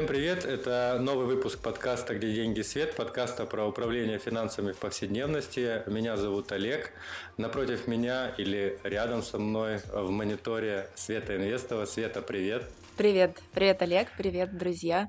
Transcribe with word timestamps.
Всем 0.00 0.08
привет! 0.08 0.46
Это 0.46 0.96
новый 0.98 1.26
выпуск 1.26 1.58
подкаста 1.58 2.14
«Где 2.14 2.32
деньги 2.32 2.62
свет», 2.62 2.96
подкаста 2.96 3.44
про 3.44 3.66
управление 3.66 4.18
финансами 4.18 4.72
в 4.72 4.78
повседневности. 4.78 5.82
Меня 5.86 6.16
зовут 6.16 6.52
Олег. 6.52 6.92
Напротив 7.36 7.86
меня 7.86 8.30
или 8.38 8.78
рядом 8.82 9.22
со 9.22 9.36
мной 9.36 9.80
в 9.92 10.08
мониторе 10.08 10.88
Света 10.94 11.36
Инвестова. 11.36 11.84
Света, 11.84 12.22
привет! 12.22 12.64
Привет! 12.96 13.42
Привет, 13.52 13.82
Олег! 13.82 14.08
Привет, 14.16 14.56
друзья! 14.56 15.08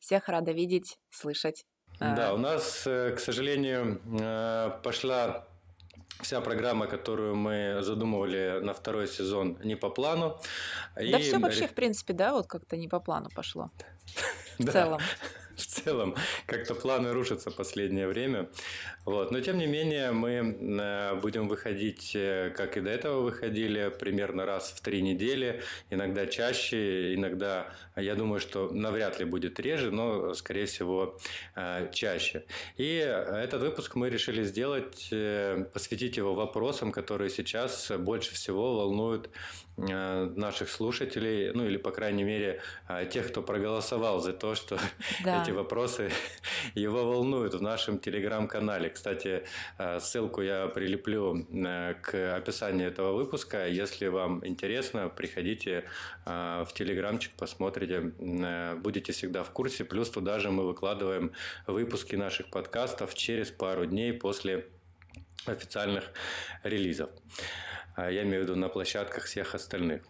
Всех 0.00 0.28
рада 0.28 0.52
видеть, 0.52 0.96
слышать. 1.10 1.66
Да, 2.00 2.32
у 2.32 2.38
нас, 2.38 2.84
э, 2.86 3.14
к 3.14 3.20
сожалению, 3.20 4.00
э, 4.18 4.70
пошла 4.82 5.46
вся 6.22 6.40
программа, 6.40 6.86
которую 6.86 7.34
мы 7.34 7.78
задумывали 7.82 8.60
на 8.62 8.72
второй 8.72 9.08
сезон, 9.08 9.58
не 9.64 9.76
по 9.76 9.90
плану. 9.90 10.38
Да 10.96 11.02
и... 11.02 11.22
все 11.22 11.38
вообще, 11.38 11.66
в 11.66 11.74
принципе, 11.74 12.12
да, 12.12 12.32
вот 12.32 12.46
как-то 12.46 12.76
не 12.76 12.88
по 12.88 13.00
плану 13.00 13.28
пошло. 13.34 13.70
В 14.58 14.70
целом 14.70 15.00
в 15.56 15.66
целом 15.66 16.14
как-то 16.46 16.74
планы 16.74 17.12
рушатся 17.12 17.50
последнее 17.50 18.06
время. 18.06 18.48
Вот. 19.04 19.30
Но 19.30 19.40
тем 19.40 19.58
не 19.58 19.66
менее 19.66 20.12
мы 20.12 20.30
э, 20.30 21.14
будем 21.20 21.48
выходить, 21.48 22.12
э, 22.14 22.50
как 22.56 22.76
и 22.76 22.80
до 22.80 22.90
этого 22.90 23.20
выходили, 23.22 23.92
примерно 23.98 24.46
раз 24.46 24.72
в 24.72 24.80
три 24.80 25.02
недели, 25.02 25.62
иногда 25.90 26.26
чаще, 26.26 27.14
иногда, 27.14 27.72
я 27.96 28.14
думаю, 28.14 28.40
что 28.40 28.70
навряд 28.70 29.18
ли 29.18 29.24
будет 29.24 29.58
реже, 29.60 29.90
но, 29.90 30.34
скорее 30.34 30.66
всего, 30.66 31.18
э, 31.56 31.90
чаще. 31.92 32.44
И 32.76 32.94
этот 32.96 33.62
выпуск 33.62 33.94
мы 33.94 34.10
решили 34.10 34.44
сделать, 34.44 35.10
посвятить 35.72 36.16
его 36.16 36.34
вопросам, 36.34 36.92
которые 36.92 37.30
сейчас 37.30 37.90
больше 37.98 38.34
всего 38.34 38.76
волнуют 38.76 39.30
наших 39.76 40.68
слушателей, 40.68 41.52
ну 41.52 41.64
или, 41.64 41.76
по 41.76 41.90
крайней 41.90 42.24
мере, 42.24 42.60
тех, 43.10 43.28
кто 43.28 43.42
проголосовал 43.42 44.20
за 44.20 44.32
то, 44.32 44.54
что 44.54 44.78
да 45.24 45.42
эти 45.42 45.50
вопросы 45.50 46.10
его 46.74 47.04
волнуют 47.04 47.54
в 47.54 47.62
нашем 47.62 47.98
телеграм-канале. 47.98 48.90
Кстати, 48.90 49.44
э, 49.78 50.00
ссылку 50.00 50.42
я 50.42 50.68
прилеплю 50.68 51.46
э, 51.50 51.94
к 52.00 52.36
описанию 52.36 52.88
этого 52.88 53.12
выпуска. 53.12 53.66
Если 53.66 54.08
вам 54.08 54.46
интересно, 54.46 55.08
приходите 55.08 55.84
э, 56.26 56.64
в 56.68 56.72
телеграмчик, 56.74 57.32
посмотрите, 57.36 58.12
будете 58.82 59.12
всегда 59.12 59.42
в 59.42 59.50
курсе. 59.50 59.84
Плюс 59.84 60.10
туда 60.10 60.38
же 60.38 60.50
мы 60.50 60.66
выкладываем 60.66 61.32
выпуски 61.66 62.16
наших 62.16 62.48
подкастов 62.48 63.14
через 63.14 63.50
пару 63.50 63.86
дней 63.86 64.12
после 64.12 64.66
официальных 65.46 66.10
релизов. 66.62 67.10
Я 67.96 68.22
имею 68.22 68.40
в 68.40 68.44
виду 68.44 68.56
на 68.56 68.68
площадках 68.68 69.24
всех 69.24 69.54
остальных. 69.54 70.02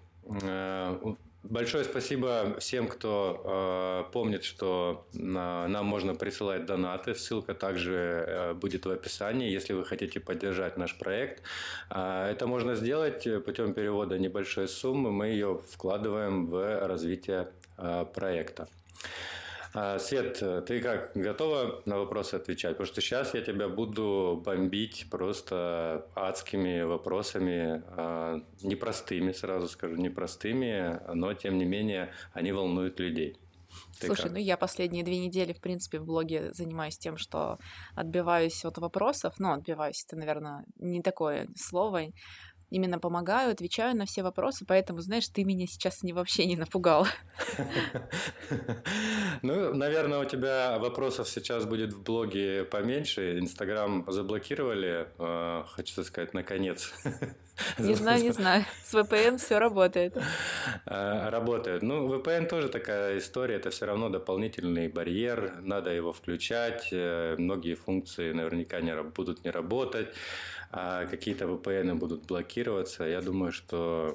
Большое 1.42 1.82
спасибо 1.82 2.56
всем, 2.60 2.86
кто 2.86 4.04
э, 4.06 4.12
помнит, 4.12 4.44
что 4.44 5.08
э, 5.12 5.18
нам 5.18 5.84
можно 5.86 6.14
присылать 6.14 6.66
донаты. 6.66 7.16
Ссылка 7.16 7.52
также 7.52 7.94
э, 7.94 8.54
будет 8.54 8.86
в 8.86 8.90
описании, 8.90 9.50
если 9.50 9.72
вы 9.72 9.84
хотите 9.84 10.20
поддержать 10.20 10.76
наш 10.76 10.96
проект. 10.96 11.42
Э, 11.90 12.28
это 12.30 12.46
можно 12.46 12.76
сделать 12.76 13.26
путем 13.44 13.74
перевода 13.74 14.20
небольшой 14.20 14.68
суммы. 14.68 15.10
Мы 15.10 15.28
ее 15.28 15.60
вкладываем 15.68 16.46
в 16.46 16.86
развитие 16.86 17.48
э, 17.76 18.06
проекта. 18.14 18.68
А, 19.74 19.98
Свет, 19.98 20.42
ты 20.66 20.80
как, 20.80 21.12
готова 21.14 21.82
на 21.86 21.98
вопросы 21.98 22.34
отвечать? 22.34 22.72
Потому 22.72 22.86
что 22.86 23.00
сейчас 23.00 23.34
я 23.34 23.40
тебя 23.40 23.68
буду 23.68 24.42
бомбить 24.44 25.06
просто 25.10 26.06
адскими 26.14 26.82
вопросами, 26.82 27.82
а, 27.88 28.42
непростыми, 28.62 29.32
сразу 29.32 29.68
скажу, 29.68 29.96
непростыми, 29.96 31.00
но 31.14 31.32
тем 31.32 31.56
не 31.56 31.64
менее 31.64 32.12
они 32.34 32.52
волнуют 32.52 33.00
людей. 33.00 33.38
Ты 33.98 34.06
Слушай, 34.06 34.24
как? 34.24 34.32
ну 34.32 34.38
я 34.38 34.56
последние 34.56 35.04
две 35.04 35.18
недели, 35.18 35.52
в 35.52 35.60
принципе, 35.60 35.98
в 35.98 36.04
блоге 36.04 36.52
занимаюсь 36.52 36.98
тем, 36.98 37.16
что 37.16 37.58
отбиваюсь 37.94 38.64
от 38.64 38.78
вопросов. 38.78 39.34
Ну, 39.38 39.52
отбиваюсь, 39.52 40.04
это, 40.06 40.16
наверное, 40.16 40.64
не 40.76 41.00
такое 41.02 41.48
слово 41.56 42.12
именно 42.72 42.98
помогаю, 42.98 43.52
отвечаю 43.52 43.96
на 43.96 44.06
все 44.06 44.22
вопросы, 44.22 44.64
поэтому, 44.66 45.00
знаешь, 45.00 45.28
ты 45.28 45.44
меня 45.44 45.66
сейчас 45.66 46.02
не 46.02 46.12
вообще 46.12 46.46
не 46.46 46.56
напугал. 46.56 47.06
Ну, 49.42 49.74
наверное, 49.74 50.20
у 50.20 50.24
тебя 50.24 50.78
вопросов 50.78 51.28
сейчас 51.28 51.64
будет 51.64 51.92
в 51.92 52.02
блоге 52.02 52.64
поменьше. 52.64 53.40
Инстаграм 53.40 54.04
заблокировали, 54.06 55.08
а, 55.18 55.64
хочу 55.68 56.04
сказать, 56.04 56.32
наконец. 56.32 56.92
Не 57.78 57.94
знаю, 57.94 58.22
не 58.22 58.30
знаю. 58.32 58.64
С 58.82 58.94
VPN 58.94 59.36
все 59.36 59.58
работает. 59.58 60.16
А, 60.86 61.30
работает. 61.30 61.82
Ну, 61.82 62.08
VPN 62.08 62.46
тоже 62.46 62.68
такая 62.68 63.18
история. 63.18 63.56
Это 63.56 63.70
все 63.70 63.86
равно 63.86 64.08
дополнительный 64.08 64.88
барьер. 64.88 65.60
Надо 65.60 65.90
его 65.90 66.12
включать. 66.12 66.88
Э, 66.92 67.36
многие 67.38 67.74
функции 67.74 68.32
наверняка 68.32 68.80
не 68.80 68.94
будут 69.02 69.44
не 69.44 69.50
работать 69.50 70.08
а 70.74 71.04
какие-то 71.04 71.44
VPN 71.44 71.94
будут 71.96 72.26
блокироваться. 72.26 73.04
Я 73.04 73.20
думаю, 73.20 73.52
что 73.52 74.14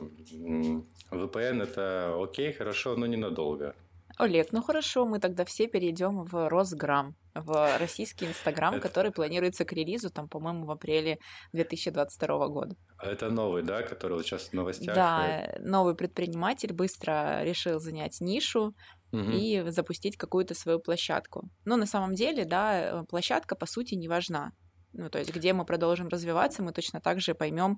VPN 1.11 1.61
это 1.61 2.17
окей, 2.19 2.51
хорошо, 2.51 2.95
но 2.95 3.05
ненадолго. 3.05 3.75
Олег, 4.17 4.51
ну 4.51 4.63
хорошо, 4.63 5.05
мы 5.05 5.19
тогда 5.19 5.45
все 5.45 5.67
перейдем 5.67 6.23
в 6.23 6.49
Росграм, 6.49 7.15
в 7.35 7.77
российский 7.77 8.25
Инстаграм, 8.25 8.79
который 8.81 9.11
планируется 9.11 9.63
к 9.63 9.73
релизу, 9.73 10.09
там, 10.09 10.27
по-моему, 10.27 10.65
в 10.65 10.71
апреле 10.71 11.19
2022 11.53 12.47
года. 12.47 12.75
А 12.97 13.07
это 13.07 13.29
новый, 13.29 13.63
да, 13.63 13.83
который 13.83 14.13
вот 14.13 14.25
сейчас 14.25 14.49
в 14.49 14.53
новостях? 14.53 14.95
Да, 14.95 15.55
новый 15.59 15.95
предприниматель 15.95 16.73
быстро 16.73 17.43
решил 17.43 17.79
занять 17.79 18.21
нишу, 18.21 18.73
угу. 19.11 19.21
и 19.21 19.63
запустить 19.67 20.17
какую-то 20.17 20.53
свою 20.55 20.79
площадку. 20.79 21.49
Но 21.65 21.77
на 21.77 21.85
самом 21.85 22.15
деле, 22.15 22.45
да, 22.45 23.05
площадка 23.09 23.55
по 23.55 23.65
сути 23.65 23.95
не 23.95 24.07
важна 24.07 24.51
ну, 24.97 25.09
то 25.09 25.19
есть 25.19 25.33
где 25.33 25.53
мы 25.53 25.65
продолжим 25.65 26.07
развиваться, 26.07 26.63
мы 26.63 26.73
точно 26.73 26.99
так 26.99 27.21
же 27.21 27.35
поймем, 27.35 27.77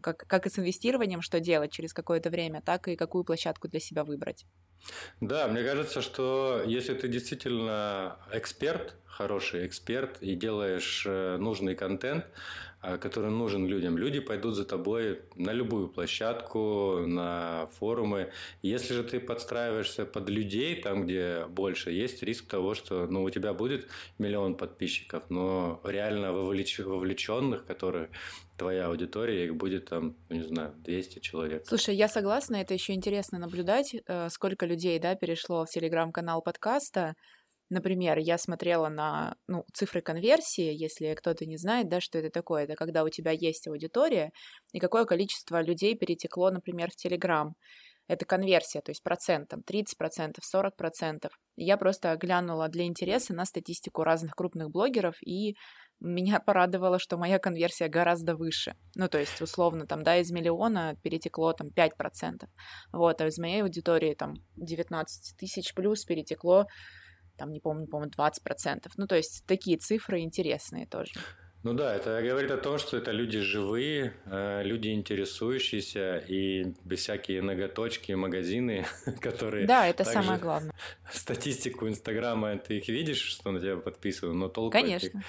как, 0.00 0.26
как 0.26 0.46
и 0.46 0.50
с 0.50 0.58
инвестированием, 0.58 1.22
что 1.22 1.40
делать 1.40 1.72
через 1.72 1.92
какое-то 1.92 2.30
время, 2.30 2.62
так 2.62 2.88
и 2.88 2.96
какую 2.96 3.24
площадку 3.24 3.68
для 3.68 3.80
себя 3.80 4.04
выбрать. 4.04 4.46
Да, 5.20 5.48
мне 5.48 5.62
кажется, 5.62 6.02
что 6.02 6.62
если 6.64 6.94
ты 6.94 7.08
действительно 7.08 8.18
эксперт, 8.32 8.94
хороший 9.06 9.66
эксперт, 9.66 10.22
и 10.22 10.36
делаешь 10.36 11.04
э, 11.04 11.36
нужный 11.38 11.74
контент, 11.74 12.26
а, 12.80 12.96
который 12.96 13.30
нужен 13.30 13.66
людям. 13.66 13.98
Люди 13.98 14.20
пойдут 14.20 14.54
за 14.54 14.64
тобой 14.64 15.22
на 15.34 15.52
любую 15.52 15.88
площадку, 15.88 17.04
на 17.04 17.66
форумы. 17.72 18.30
Если 18.62 18.94
же 18.94 19.02
ты 19.02 19.18
подстраиваешься 19.18 20.04
под 20.06 20.28
людей, 20.28 20.80
там, 20.80 21.04
где 21.04 21.46
больше, 21.48 21.90
есть 21.90 22.22
риск 22.22 22.46
того, 22.46 22.74
что 22.74 23.06
ну, 23.06 23.24
у 23.24 23.30
тебя 23.30 23.52
будет 23.52 23.88
миллион 24.18 24.54
подписчиков, 24.54 25.24
но 25.28 25.80
реально 25.82 26.32
вовлеч... 26.32 26.78
вовлеченных, 26.78 27.66
которые 27.66 28.10
твоя 28.58 28.86
аудитория, 28.86 29.46
их 29.46 29.56
будет 29.56 29.86
там, 29.86 30.16
ну, 30.28 30.36
не 30.36 30.42
знаю, 30.42 30.74
200 30.78 31.20
человек. 31.20 31.62
Слушай, 31.66 31.94
я 31.94 32.08
согласна, 32.08 32.56
это 32.56 32.74
еще 32.74 32.92
интересно 32.92 33.38
наблюдать, 33.38 33.94
э, 33.94 34.28
сколько 34.28 34.66
людей, 34.66 34.98
да, 34.98 35.14
перешло 35.14 35.64
в 35.64 35.70
телеграм-канал 35.70 36.42
подкаста, 36.42 37.14
Например, 37.70 38.16
я 38.16 38.38
смотрела 38.38 38.88
на 38.88 39.36
ну, 39.46 39.64
цифры 39.74 40.00
конверсии, 40.00 40.72
если 40.72 41.14
кто-то 41.14 41.44
не 41.44 41.58
знает, 41.58 41.88
да, 41.88 42.00
что 42.00 42.18
это 42.18 42.30
такое. 42.30 42.64
Это 42.64 42.76
когда 42.76 43.04
у 43.04 43.10
тебя 43.10 43.30
есть 43.30 43.68
аудитория, 43.68 44.30
и 44.72 44.78
какое 44.78 45.04
количество 45.04 45.60
людей 45.60 45.94
перетекло, 45.94 46.50
например, 46.50 46.90
в 46.90 46.96
Телеграм. 46.96 47.54
Это 48.06 48.24
конверсия, 48.24 48.80
то 48.80 48.90
есть 48.90 49.02
процентом, 49.02 49.62
30%, 49.66 50.36
40%. 50.42 51.28
Я 51.56 51.76
просто 51.76 52.16
глянула 52.16 52.68
для 52.68 52.84
интереса 52.84 53.34
на 53.34 53.44
статистику 53.44 54.02
разных 54.02 54.34
крупных 54.34 54.70
блогеров, 54.70 55.16
и 55.20 55.54
меня 56.00 56.40
порадовало, 56.40 56.98
что 56.98 57.16
моя 57.16 57.38
конверсия 57.38 57.88
гораздо 57.88 58.36
выше. 58.36 58.74
Ну, 58.94 59.08
то 59.08 59.18
есть, 59.18 59.40
условно, 59.40 59.86
там, 59.86 60.02
да, 60.02 60.16
из 60.16 60.30
миллиона 60.30 60.96
перетекло 61.02 61.52
там 61.52 61.68
5%. 61.68 62.48
Вот, 62.92 63.20
а 63.20 63.26
из 63.26 63.38
моей 63.38 63.62
аудитории 63.62 64.14
там 64.14 64.34
19 64.56 65.36
тысяч 65.36 65.74
плюс 65.74 66.04
перетекло 66.04 66.66
там, 67.38 67.52
не 67.52 67.60
помню, 67.60 67.86
по-моему, 67.86 68.10
20%. 68.10 68.90
Ну, 68.96 69.06
то 69.06 69.16
есть 69.16 69.44
такие 69.46 69.78
цифры 69.78 70.20
интересные 70.20 70.86
тоже. 70.86 71.12
Ну 71.64 71.74
да, 71.74 71.96
это 71.96 72.22
говорит 72.22 72.52
о 72.52 72.56
том, 72.56 72.78
что 72.78 72.96
это 72.96 73.10
люди 73.10 73.40
живые, 73.40 74.14
э, 74.26 74.62
люди 74.62 74.90
интересующиеся 74.90 76.18
и 76.18 76.72
без 76.84 77.00
всякие 77.00 77.42
ноготочки, 77.42 78.12
магазины, 78.12 78.86
которые... 79.20 79.66
Да, 79.66 79.88
это 79.88 80.04
самое 80.04 80.38
главное. 80.38 80.72
Статистику 81.12 81.88
Инстаграма, 81.88 82.56
ты 82.58 82.78
их 82.78 82.88
видишь, 82.88 83.20
что 83.20 83.50
на 83.50 83.58
тебя 83.58 83.76
подписано, 83.76 84.34
но 84.34 84.48
толку 84.48 84.70
Конечно, 84.70 85.08
этих, 85.08 85.20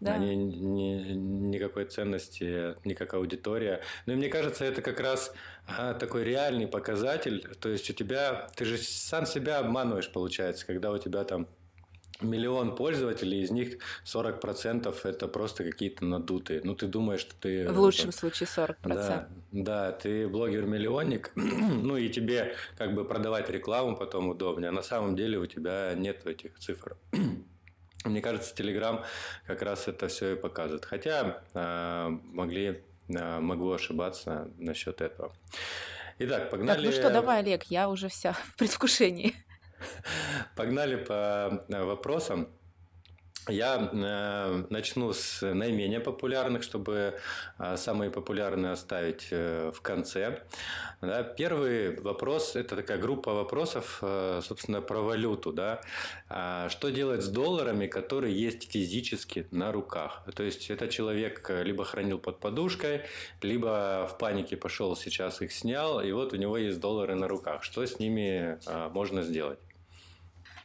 да. 0.00 0.14
они 0.14 0.34
ни, 0.34 1.12
никакой 1.12 1.84
ценности, 1.84 2.76
ни 2.86 2.94
как 2.94 3.12
аудитория. 3.12 3.82
Ну 4.06 4.14
и 4.14 4.16
мне 4.16 4.30
кажется, 4.30 4.64
это 4.64 4.80
как 4.80 5.00
раз 5.00 5.34
а, 5.66 5.92
такой 5.92 6.24
реальный 6.24 6.66
показатель, 6.66 7.46
то 7.60 7.68
есть 7.68 7.90
у 7.90 7.92
тебя, 7.92 8.48
ты 8.56 8.64
же 8.64 8.78
сам 8.78 9.26
себя 9.26 9.58
обманываешь, 9.58 10.10
получается, 10.10 10.66
когда 10.66 10.90
у 10.90 10.96
тебя 10.98 11.24
там 11.24 11.46
миллион 12.20 12.74
пользователей, 12.74 13.42
из 13.42 13.50
них 13.50 13.78
40% 14.04 14.94
это 15.04 15.28
просто 15.28 15.64
какие-то 15.64 16.04
надутые. 16.04 16.60
Ну, 16.64 16.74
ты 16.74 16.86
думаешь, 16.86 17.20
что 17.20 17.34
ты... 17.34 17.68
В 17.68 17.78
лучшем 17.78 18.10
это, 18.10 18.18
случае 18.18 18.46
40%. 18.46 18.76
Да, 18.82 19.28
да, 19.52 19.92
ты 19.92 20.28
блогер-миллионник, 20.28 21.32
ну 21.34 21.96
и 21.96 22.08
тебе 22.08 22.54
как 22.76 22.94
бы 22.94 23.04
продавать 23.04 23.50
рекламу 23.50 23.96
потом 23.96 24.28
удобнее, 24.28 24.68
а 24.68 24.72
на 24.72 24.82
самом 24.82 25.16
деле 25.16 25.38
у 25.38 25.46
тебя 25.46 25.94
нет 25.94 26.26
этих 26.26 26.58
цифр. 26.58 26.96
Мне 28.04 28.20
кажется, 28.20 28.54
Telegram 28.54 29.02
как 29.46 29.62
раз 29.62 29.88
это 29.88 30.08
все 30.08 30.34
и 30.34 30.36
показывает. 30.36 30.84
Хотя 30.84 31.42
э, 31.54 32.08
могли, 32.24 32.82
э, 33.08 33.40
могу 33.40 33.72
ошибаться 33.72 34.50
насчет 34.58 35.00
этого. 35.00 35.32
Итак, 36.18 36.50
погнали. 36.50 36.76
Так, 36.76 36.84
ну 36.84 36.92
что, 36.92 37.10
давай, 37.10 37.40
Олег, 37.40 37.64
я 37.64 37.88
уже 37.88 38.08
вся 38.08 38.32
в 38.52 38.56
предвкушении. 38.56 39.34
Погнали 40.56 40.96
по 40.96 41.64
э, 41.68 41.84
вопросам. 41.84 42.48
Я 43.48 43.90
э, 43.92 44.64
начну 44.70 45.12
с 45.12 45.42
наименее 45.42 46.00
популярных, 46.00 46.62
чтобы 46.62 47.18
э, 47.58 47.76
самые 47.76 48.10
популярные 48.10 48.72
оставить 48.72 49.26
э, 49.30 49.70
в 49.74 49.82
конце. 49.82 50.42
Да, 51.02 51.22
первый 51.22 52.00
вопрос– 52.00 52.56
это 52.56 52.74
такая 52.76 52.96
группа 52.96 53.34
вопросов, 53.34 53.98
э, 54.00 54.40
собственно, 54.42 54.80
про 54.80 55.00
валюту. 55.00 55.52
Да? 55.52 55.82
А 56.30 56.70
что 56.70 56.88
делать 56.88 57.22
с 57.22 57.28
долларами, 57.28 57.86
которые 57.86 58.34
есть 58.34 58.72
физически 58.72 59.46
на 59.50 59.72
руках? 59.72 60.22
То 60.34 60.42
есть, 60.42 60.70
это 60.70 60.88
человек 60.88 61.50
либо 61.50 61.84
хранил 61.84 62.18
под 62.18 62.40
подушкой, 62.40 63.02
либо 63.42 64.08
в 64.10 64.16
панике 64.16 64.56
пошел 64.56 64.96
сейчас 64.96 65.42
их 65.42 65.52
снял, 65.52 66.00
и 66.00 66.12
вот 66.12 66.32
у 66.32 66.36
него 66.36 66.56
есть 66.56 66.80
доллары 66.80 67.14
на 67.14 67.28
руках. 67.28 67.62
Что 67.62 67.84
с 67.84 67.98
ними 67.98 68.58
э, 68.66 68.88
можно 68.88 69.20
сделать? 69.20 69.58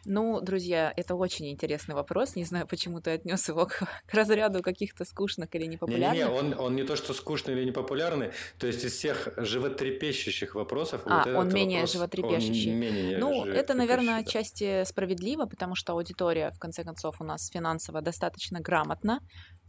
Ну, 0.06 0.40
друзья, 0.42 0.94
это 0.96 1.16
очень 1.16 1.50
интересный 1.50 1.96
вопрос. 1.96 2.36
Не 2.36 2.46
знаю, 2.46 2.68
почему 2.68 3.02
ты 3.02 3.12
отнес 3.12 3.48
его 3.48 3.66
к, 3.66 3.84
к 4.08 4.14
разряду 4.14 4.62
каких-то 4.62 5.06
скучных 5.06 5.54
или 5.56 5.66
непопулярных. 5.66 6.14
Не-не, 6.14 6.30
он, 6.30 6.60
он 6.60 6.76
не 6.76 6.84
то, 6.84 6.96
что 6.96 7.14
скучный 7.14 7.54
или 7.54 7.66
непопулярный. 7.66 8.32
То 8.58 8.68
есть 8.68 8.84
из 8.84 8.94
всех 8.94 9.30
животрепещущих 9.38 10.56
вопросов... 10.56 11.02
А, 11.06 11.26
вот 11.26 11.36
он 11.36 11.50
менее 11.50 11.80
вопрос, 11.80 11.94
животрепещущий. 11.94 12.72
Он 12.72 12.80
менее 12.80 13.18
ну, 13.18 13.46
это, 13.46 13.74
наверное, 13.74 14.20
отчасти 14.20 14.84
справедливо, 14.86 15.46
потому 15.46 15.76
что 15.76 15.94
аудитория, 15.94 16.52
в 16.52 16.60
конце 16.60 16.84
концов, 16.84 17.20
у 17.20 17.24
нас 17.24 17.50
финансово 17.50 18.02
достаточно 18.02 18.60
грамотна. 18.60 19.20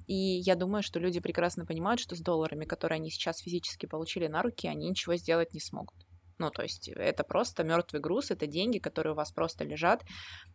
И 0.06 0.14
я 0.14 0.56
думаю, 0.56 0.82
что 0.82 0.98
люди 0.98 1.20
прекрасно 1.20 1.64
понимают, 1.64 2.00
что 2.00 2.16
с 2.16 2.20
долларами, 2.20 2.64
которые 2.64 2.96
они 2.96 3.10
сейчас 3.10 3.38
физически 3.38 3.86
получили 3.86 4.26
на 4.26 4.42
руки, 4.42 4.66
они 4.66 4.88
ничего 4.88 5.16
сделать 5.16 5.54
не 5.54 5.60
смогут. 5.60 5.94
Ну, 6.40 6.50
то 6.50 6.62
есть 6.62 6.88
это 6.88 7.22
просто 7.22 7.64
мертвый 7.64 8.00
груз, 8.00 8.30
это 8.30 8.46
деньги, 8.46 8.78
которые 8.78 9.12
у 9.12 9.16
вас 9.16 9.30
просто 9.30 9.62
лежат. 9.62 10.02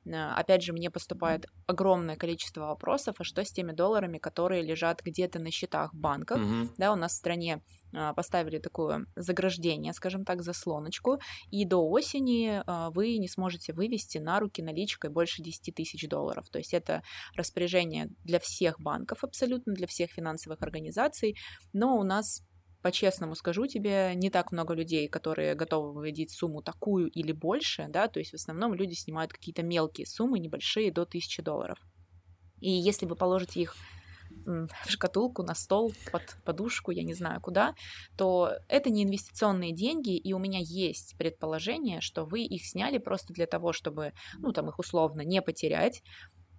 Э, 0.06 0.32
опять 0.32 0.64
же, 0.64 0.74
мне 0.74 0.90
поступает 0.90 1.46
огромное 1.68 2.16
количество 2.16 2.62
вопросов, 2.62 3.18
а 3.20 3.24
что 3.24 3.46
с 3.46 3.52
теми 3.52 3.72
долларами, 3.72 4.18
которые 4.18 4.64
лежат 4.64 5.04
где-то 5.04 5.38
на 5.38 5.52
счетах 5.52 5.94
в 5.94 5.98
банках? 5.98 6.40
Mm-hmm. 6.40 6.70
Да, 6.78 6.92
у 6.92 6.96
нас 6.96 7.12
в 7.12 7.18
стране 7.18 7.62
э, 7.94 8.14
поставили 8.16 8.58
такое 8.58 9.06
заграждение, 9.16 9.94
скажем 9.94 10.26
так, 10.26 10.42
заслоночку, 10.42 11.20
и 11.52 11.66
до 11.66 11.88
осени 11.88 12.64
э, 12.66 12.90
вы 12.90 13.18
не 13.20 13.28
сможете 13.28 13.72
вывести 13.72 14.18
на 14.18 14.40
руки 14.40 14.64
наличкой 14.64 15.12
больше 15.12 15.44
10 15.44 15.76
тысяч 15.76 16.10
долларов. 16.10 16.50
То 16.50 16.58
есть 16.58 16.74
это 16.74 17.04
распоряжение 17.36 18.10
для 18.24 18.40
всех 18.40 18.80
банков 18.80 19.24
абсолютно, 19.24 19.74
для 19.74 19.86
всех 19.86 20.10
финансовых 20.10 20.64
организаций, 20.64 21.38
но 21.74 21.96
у 21.96 22.04
нас 22.04 22.42
по-честному 22.86 23.34
скажу 23.34 23.66
тебе, 23.66 24.14
не 24.14 24.30
так 24.30 24.52
много 24.52 24.76
людей, 24.76 25.08
которые 25.08 25.56
готовы 25.56 25.92
выводить 25.92 26.30
сумму 26.30 26.62
такую 26.62 27.10
или 27.10 27.32
больше, 27.32 27.88
да, 27.90 28.08
то 28.08 28.20
есть 28.20 28.30
в 28.30 28.36
основном 28.36 28.76
люди 28.76 28.94
снимают 28.94 29.34
какие-то 29.34 29.64
мелкие 29.64 30.06
суммы, 30.06 30.38
небольшие, 30.38 30.92
до 30.92 31.02
1000 31.02 31.42
долларов. 31.42 31.80
И 32.62 32.70
если 32.70 33.08
вы 33.08 33.16
положите 33.16 33.60
их 33.60 33.76
в 34.46 34.88
шкатулку, 34.88 35.42
на 35.42 35.56
стол, 35.56 35.94
под 36.12 36.38
подушку, 36.46 36.92
я 36.92 37.02
не 37.02 37.16
знаю 37.16 37.42
куда, 37.42 37.74
то 38.18 38.52
это 38.68 38.92
не 38.92 39.04
инвестиционные 39.04 39.74
деньги, 39.74 40.16
и 40.16 40.34
у 40.34 40.38
меня 40.38 40.60
есть 40.62 41.16
предположение, 41.18 42.02
что 42.02 42.24
вы 42.24 42.42
их 42.42 42.68
сняли 42.68 43.00
просто 43.00 43.34
для 43.34 43.48
того, 43.48 43.74
чтобы, 43.74 44.14
ну, 44.38 44.54
там 44.54 44.70
их 44.70 44.78
условно 44.78 45.22
не 45.22 45.42
потерять, 45.42 46.04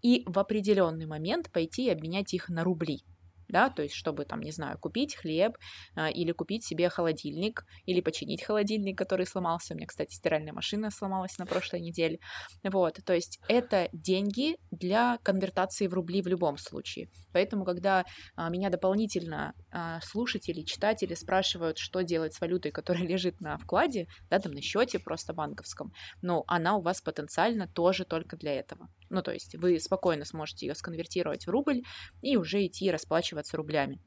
и 0.03 0.25
в 0.27 0.41
определенный 0.41 1.07
момент 1.07 1.53
пойти 1.53 1.87
и 1.87 1.91
обменять 1.91 2.35
их 2.35 2.49
на 2.49 2.65
рубли 2.65 3.05
да, 3.49 3.71
то 3.71 3.83
есть 3.83 3.95
чтобы 3.95 4.25
там, 4.25 4.41
не 4.41 4.51
знаю, 4.51 4.79
купить 4.79 5.17
хлеб 5.17 5.57
а, 5.95 6.11
или 6.11 6.33
купить 6.33 6.65
себе 6.65 6.89
холодильник, 6.89 7.65
или 7.85 8.01
починить 8.01 8.43
холодильник, 8.43 8.99
который 8.99 9.27
сломался. 9.27 9.75
У 9.75 9.77
меня, 9.77 9.87
кстати, 9.87 10.15
стиральная 10.15 10.53
машина 10.53 10.91
сломалась 10.91 11.39
на 11.39 11.47
прошлой 11.47 11.81
неделе. 11.81 12.19
Вот, 12.65 13.01
то 13.05 13.15
есть 13.15 13.39
это 13.49 13.89
деньги 13.93 14.57
для 14.71 15.19
конвертации 15.23 15.87
в 15.87 15.95
рубли 15.95 16.23
в 16.23 16.27
любом 16.27 16.57
случае. 16.59 17.09
Поэтому, 17.33 17.65
когда 17.65 18.05
а, 18.35 18.49
меня 18.51 18.71
дополнительно 18.71 19.55
а, 19.71 20.01
слушатели, 20.01 20.63
читатели 20.63 21.15
спрашивают, 21.15 21.79
что 21.79 22.03
делать 22.03 22.35
с 22.35 22.41
валютой, 22.41 22.73
которая 22.73 23.03
лежит 23.07 23.41
на 23.41 23.59
вкладе, 23.59 24.07
да, 24.31 24.39
там 24.39 24.53
на 24.53 24.61
счете 24.61 24.99
просто 24.99 25.33
банковском, 25.33 25.93
ну, 26.23 26.45
она 26.47 26.77
у 26.77 26.83
вас 26.83 27.01
потенциально 27.01 27.67
тоже 27.69 28.05
только 28.05 28.37
для 28.37 28.55
этого. 28.55 28.89
Ну, 29.11 29.23
то 29.23 29.33
есть 29.33 29.55
вы 29.57 29.79
спокойно 29.81 30.25
сможете 30.25 30.67
ее 30.67 30.75
сконвертировать 30.75 31.47
в 31.47 31.51
рубль 31.51 31.83
и 32.23 32.37
уже 32.37 32.65
идти 32.67 32.91
расплачиваться 32.91 33.57
рублями. 33.57 34.01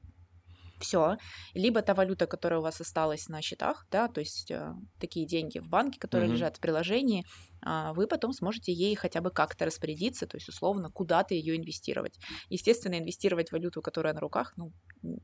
Все. 0.79 1.17
Либо 1.53 1.81
та 1.81 1.93
валюта, 1.93 2.25
которая 2.25 2.59
у 2.59 2.63
вас 2.63 2.79
осталась 2.79 3.27
на 3.27 3.41
счетах, 3.41 3.85
да, 3.91 4.07
то 4.07 4.21
есть 4.21 4.49
э, 4.49 4.73
такие 4.99 5.25
деньги 5.27 5.59
в 5.59 5.67
банке, 5.67 5.99
которые 5.99 6.29
mm-hmm. 6.29 6.33
лежат 6.33 6.57
в 6.57 6.59
приложении, 6.61 7.25
э, 7.65 7.91
вы 7.93 8.07
потом 8.07 8.31
сможете 8.31 8.71
ей 8.71 8.95
хотя 8.95 9.19
бы 9.19 9.29
как-то 9.29 9.65
распорядиться, 9.65 10.25
то 10.25 10.37
есть 10.37 10.47
условно 10.47 10.89
куда-то 10.89 11.33
ее 11.33 11.57
инвестировать. 11.57 12.17
Естественно, 12.49 12.97
инвестировать 12.97 13.49
в 13.49 13.51
валюту, 13.51 13.81
которая 13.81 14.13
на 14.13 14.21
руках, 14.21 14.53
ну, 14.55 14.71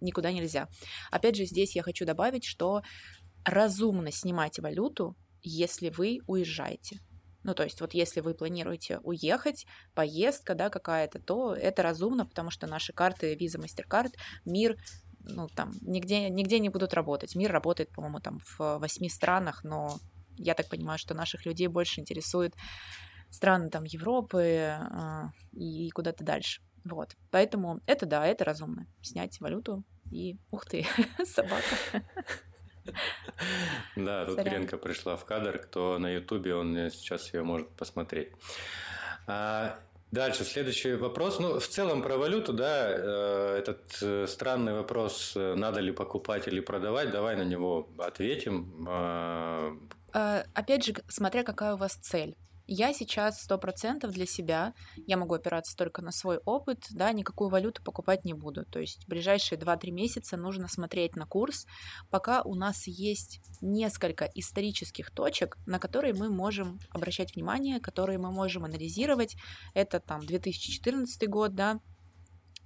никуда 0.01 0.31
нельзя. 0.33 0.67
Опять 1.09 1.37
же, 1.37 1.45
здесь 1.45 1.75
я 1.75 1.83
хочу 1.83 2.05
добавить, 2.05 2.43
что 2.43 2.81
разумно 3.45 4.11
снимать 4.11 4.59
валюту, 4.59 5.15
если 5.41 5.89
вы 5.89 6.19
уезжаете. 6.27 6.99
Ну, 7.45 7.53
то 7.53 7.63
есть 7.63 7.79
вот 7.79 7.93
если 7.93 8.21
вы 8.21 8.33
планируете 8.33 8.97
уехать, 9.03 9.67
поездка, 9.93 10.55
да, 10.55 10.71
какая-то, 10.71 11.19
то 11.19 11.53
это 11.53 11.83
разумно, 11.83 12.25
потому 12.25 12.49
что 12.49 12.65
наши 12.65 12.91
карты 12.91 13.35
Visa, 13.35 13.63
MasterCard, 13.63 14.13
Мир, 14.45 14.77
ну, 15.19 15.47
там, 15.47 15.71
нигде, 15.81 16.29
нигде 16.29 16.57
не 16.57 16.69
будут 16.69 16.95
работать. 16.95 17.35
Мир 17.35 17.51
работает, 17.51 17.91
по-моему, 17.91 18.19
там 18.19 18.39
в 18.39 18.79
восьми 18.79 19.09
странах, 19.09 19.63
но 19.63 19.99
я 20.37 20.55
так 20.55 20.69
понимаю, 20.69 20.97
что 20.97 21.13
наших 21.13 21.45
людей 21.45 21.67
больше 21.67 22.01
интересует 22.01 22.55
страны 23.29 23.69
там 23.69 23.83
Европы 23.83 24.41
э, 24.41 25.23
и 25.53 25.91
куда-то 25.91 26.23
дальше. 26.23 26.63
Вот. 26.83 27.15
Поэтому 27.29 27.79
это 27.85 28.07
да, 28.07 28.25
это 28.25 28.43
разумно. 28.43 28.87
Снять 29.03 29.39
валюту 29.39 29.83
и 30.11 30.39
ух 30.49 30.65
ты, 30.65 30.87
собака. 31.25 32.01
Да, 33.95 34.25
тут 34.25 34.39
Гренка 34.39 34.77
пришла 34.77 35.15
в 35.15 35.25
кадр. 35.25 35.57
Кто 35.57 35.97
на 35.97 36.09
Ютубе, 36.11 36.55
он 36.55 36.89
сейчас 36.91 37.33
ее 37.33 37.43
может 37.43 37.69
посмотреть. 37.69 38.31
А, 39.27 39.79
дальше, 40.11 40.43
следующий 40.43 40.93
вопрос. 40.93 41.39
Ну, 41.39 41.59
в 41.59 41.67
целом 41.67 42.01
про 42.01 42.17
валюту, 42.17 42.53
да, 42.53 42.89
э, 42.89 43.57
этот 43.59 43.97
э, 44.01 44.27
странный 44.27 44.73
вопрос, 44.73 45.33
э, 45.35 45.55
надо 45.55 45.79
ли 45.79 45.91
покупать 45.91 46.47
или 46.47 46.59
продавать, 46.59 47.11
давай 47.11 47.35
на 47.35 47.43
него 47.43 47.89
ответим. 47.97 48.85
А, 48.87 49.75
опять 50.53 50.85
же, 50.85 50.93
смотря 51.07 51.43
какая 51.43 51.73
у 51.73 51.77
вас 51.77 51.93
цель. 51.95 52.35
Я 52.67 52.93
сейчас 52.93 53.41
сто 53.41 53.57
процентов 53.57 54.11
для 54.11 54.25
себя, 54.25 54.73
я 55.05 55.17
могу 55.17 55.35
опираться 55.35 55.75
только 55.75 56.01
на 56.01 56.11
свой 56.11 56.37
опыт, 56.45 56.85
да, 56.89 57.11
никакую 57.11 57.49
валюту 57.49 57.83
покупать 57.83 58.25
не 58.25 58.33
буду. 58.33 58.65
То 58.65 58.79
есть 58.79 59.05
в 59.05 59.07
ближайшие 59.07 59.59
2-3 59.59 59.91
месяца 59.91 60.35
нужно 60.35 60.67
смотреть 60.67 61.15
на 61.15 61.25
курс, 61.27 61.65
пока 62.09 62.41
у 62.41 62.55
нас 62.55 62.87
есть 62.87 63.41
несколько 63.61 64.25
исторических 64.33 65.11
точек, 65.11 65.57
на 65.67 65.79
которые 65.79 66.13
мы 66.13 66.29
можем 66.29 66.79
обращать 66.89 67.35
внимание, 67.35 67.79
которые 67.79 68.17
мы 68.17 68.31
можем 68.31 68.65
анализировать. 68.65 69.35
Это 69.73 69.99
там 69.99 70.21
2014 70.25 71.29
год, 71.29 71.53
да, 71.53 71.79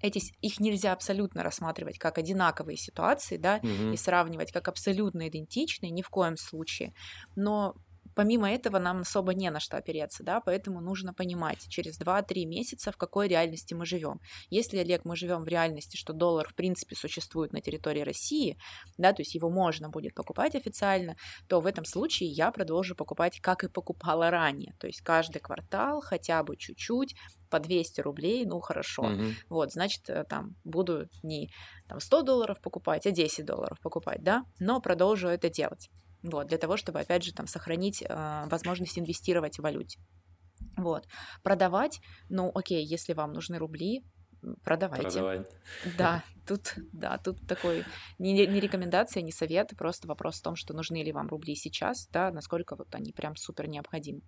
эти, 0.02 0.22
их 0.42 0.60
нельзя 0.60 0.94
абсолютно 0.94 1.44
рассматривать 1.44 1.98
как 1.98 2.18
одинаковые 2.18 2.78
ситуации, 2.78 3.38
да, 3.38 3.60
угу. 3.62 3.92
и 3.92 3.98
сравнивать 3.98 4.52
как 4.52 4.68
абсолютно 4.68 5.28
идентичные, 5.28 5.92
ни 5.92 6.02
в 6.02 6.10
коем 6.10 6.38
случае. 6.38 6.94
Но 7.36 7.76
помимо 8.20 8.52
этого 8.52 8.80
нам 8.80 9.00
особо 9.00 9.34
не 9.34 9.50
на 9.50 9.62
что 9.62 9.78
опереться, 9.78 10.24
да, 10.24 10.42
поэтому 10.42 10.82
нужно 10.82 11.14
понимать 11.14 11.66
через 11.70 11.98
2-3 12.02 12.44
месяца, 12.44 12.92
в 12.92 12.98
какой 12.98 13.30
реальности 13.30 13.74
мы 13.74 13.86
живем. 13.86 14.20
Если, 14.50 14.78
Олег, 14.78 15.06
мы 15.06 15.16
живем 15.16 15.46
в 15.46 15.48
реальности, 15.48 15.96
что 15.96 16.12
доллар 16.12 16.46
в 16.50 16.54
принципе 16.54 16.98
существует 16.98 17.54
на 17.54 17.62
территории 17.62 18.02
России, 18.02 18.58
да, 18.98 19.14
то 19.14 19.22
есть 19.22 19.36
его 19.36 19.50
можно 19.50 19.88
будет 19.88 20.16
покупать 20.16 20.54
официально, 20.56 21.16
то 21.48 21.62
в 21.62 21.66
этом 21.66 21.86
случае 21.86 22.28
я 22.28 22.52
продолжу 22.52 22.94
покупать, 22.94 23.40
как 23.40 23.64
и 23.64 23.70
покупала 23.70 24.30
ранее, 24.30 24.76
то 24.82 24.88
есть 24.88 25.00
каждый 25.00 25.40
квартал 25.40 26.02
хотя 26.02 26.44
бы 26.44 26.58
чуть-чуть, 26.58 27.16
по 27.50 27.60
200 27.60 28.02
рублей, 28.02 28.46
ну 28.46 28.60
хорошо. 28.60 29.04
Угу. 29.04 29.24
Вот, 29.50 29.72
значит, 29.72 30.08
э, 30.10 30.24
там 30.30 30.56
буду 30.64 31.08
не 31.24 31.50
там, 31.88 32.00
100 32.00 32.22
долларов 32.22 32.62
покупать, 32.62 33.08
а 33.08 33.12
10 33.12 33.46
долларов 33.46 33.80
покупать, 33.82 34.22
да, 34.22 34.44
но 34.60 34.82
продолжу 34.82 35.30
это 35.30 35.50
делать. 35.50 35.90
Вот, 36.24 36.48
для 36.48 36.58
того, 36.58 36.78
чтобы, 36.78 37.00
опять 37.00 37.24
же, 37.24 37.34
там, 37.34 37.48
сохранить 37.48 38.02
э, 38.02 38.44
возможность 38.48 39.00
инвестировать 39.00 39.58
в 39.58 39.62
валюте. 39.62 40.00
Вот. 40.78 41.06
Продавать, 41.44 42.00
ну 42.30 42.52
окей, 42.54 42.86
если 42.86 43.14
вам 43.14 43.32
нужны 43.32 43.58
рубли, 43.58 44.04
продавайте. 44.64 45.04
Продавать. 45.04 45.50
Да, 45.98 46.24
тут, 46.48 46.74
да, 46.94 47.18
тут 47.18 47.48
такой 47.48 47.86
не, 48.18 48.46
не 48.46 48.60
рекомендация, 48.60 49.22
не 49.22 49.32
совет, 49.32 49.72
просто 49.78 50.08
вопрос 50.08 50.40
в 50.40 50.44
том, 50.44 50.56
что 50.56 50.74
нужны 50.74 51.04
ли 51.04 51.12
вам 51.12 51.28
рубли 51.28 51.56
сейчас, 51.56 52.08
да, 52.12 52.32
насколько 52.32 52.76
вот 52.76 52.94
они 52.96 53.14
прям 53.14 53.36
супер 53.36 53.68
необходимы. 53.68 54.22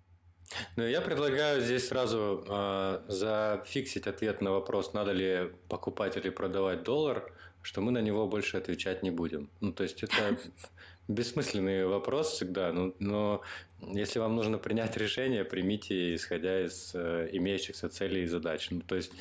Ну, 0.76 0.86
я 0.86 1.00
предлагаю 1.00 1.62
здесь 1.62 1.88
сразу 1.88 2.44
э, 2.46 3.04
зафиксить 3.08 4.06
ответ 4.06 4.42
на 4.42 4.50
вопрос, 4.50 4.92
надо 4.92 5.12
ли 5.12 5.50
покупать 5.68 6.16
или 6.16 6.30
продавать 6.30 6.82
доллар, 6.82 7.32
что 7.62 7.80
мы 7.80 7.92
на 7.92 8.02
него 8.02 8.26
больше 8.26 8.56
отвечать 8.56 9.02
не 9.02 9.10
будем. 9.10 9.50
Ну, 9.60 9.72
то 9.72 9.84
есть 9.84 10.02
это 10.02 10.36
бессмысленный 11.08 11.84
вопрос 11.86 12.32
всегда, 12.32 12.72
но, 12.72 12.94
но 12.98 13.42
если 13.80 14.18
вам 14.18 14.36
нужно 14.36 14.58
принять 14.58 14.96
решение, 14.96 15.44
примите 15.44 16.14
исходя 16.14 16.64
из 16.64 16.92
э, 16.94 17.28
имеющихся 17.32 17.88
целей 17.88 18.22
и 18.24 18.26
задач. 18.26 18.68
Ну, 18.70 18.80
то 18.80 18.94
есть 18.94 19.12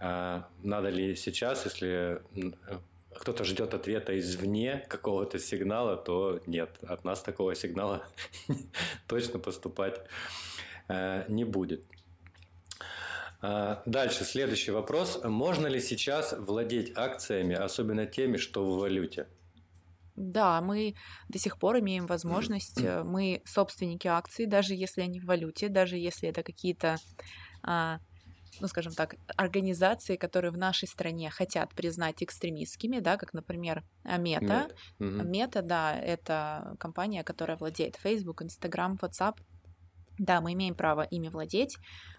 э, 0.00 0.42
надо 0.62 0.88
ли 0.88 1.14
сейчас, 1.14 1.64
если 1.64 2.20
э, 2.34 2.78
кто-то 3.14 3.44
ждет 3.44 3.74
ответа 3.74 4.18
извне 4.18 4.84
какого-то 4.88 5.38
сигнала, 5.38 5.96
то 5.96 6.40
нет, 6.46 6.70
от 6.82 7.04
нас 7.04 7.22
такого 7.22 7.54
сигнала 7.54 8.04
точно 9.06 9.38
поступать 9.38 10.00
э, 10.88 11.24
не 11.28 11.44
будет. 11.44 11.84
А, 13.40 13.82
дальше, 13.86 14.24
следующий 14.24 14.72
вопрос. 14.72 15.20
Можно 15.22 15.68
ли 15.68 15.80
сейчас 15.80 16.34
владеть 16.36 16.92
акциями, 16.96 17.54
особенно 17.54 18.06
теми, 18.06 18.36
что 18.36 18.64
в 18.64 18.80
валюте? 18.80 19.28
Да, 20.18 20.60
мы 20.60 20.94
до 21.28 21.38
сих 21.38 21.58
пор 21.58 21.78
имеем 21.78 22.06
возможность, 22.06 22.82
э, 22.82 23.02
мы 23.04 23.42
собственники 23.44 24.08
акций, 24.08 24.46
даже 24.46 24.74
если 24.74 25.02
они 25.02 25.20
в 25.20 25.24
валюте, 25.24 25.68
даже 25.68 25.96
если 25.96 26.28
это 26.28 26.42
какие-то, 26.42 26.96
а, 27.62 28.00
ну, 28.60 28.66
скажем 28.66 28.92
так, 28.92 29.14
организации, 29.36 30.16
которые 30.16 30.50
в 30.50 30.58
нашей 30.58 30.88
стране 30.88 31.30
хотят 31.30 31.72
признать 31.74 32.22
экстремистскими, 32.22 32.98
да, 32.98 33.16
как, 33.16 33.32
например, 33.32 33.84
Мета. 34.04 34.68
Мета, 34.98 35.62
да, 35.62 35.96
это 35.96 36.74
компания, 36.80 37.22
которая 37.22 37.56
владеет 37.56 37.96
Facebook, 37.96 38.42
Instagram, 38.42 38.98
WhatsApp. 39.00 39.36
Да, 40.18 40.40
мы 40.40 40.54
имеем 40.54 40.74
право 40.74 41.02
ими 41.02 41.28
владеть. 41.28 41.76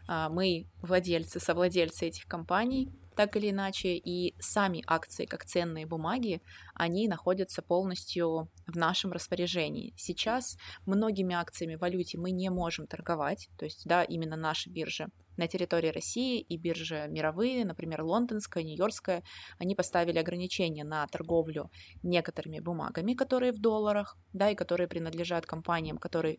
А, 0.07 0.29
мы 0.29 0.67
владельцы, 0.81 1.41
совладельцы 1.41 2.07
этих 2.07 2.25
компаний, 2.25 2.89
так 3.19 3.35
или 3.35 3.49
иначе, 3.49 3.97
и 3.97 4.33
сами 4.39 4.81
акции, 4.87 5.25
как 5.25 5.43
ценные 5.43 5.85
бумаги, 5.85 6.41
они 6.73 7.09
находятся 7.09 7.61
полностью 7.61 8.49
в 8.65 8.77
нашем 8.77 9.11
распоряжении. 9.11 9.93
Сейчас 9.97 10.55
многими 10.85 11.35
акциями 11.35 11.75
в 11.75 11.81
валюте 11.81 12.17
мы 12.17 12.31
не 12.31 12.49
можем 12.49 12.87
торговать, 12.87 13.49
то 13.57 13.65
есть, 13.65 13.81
да, 13.83 14.05
именно 14.05 14.37
наша 14.37 14.69
биржа 14.69 15.09
на 15.35 15.49
территории 15.49 15.89
России 15.89 16.39
и 16.39 16.55
биржи 16.55 17.07
мировые, 17.09 17.65
например, 17.65 18.03
лондонская, 18.03 18.63
нью-йоркская, 18.63 19.21
они 19.57 19.75
поставили 19.75 20.17
ограничения 20.17 20.85
на 20.85 21.05
торговлю 21.07 21.69
некоторыми 22.03 22.61
бумагами, 22.61 23.15
которые 23.15 23.51
в 23.51 23.59
долларах, 23.59 24.17
да, 24.31 24.49
и 24.49 24.55
которые 24.55 24.87
принадлежат 24.87 25.45
компаниям, 25.45 25.97
которые 25.97 26.37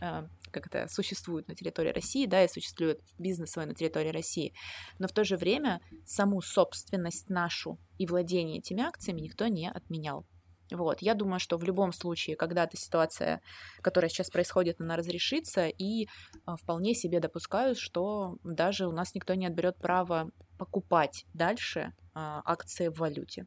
как 0.00 0.66
это 0.66 0.86
существует 0.88 1.48
на 1.48 1.54
территории 1.54 1.92
России, 1.92 2.26
да, 2.26 2.44
и 2.44 2.48
существует 2.48 3.00
бизнес 3.18 3.50
свой 3.50 3.66
на 3.66 3.74
территории 3.74 4.10
России, 4.10 4.52
но 4.98 5.08
в 5.08 5.12
то 5.12 5.24
же 5.24 5.36
время 5.36 5.80
саму 6.04 6.40
собственность 6.40 7.28
нашу 7.28 7.78
и 7.98 8.06
владение 8.06 8.58
этими 8.58 8.82
акциями 8.82 9.20
никто 9.20 9.46
не 9.46 9.70
отменял. 9.70 10.26
Вот, 10.70 11.00
я 11.00 11.14
думаю, 11.14 11.40
что 11.40 11.56
в 11.56 11.64
любом 11.64 11.92
случае, 11.92 12.36
когда-то 12.36 12.76
ситуация, 12.76 13.40
которая 13.80 14.10
сейчас 14.10 14.28
происходит, 14.28 14.80
она 14.80 14.96
разрешится, 14.96 15.66
и 15.66 16.04
э, 16.04 16.06
вполне 16.60 16.94
себе 16.94 17.20
допускаю, 17.20 17.74
что 17.74 18.36
даже 18.44 18.86
у 18.86 18.92
нас 18.92 19.14
никто 19.14 19.34
не 19.34 19.46
отберет 19.46 19.78
право 19.78 20.30
покупать 20.58 21.24
дальше 21.32 21.94
а, 22.14 22.42
акции 22.44 22.88
в 22.88 22.98
валюте. 22.98 23.46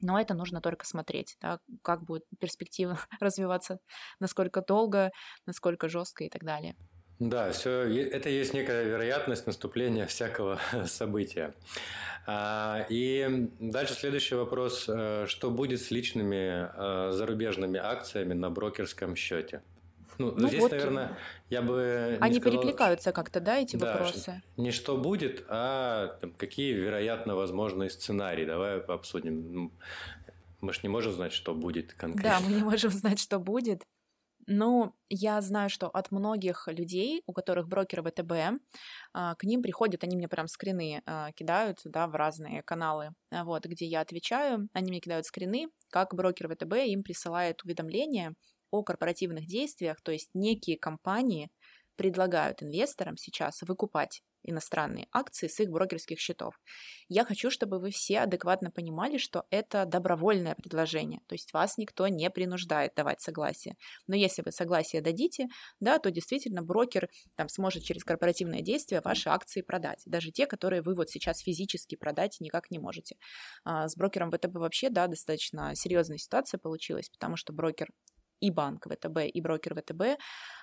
Но 0.00 0.20
это 0.20 0.34
нужно 0.34 0.60
только 0.60 0.86
смотреть, 0.86 1.36
да, 1.40 1.60
как 1.82 2.04
будет 2.04 2.24
перспектива 2.38 2.98
развиваться, 3.20 3.78
насколько 4.20 4.62
долго, 4.62 5.10
насколько 5.46 5.88
жестко 5.88 6.24
и 6.24 6.28
так 6.28 6.44
далее. 6.44 6.76
Да, 7.18 7.50
все, 7.50 7.84
это 8.10 8.28
есть 8.28 8.52
некая 8.52 8.84
вероятность 8.84 9.46
наступления 9.46 10.04
всякого 10.06 10.60
события. 10.86 11.54
А, 12.26 12.84
и 12.90 13.48
дальше 13.58 13.94
следующий 13.94 14.34
вопрос. 14.34 14.84
Э, 14.88 15.24
что 15.26 15.50
будет 15.50 15.80
с 15.80 15.90
личными 15.90 16.68
э, 16.68 17.12
зарубежными 17.12 17.78
акциями 17.78 18.34
на 18.34 18.50
брокерском 18.50 19.16
счете? 19.16 19.62
Ну, 20.18 20.32
ну 20.36 20.48
здесь, 20.48 20.60
вот, 20.60 20.70
наверное, 20.70 21.18
я 21.50 21.62
бы... 21.62 22.18
Они 22.20 22.40
сказал, 22.40 22.60
перекликаются 22.60 23.12
как-то, 23.12 23.40
да, 23.40 23.58
эти 23.58 23.76
да, 23.76 23.92
вопросы? 23.92 24.42
Не 24.56 24.70
что 24.70 24.96
будет, 24.96 25.44
а 25.48 26.16
там, 26.20 26.32
какие, 26.32 26.72
вероятно, 26.72 27.34
возможные 27.34 27.90
сценарии. 27.90 28.44
Давай 28.44 28.80
обсудим. 28.80 29.52
Ну, 29.52 29.72
мы 30.60 30.72
же 30.72 30.80
не 30.82 30.88
можем 30.88 31.12
знать, 31.12 31.32
что 31.32 31.54
будет 31.54 31.92
конкретно. 31.92 32.40
Да, 32.40 32.40
мы 32.40 32.54
не 32.54 32.62
можем 32.62 32.90
знать, 32.90 33.18
что 33.18 33.38
будет. 33.38 33.82
Но 34.46 34.94
я 35.08 35.40
знаю, 35.40 35.68
что 35.68 35.88
от 35.88 36.12
многих 36.12 36.68
людей, 36.68 37.22
у 37.26 37.32
которых 37.32 37.66
брокеры 37.66 38.02
ВТБ, 38.04 38.62
а, 39.12 39.34
к 39.34 39.42
ним 39.42 39.60
приходят, 39.60 40.04
они 40.04 40.16
мне 40.16 40.28
прям 40.28 40.46
скрины 40.46 41.02
а, 41.04 41.32
кидают, 41.32 41.80
да, 41.84 42.06
в 42.06 42.14
разные 42.14 42.62
каналы, 42.62 43.10
а, 43.32 43.44
вот, 43.44 43.66
где 43.66 43.86
я 43.86 44.00
отвечаю, 44.00 44.68
они 44.72 44.90
мне 44.90 45.00
кидают 45.00 45.26
скрины, 45.26 45.66
как 45.90 46.14
брокер 46.14 46.48
ВТБ 46.48 46.74
им 46.86 47.02
присылает 47.02 47.64
уведомления 47.64 48.34
о 48.70 48.82
корпоративных 48.82 49.46
действиях, 49.46 50.00
то 50.02 50.12
есть 50.12 50.30
некие 50.34 50.78
компании 50.78 51.50
предлагают 51.96 52.62
инвесторам 52.62 53.16
сейчас 53.16 53.62
выкупать 53.62 54.22
иностранные 54.46 55.08
акции 55.12 55.48
с 55.48 55.60
их 55.60 55.70
брокерских 55.70 56.18
счетов. 56.20 56.54
Я 57.08 57.24
хочу, 57.24 57.50
чтобы 57.50 57.78
вы 57.78 57.90
все 57.90 58.20
адекватно 58.20 58.70
понимали, 58.70 59.18
что 59.18 59.44
это 59.50 59.84
добровольное 59.86 60.54
предложение, 60.54 61.20
то 61.26 61.34
есть 61.34 61.52
вас 61.52 61.78
никто 61.78 62.08
не 62.08 62.30
принуждает 62.30 62.94
давать 62.94 63.20
согласие. 63.20 63.76
Но 64.06 64.14
если 64.14 64.42
вы 64.42 64.52
согласие 64.52 65.02
дадите, 65.02 65.48
да, 65.80 65.98
то 65.98 66.10
действительно 66.10 66.62
брокер 66.62 67.08
там 67.36 67.48
сможет 67.48 67.82
через 67.82 68.04
корпоративное 68.04 68.62
действие 68.62 69.00
ваши 69.04 69.28
акции 69.28 69.62
продать, 69.62 70.02
даже 70.06 70.30
те, 70.30 70.46
которые 70.46 70.82
вы 70.82 70.94
вот 70.94 71.10
сейчас 71.10 71.40
физически 71.40 71.96
продать 71.96 72.36
никак 72.40 72.70
не 72.70 72.78
можете. 72.78 73.16
А 73.64 73.88
с 73.88 73.96
брокером 73.96 74.30
ВТБ 74.30 74.54
вообще, 74.54 74.90
да, 74.90 75.06
достаточно 75.08 75.74
серьезная 75.74 76.18
ситуация 76.18 76.58
получилась, 76.58 77.08
потому 77.10 77.36
что 77.36 77.52
брокер 77.52 77.88
и 78.40 78.50
банк 78.50 78.86
ВТБ, 78.86 79.18
и 79.32 79.40
брокер 79.40 79.74
ВТБ, 79.80 80.18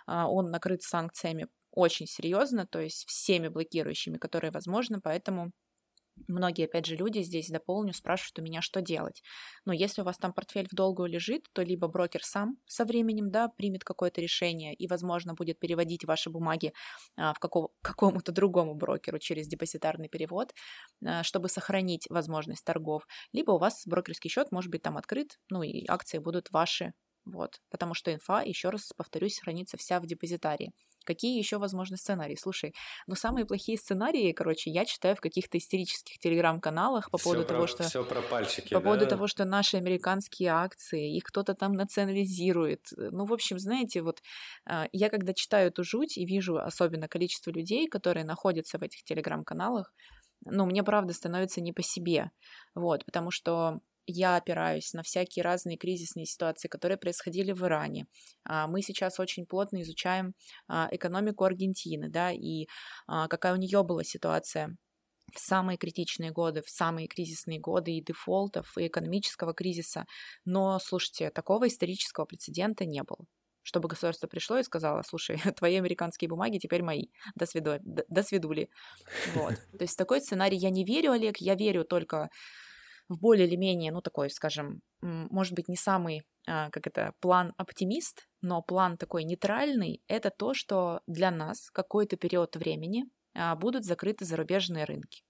а, 0.08 0.28
он 0.30 0.52
накрыт 0.52 0.84
санкциями 0.84 1.48
очень 1.72 2.08
серьезно, 2.08 2.68
то 2.68 2.80
есть 2.80 3.06
всеми 3.08 3.48
блокирующими, 3.48 4.18
которые 4.18 4.52
возможны, 4.52 5.02
поэтому 5.02 5.52
Многие, 6.28 6.66
опять 6.66 6.86
же, 6.86 6.96
люди 6.96 7.20
здесь, 7.22 7.50
дополню, 7.50 7.92
спрашивают 7.92 8.38
у 8.40 8.44
меня, 8.44 8.62
что 8.62 8.82
делать. 8.82 9.24
Но 9.66 9.74
если 9.74 10.02
у 10.02 10.06
вас 10.06 10.18
там 10.18 10.32
портфель 10.32 10.68
в 10.72 10.76
долгую 10.76 11.10
лежит, 11.10 11.48
то 11.54 11.64
либо 11.64 11.88
брокер 11.88 12.24
сам 12.24 12.58
со 12.68 12.86
временем, 12.86 13.32
да, 13.32 13.50
примет 13.50 13.84
какое-то 13.84 14.22
решение 14.22 14.74
и, 14.76 14.88
возможно, 14.88 15.34
будет 15.34 15.60
переводить 15.60 16.06
ваши 16.06 16.30
бумаги 16.30 16.74
а, 17.18 17.34
в 17.34 17.40
какого, 17.40 17.70
какому-то 17.82 18.32
другому 18.32 18.76
брокеру 18.76 19.18
через 19.20 19.48
депозитарный 19.48 20.08
перевод, 20.08 20.54
а, 21.06 21.24
чтобы 21.24 21.50
сохранить 21.50 22.08
возможность 22.10 22.64
торгов. 22.64 23.08
Либо 23.34 23.52
у 23.52 23.58
вас 23.58 23.84
брокерский 23.88 24.30
счет 24.30 24.52
может 24.52 24.70
быть 24.72 24.84
там 24.84 24.98
открыт, 24.98 25.40
ну 25.50 25.64
и 25.64 25.86
акции 25.88 26.20
будут 26.20 26.52
ваши 26.52 26.94
вот, 27.26 27.60
потому 27.70 27.94
что 27.94 28.14
инфа, 28.14 28.42
еще 28.42 28.70
раз 28.70 28.92
повторюсь, 28.96 29.40
хранится 29.40 29.78
вся 29.78 30.00
в 30.00 30.06
депозитарии. 30.06 30.74
Какие 31.06 31.38
еще 31.38 31.58
возможны 31.58 31.98
сценарии? 31.98 32.36
Слушай, 32.36 32.74
ну 33.08 33.16
самые 33.16 33.46
плохие 33.46 33.78
сценарии, 33.78 34.32
короче, 34.32 34.72
я 34.72 34.86
читаю 34.86 35.16
в 35.16 35.22
каких-то 35.22 35.58
истерических 35.58 36.18
телеграм-каналах 36.20 37.12
по 37.12 37.18
поводу 37.18 37.44
про, 37.44 37.56
того, 37.56 37.68
что... 37.68 37.84
Все 37.84 38.04
про 38.06 38.22
пальчики, 38.22 38.70
По 38.70 38.80
да? 38.80 38.82
поводу 38.82 39.08
того, 39.08 39.28
что 39.28 39.46
наши 39.46 39.78
американские 39.78 40.50
акции, 40.50 41.16
их 41.16 41.24
кто-то 41.24 41.56
там 41.56 41.74
национализирует. 41.74 42.86
Ну, 42.96 43.26
в 43.26 43.34
общем, 43.34 43.60
знаете, 43.60 44.02
вот 44.02 44.22
а, 44.66 44.88
я 44.92 45.10
когда 45.10 45.34
читаю 45.34 45.68
эту 45.68 45.84
жуть 45.84 46.18
и 46.18 46.26
вижу 46.26 46.58
особенно 46.58 47.08
количество 47.08 47.52
людей, 47.52 47.88
которые 47.88 48.26
находятся 48.26 48.78
в 48.78 48.84
этих 48.84 49.04
телеграм-каналах, 49.04 49.94
ну, 50.46 50.66
мне 50.66 50.84
правда 50.84 51.14
становится 51.14 51.62
не 51.62 51.74
по 51.74 51.82
себе. 51.82 52.32
Вот, 52.76 53.06
потому 53.06 53.32
что 53.32 53.80
я 54.06 54.36
опираюсь 54.36 54.94
на 54.94 55.04
всякие 55.04 55.44
разные 55.44 55.78
кризисные 55.78 56.26
ситуации, 56.26 56.68
которые 56.68 56.98
происходили 56.98 57.52
в 57.52 57.64
Иране. 57.64 58.06
А, 58.44 58.68
мы 58.68 58.82
сейчас 58.82 59.20
очень 59.20 59.46
плотно 59.46 59.82
изучаем 59.82 60.34
а, 60.68 60.88
экономику 60.92 61.44
Аргентины, 61.44 62.10
да, 62.10 62.32
и 62.32 62.68
а, 63.08 63.28
какая 63.28 63.54
у 63.54 63.58
нее 63.58 63.84
была 63.84 64.04
ситуация 64.04 64.76
в 65.34 65.40
самые 65.40 65.78
критичные 65.78 66.32
годы, 66.32 66.62
в 66.62 66.70
самые 66.70 67.08
кризисные 67.08 67.60
годы 67.60 67.92
и 67.92 68.04
дефолтов, 68.04 68.78
и 68.78 68.88
экономического 68.88 69.54
кризиса. 69.54 70.06
Но, 70.46 70.80
слушайте, 70.80 71.32
такого 71.32 71.68
исторического 71.68 72.26
прецедента 72.26 72.86
не 72.86 73.04
было 73.04 73.26
чтобы 73.64 73.88
государство 73.88 74.28
пришло 74.28 74.58
и 74.58 74.64
сказало, 74.64 75.02
слушай, 75.08 75.38
твои 75.58 75.78
американские 75.78 76.30
бумаги 76.30 76.60
теперь 76.60 76.84
мои, 76.84 77.06
до, 77.36 77.46
свиду, 77.46 77.80
до, 77.82 78.24
свидули. 78.24 78.70
Вот. 79.34 79.56
То 79.78 79.84
есть 79.84 79.98
такой 79.98 80.22
сценарий 80.22 80.58
я 80.58 80.70
не 80.70 80.84
верю, 80.84 81.12
Олег, 81.12 81.38
я 81.38 81.56
верю 81.56 81.86
только 81.86 82.30
в 83.10 83.20
более 83.20 83.48
или 83.48 83.56
менее, 83.56 83.92
ну, 83.92 84.02
такой, 84.02 84.30
скажем, 84.30 84.82
может 85.02 85.54
быть, 85.54 85.68
не 85.68 85.76
самый, 85.76 86.24
а, 86.48 86.70
как 86.70 86.88
это, 86.88 87.14
план 87.20 87.54
оптимист, 87.58 88.28
но 88.42 88.62
план 88.62 88.98
такой 88.98 89.24
нейтральный, 89.24 90.02
это 90.08 90.30
то, 90.30 90.54
что 90.54 91.02
для 91.08 91.32
нас 91.32 91.70
какой-то 91.72 92.18
период 92.18 92.56
времени 92.56 93.06
а, 93.36 93.56
будут 93.56 93.86
закрыты 93.86 94.26
зарубежные 94.26 94.86
рынки. 94.86 95.24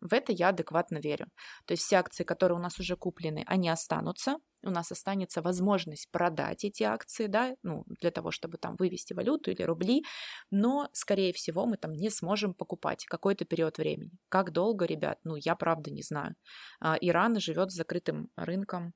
В 0.00 0.12
это 0.12 0.32
я 0.32 0.48
адекватно 0.50 0.98
верю. 0.98 1.26
То 1.64 1.72
есть 1.72 1.82
все 1.84 1.96
акции, 1.96 2.22
которые 2.24 2.58
у 2.58 2.62
нас 2.62 2.78
уже 2.78 2.96
куплены, 2.96 3.44
они 3.46 3.68
останутся. 3.68 4.36
У 4.66 4.70
нас 4.70 4.92
останется 4.92 5.42
возможность 5.42 6.10
продать 6.10 6.64
эти 6.64 6.82
акции, 6.82 7.26
да, 7.28 7.54
ну, 7.62 7.84
для 8.00 8.10
того, 8.10 8.30
чтобы 8.30 8.58
там 8.58 8.76
вывести 8.76 9.12
валюту 9.12 9.50
или 9.50 9.62
рубли, 9.62 10.04
но, 10.50 10.88
скорее 10.92 11.32
всего, 11.32 11.66
мы 11.66 11.76
там 11.76 11.92
не 11.92 12.10
сможем 12.10 12.52
покупать 12.52 13.04
какой-то 13.06 13.44
период 13.44 13.78
времени. 13.78 14.10
Как 14.28 14.50
долго, 14.50 14.84
ребят, 14.84 15.18
ну, 15.24 15.36
я 15.36 15.54
правда 15.54 15.90
не 15.90 16.02
знаю. 16.02 16.34
А, 16.80 16.96
Иран 17.00 17.38
живет 17.38 17.70
с 17.70 17.74
закрытым 17.74 18.28
рынком 18.36 18.92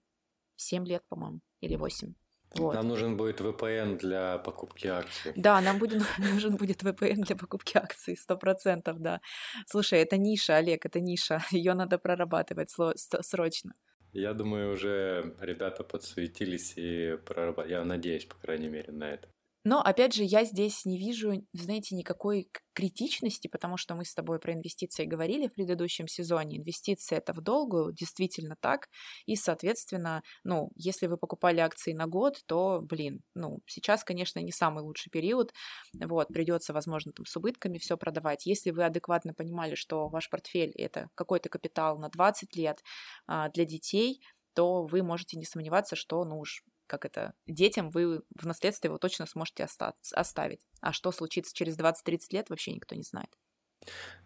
7 0.56 0.86
лет, 0.86 1.02
по-моему, 1.08 1.40
или 1.60 1.76
8. 1.76 2.14
Вот. 2.56 2.74
Нам 2.74 2.88
нужен 2.88 3.16
будет 3.16 3.40
VPN 3.40 3.96
для 3.96 4.38
покупки 4.38 4.88
акций. 4.88 5.32
Да, 5.36 5.60
нам 5.60 5.78
будет, 5.78 6.02
нужен 6.18 6.56
будет 6.56 6.82
VPN 6.82 7.22
для 7.22 7.36
покупки 7.36 7.76
акций, 7.76 8.16
сто 8.16 8.36
процентов, 8.36 8.98
да. 8.98 9.20
Слушай, 9.66 10.00
это 10.00 10.16
ниша, 10.16 10.56
Олег, 10.56 10.84
это 10.84 11.00
ниша, 11.00 11.42
ее 11.52 11.74
надо 11.74 11.98
прорабатывать 11.98 12.74
срочно. 13.20 13.74
Я 14.12 14.34
думаю, 14.34 14.72
уже 14.72 15.34
ребята 15.40 15.84
подсуетились 15.84 16.74
и 16.76 17.16
прорабатывают. 17.24 17.70
Я 17.70 17.84
надеюсь, 17.84 18.24
по 18.24 18.36
крайней 18.36 18.68
мере, 18.68 18.92
на 18.92 19.10
это. 19.12 19.28
Но, 19.64 19.80
опять 19.82 20.14
же, 20.14 20.24
я 20.24 20.44
здесь 20.44 20.86
не 20.86 20.96
вижу, 20.98 21.44
знаете, 21.52 21.94
никакой 21.94 22.48
критичности, 22.72 23.46
потому 23.46 23.76
что 23.76 23.94
мы 23.94 24.06
с 24.06 24.14
тобой 24.14 24.38
про 24.38 24.54
инвестиции 24.54 25.04
говорили 25.04 25.48
в 25.48 25.54
предыдущем 25.54 26.08
сезоне. 26.08 26.56
Инвестиции 26.58 27.16
это 27.16 27.34
в 27.34 27.42
долгую, 27.42 27.92
действительно 27.92 28.56
так. 28.58 28.88
И, 29.26 29.36
соответственно, 29.36 30.22
ну, 30.44 30.70
если 30.76 31.08
вы 31.08 31.18
покупали 31.18 31.60
акции 31.60 31.92
на 31.92 32.06
год, 32.06 32.40
то, 32.46 32.80
блин, 32.80 33.20
ну, 33.34 33.60
сейчас, 33.66 34.02
конечно, 34.02 34.38
не 34.40 34.52
самый 34.52 34.82
лучший 34.82 35.10
период. 35.10 35.52
Вот, 35.94 36.28
придется, 36.28 36.72
возможно, 36.72 37.12
там 37.12 37.26
с 37.26 37.36
убытками 37.36 37.76
все 37.76 37.98
продавать. 37.98 38.46
Если 38.46 38.70
вы 38.70 38.84
адекватно 38.84 39.34
понимали, 39.34 39.74
что 39.74 40.08
ваш 40.08 40.30
портфель 40.30 40.72
это 40.72 41.08
какой-то 41.14 41.50
капитал 41.50 41.98
на 41.98 42.08
20 42.08 42.56
лет 42.56 42.82
а, 43.26 43.50
для 43.50 43.66
детей, 43.66 44.22
то 44.54 44.84
вы 44.84 45.02
можете 45.02 45.38
не 45.38 45.44
сомневаться, 45.44 45.96
что, 45.96 46.24
ну 46.24 46.40
уж 46.40 46.62
как 46.90 47.04
это, 47.04 47.32
детям 47.46 47.90
вы 47.90 48.22
в 48.34 48.46
наследство 48.46 48.88
его 48.88 48.98
точно 48.98 49.26
сможете 49.26 49.66
оставить. 50.12 50.60
А 50.80 50.92
что 50.92 51.12
случится 51.12 51.54
через 51.54 51.78
20-30 51.78 52.18
лет, 52.32 52.50
вообще 52.50 52.72
никто 52.72 52.96
не 52.96 53.04
знает. 53.04 53.30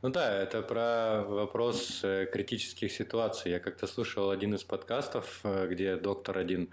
Ну 0.03 0.09
да, 0.09 0.43
это 0.43 0.63
про 0.63 1.23
вопрос 1.23 2.01
э, 2.03 2.27
критических 2.27 2.91
ситуаций. 2.91 3.53
Я 3.53 3.61
как-то 3.61 3.87
слушал 3.87 4.31
один 4.31 4.55
из 4.55 4.65
подкастов, 4.65 5.41
э, 5.45 5.69
где 5.69 5.97
доктор 5.97 6.39
один 6.39 6.71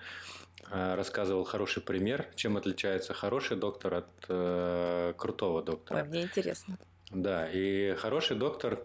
э, 0.72 0.96
рассказывал 0.96 1.44
хороший 1.44 1.84
пример, 1.84 2.28
чем 2.36 2.58
отличается 2.58 3.14
хороший 3.14 3.58
доктор 3.58 3.94
от 3.94 4.10
э, 4.30 5.14
крутого 5.18 5.62
доктора. 5.62 6.00
Ой, 6.02 6.08
мне 6.08 6.22
интересно. 6.24 6.80
Да, 7.12 7.48
и 7.52 7.94
хороший 7.96 8.38
доктор, 8.38 8.84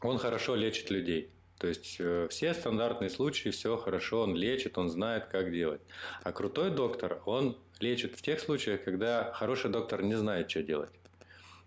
он 0.00 0.18
хорошо 0.18 0.56
лечит 0.56 0.90
людей. 0.90 1.30
То 1.58 1.68
есть 1.68 1.96
э, 1.98 2.28
все 2.30 2.52
стандартные 2.54 3.10
случаи, 3.10 3.50
все 3.50 3.76
хорошо, 3.76 4.22
он 4.22 4.34
лечит, 4.34 4.76
он 4.76 4.88
знает, 4.88 5.26
как 5.26 5.52
делать. 5.52 5.80
А 6.22 6.32
крутой 6.32 6.70
доктор, 6.70 7.20
он 7.26 7.56
лечит 7.80 8.16
в 8.16 8.22
тех 8.22 8.40
случаях, 8.40 8.84
когда 8.84 9.32
хороший 9.32 9.70
доктор 9.70 10.02
не 10.02 10.14
знает, 10.14 10.50
что 10.50 10.62
делать. 10.62 10.90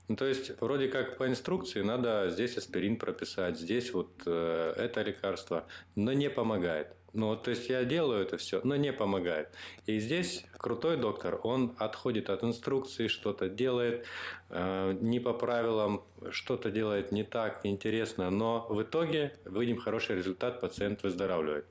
Ну, 0.07 0.15
то 0.15 0.25
есть, 0.25 0.61
вроде 0.61 0.87
как 0.87 1.17
по 1.17 1.27
инструкции 1.27 1.81
надо 1.81 2.29
здесь 2.29 2.57
аспирин 2.57 2.97
прописать, 2.97 3.59
здесь 3.59 3.93
вот 3.93 4.09
э, 4.25 4.73
это 4.77 5.01
лекарство, 5.01 5.65
но 5.95 6.13
не 6.13 6.29
помогает. 6.29 6.87
Ну, 7.17 7.35
то 7.35 7.49
есть 7.49 7.67
я 7.67 7.83
делаю 7.83 8.21
это 8.21 8.37
все, 8.37 8.61
но 8.63 8.75
не 8.75 8.93
помогает. 8.93 9.49
И 9.87 9.97
здесь 9.97 10.45
крутой 10.55 10.97
доктор, 10.97 11.39
он 11.41 11.75
отходит 11.79 12.29
от 12.29 12.43
инструкции, 12.43 13.07
что-то 13.07 13.49
делает 13.49 14.05
э, 14.49 14.95
не 15.01 15.19
по 15.19 15.33
правилам, 15.33 16.03
что-то 16.29 16.69
делает 16.69 17.11
не 17.11 17.23
так, 17.23 17.63
неинтересно, 17.63 18.29
но 18.29 18.67
в 18.69 18.83
итоге 18.83 19.35
выйдем 19.45 19.77
хороший 19.77 20.15
результат, 20.15 20.61
пациент 20.61 21.01
выздоравливает. 21.01 21.65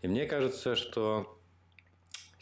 И 0.00 0.08
мне 0.08 0.24
кажется, 0.24 0.76
что 0.76 1.35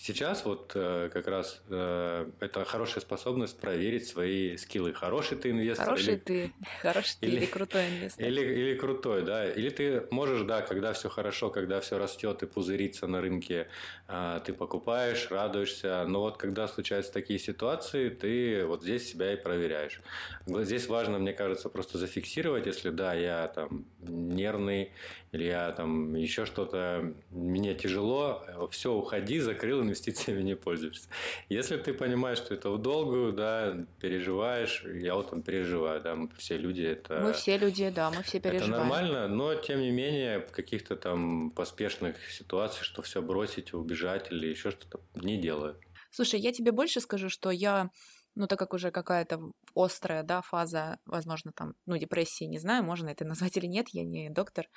Сейчас 0.06 0.44
вот 0.44 0.72
э, 0.74 1.08
как 1.10 1.26
раз 1.28 1.62
э, 1.70 2.30
это 2.40 2.66
хорошая 2.66 3.00
способность 3.00 3.58
проверить 3.58 4.06
свои 4.06 4.58
скиллы. 4.58 4.92
Хороший 4.92 5.38
ты 5.38 5.50
инвестор. 5.50 5.86
Хороший 5.86 6.12
или, 6.12 6.16
ты, 6.16 6.52
хороший 6.82 7.16
или, 7.22 7.30
ты 7.30 7.36
или 7.38 7.46
крутой 7.46 7.88
инвестор. 7.88 8.26
Или, 8.26 8.40
или 8.42 8.74
крутой, 8.76 9.22
да. 9.22 9.50
Или 9.50 9.70
ты 9.70 10.06
можешь, 10.10 10.42
да, 10.42 10.60
когда 10.60 10.92
все 10.92 11.08
хорошо, 11.08 11.48
когда 11.48 11.80
все 11.80 11.96
растет 11.96 12.42
и 12.42 12.46
пузырится 12.46 13.06
на 13.06 13.22
рынке, 13.22 13.68
э, 14.06 14.40
ты 14.44 14.52
покупаешь, 14.52 15.28
радуешься. 15.30 16.04
Но 16.06 16.20
вот 16.20 16.36
когда 16.36 16.68
случаются 16.68 17.10
такие 17.10 17.38
ситуации, 17.38 18.10
ты 18.10 18.66
вот 18.66 18.82
здесь 18.82 19.08
себя 19.10 19.32
и 19.32 19.36
проверяешь. 19.36 20.02
Здесь 20.46 20.86
важно, 20.86 21.18
мне 21.18 21.32
кажется, 21.32 21.70
просто 21.70 21.96
зафиксировать, 21.96 22.66
если 22.66 22.90
да, 22.90 23.14
я 23.14 23.48
там 23.48 23.86
нервный, 24.00 24.92
или 25.34 25.44
я 25.44 25.72
там 25.72 26.14
еще 26.14 26.46
что-то, 26.46 27.12
мне 27.30 27.74
тяжело, 27.74 28.44
все, 28.70 28.92
уходи, 28.92 29.40
закрыл, 29.40 29.82
инвестициями 29.82 30.42
не 30.42 30.54
пользуешься. 30.54 31.08
Если 31.48 31.76
ты 31.76 31.92
понимаешь, 31.92 32.38
что 32.38 32.54
это 32.54 32.70
в 32.70 32.80
долгую, 32.80 33.32
да, 33.32 33.76
переживаешь, 34.00 34.84
я 34.84 35.16
вот 35.16 35.30
там 35.30 35.42
переживаю, 35.42 36.00
да, 36.00 36.14
мы 36.14 36.28
все 36.38 36.56
люди 36.56 36.82
это... 36.82 37.20
Мы 37.20 37.32
все 37.32 37.58
люди, 37.58 37.90
да, 37.90 38.10
мы 38.10 38.22
все 38.22 38.38
переживаем. 38.38 38.74
Это 38.74 38.80
нормально, 38.80 39.28
но 39.28 39.56
тем 39.56 39.80
не 39.80 39.90
менее 39.90 40.40
каких-то 40.40 40.94
там 40.94 41.50
поспешных 41.50 42.30
ситуаций, 42.30 42.84
что 42.84 43.02
все 43.02 43.20
бросить, 43.20 43.74
убежать 43.74 44.30
или 44.30 44.46
еще 44.46 44.70
что-то 44.70 45.00
не 45.14 45.36
делаю. 45.36 45.76
Слушай, 46.12 46.38
я 46.38 46.52
тебе 46.52 46.70
больше 46.70 47.00
скажу, 47.00 47.28
что 47.28 47.50
я 47.50 47.90
ну, 48.34 48.46
так 48.46 48.58
как 48.58 48.74
уже 48.74 48.90
какая-то 48.90 49.52
острая, 49.74 50.22
да, 50.22 50.42
фаза, 50.42 50.98
возможно, 51.06 51.52
там, 51.52 51.74
ну, 51.86 51.96
депрессии, 51.96 52.44
не 52.44 52.58
знаю, 52.58 52.84
можно 52.84 53.08
это 53.08 53.24
назвать 53.24 53.56
или 53.56 53.66
нет, 53.66 53.88
я 53.90 54.04
не 54.04 54.30
доктор, 54.30 54.68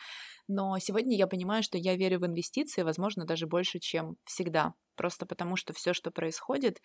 но 0.48 0.78
сегодня 0.80 1.18
я 1.18 1.28
понимаю, 1.28 1.64
что 1.64 1.78
я 1.78 1.96
верю 1.96 2.20
в 2.20 2.26
инвестиции, 2.26 2.84
возможно, 2.84 3.26
даже 3.26 3.48
больше, 3.48 3.80
чем 3.80 4.18
всегда, 4.26 4.74
просто 4.96 5.26
потому 5.26 5.56
что 5.56 5.74
все, 5.74 5.94
что 5.94 6.12
происходит, 6.12 6.82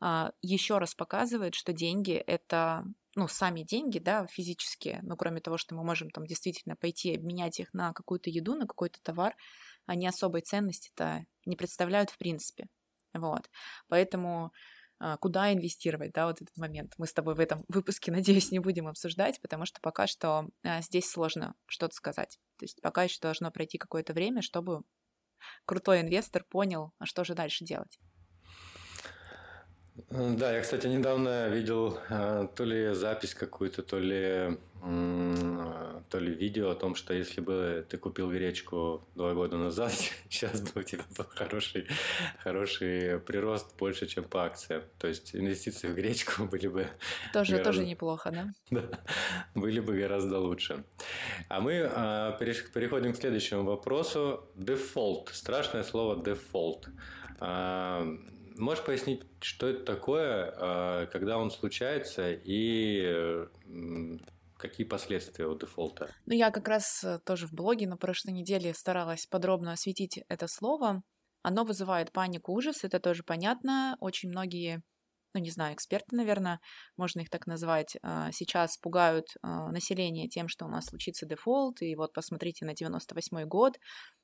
а, 0.00 0.32
еще 0.42 0.78
раз 0.78 0.94
показывает, 0.94 1.54
что 1.54 1.72
деньги— 1.72 2.12
это 2.26 2.84
ну, 3.16 3.28
сами 3.28 3.62
деньги, 3.62 3.98
да, 3.98 4.26
физические, 4.26 5.00
ну, 5.02 5.16
кроме 5.16 5.40
того, 5.40 5.56
что 5.56 5.74
мы 5.74 5.82
можем 5.82 6.10
там 6.10 6.26
действительно 6.26 6.76
пойти 6.76 7.14
обменять 7.14 7.58
их 7.58 7.72
на 7.72 7.94
какую-то 7.94 8.28
еду, 8.28 8.54
на 8.54 8.66
какой-то 8.66 8.98
товар, 9.02 9.34
они 9.86 10.06
особой 10.06 10.42
ценности-то 10.42 11.24
не 11.46 11.56
представляют 11.56 12.10
в 12.10 12.18
принципе. 12.18 12.68
Вот. 13.14 13.48
Поэтому 13.88 14.52
куда 15.20 15.52
инвестировать, 15.52 16.12
да, 16.12 16.26
вот 16.26 16.40
этот 16.40 16.56
момент. 16.56 16.94
Мы 16.98 17.06
с 17.06 17.12
тобой 17.12 17.34
в 17.34 17.40
этом 17.40 17.64
выпуске, 17.68 18.12
надеюсь, 18.12 18.50
не 18.50 18.58
будем 18.58 18.88
обсуждать, 18.88 19.40
потому 19.40 19.66
что 19.66 19.80
пока 19.80 20.06
что 20.06 20.48
а, 20.64 20.80
здесь 20.82 21.10
сложно 21.10 21.54
что-то 21.66 21.94
сказать. 21.94 22.38
То 22.58 22.64
есть 22.64 22.80
пока 22.80 23.02
еще 23.02 23.18
должно 23.20 23.50
пройти 23.50 23.78
какое-то 23.78 24.12
время, 24.12 24.42
чтобы 24.42 24.82
крутой 25.64 26.00
инвестор 26.00 26.44
понял, 26.44 26.92
а 26.98 27.06
что 27.06 27.24
же 27.24 27.34
дальше 27.34 27.64
делать. 27.64 27.98
Да, 30.10 30.52
я, 30.52 30.60
кстати, 30.60 30.86
недавно 30.86 31.48
видел 31.48 31.98
то 32.08 32.64
ли 32.64 32.92
запись 32.94 33.34
какую-то, 33.34 33.82
то 33.82 33.98
ли 33.98 34.58
то 36.08 36.18
ли 36.18 36.32
видео 36.32 36.70
о 36.70 36.74
том, 36.74 36.94
что 36.94 37.14
если 37.14 37.40
бы 37.40 37.86
ты 37.88 37.98
купил 37.98 38.30
гречку 38.30 39.06
два 39.14 39.34
года 39.34 39.56
назад, 39.56 39.92
сейчас 40.28 40.60
бы 40.60 40.80
у 40.80 40.82
тебя 40.82 41.02
был 41.16 41.24
хороший, 41.28 41.86
хороший 42.42 43.20
прирост 43.20 43.76
больше, 43.78 44.06
чем 44.06 44.24
по 44.24 44.44
акциям. 44.44 44.82
То 44.98 45.08
есть 45.08 45.34
инвестиции 45.34 45.88
в 45.88 45.94
гречку 45.94 46.44
были 46.50 46.68
бы... 46.68 46.88
Тоже, 47.32 47.52
гораздо... 47.52 47.72
тоже 47.72 47.86
неплохо, 47.86 48.30
да? 48.30 48.54
Да, 48.70 48.98
были 49.54 49.80
бы 49.80 49.96
гораздо 49.96 50.38
лучше. 50.38 50.84
А 51.48 51.60
мы 51.60 51.88
а, 51.90 52.32
переходим 52.38 53.12
к 53.12 53.16
следующему 53.16 53.64
вопросу. 53.64 54.48
Дефолт. 54.54 55.30
Страшное 55.32 55.82
слово 55.82 56.22
дефолт. 56.22 56.88
А, 57.40 58.06
можешь 58.56 58.84
пояснить, 58.84 59.22
что 59.40 59.68
это 59.68 59.84
такое, 59.84 60.54
а, 60.56 61.06
когда 61.06 61.38
он 61.38 61.50
случается 61.50 62.32
и 62.32 63.46
Какие 64.58 64.86
последствия 64.86 65.46
у 65.46 65.58
дефолта? 65.58 66.10
Ну, 66.24 66.34
я 66.34 66.50
как 66.50 66.66
раз 66.68 67.04
э, 67.04 67.18
тоже 67.24 67.46
в 67.46 67.52
блоге 67.52 67.86
на 67.86 67.96
прошлой 67.96 68.32
неделе 68.32 68.72
старалась 68.72 69.26
подробно 69.26 69.72
осветить 69.72 70.20
это 70.28 70.46
слово. 70.48 71.02
Оно 71.42 71.64
вызывает 71.64 72.10
панику, 72.10 72.52
ужас, 72.52 72.82
это 72.82 72.98
тоже 72.98 73.22
понятно. 73.22 73.96
Очень 74.00 74.30
многие, 74.30 74.82
ну, 75.34 75.40
не 75.40 75.50
знаю, 75.50 75.74
эксперты, 75.74 76.16
наверное, 76.16 76.58
можно 76.96 77.20
их 77.20 77.30
так 77.30 77.46
назвать, 77.46 77.96
а, 78.02 78.32
сейчас 78.32 78.78
пугают 78.78 79.26
а, 79.42 79.70
население 79.70 80.28
тем, 80.28 80.48
что 80.48 80.64
у 80.64 80.68
нас 80.68 80.86
случится 80.86 81.26
дефолт, 81.26 81.82
и 81.82 81.94
вот 81.94 82.12
посмотрите 82.14 82.64
на 82.64 82.74
98 82.74 83.44
год 83.44 83.74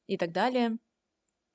и 0.07 0.17
так 0.17 0.33
далее. 0.33 0.79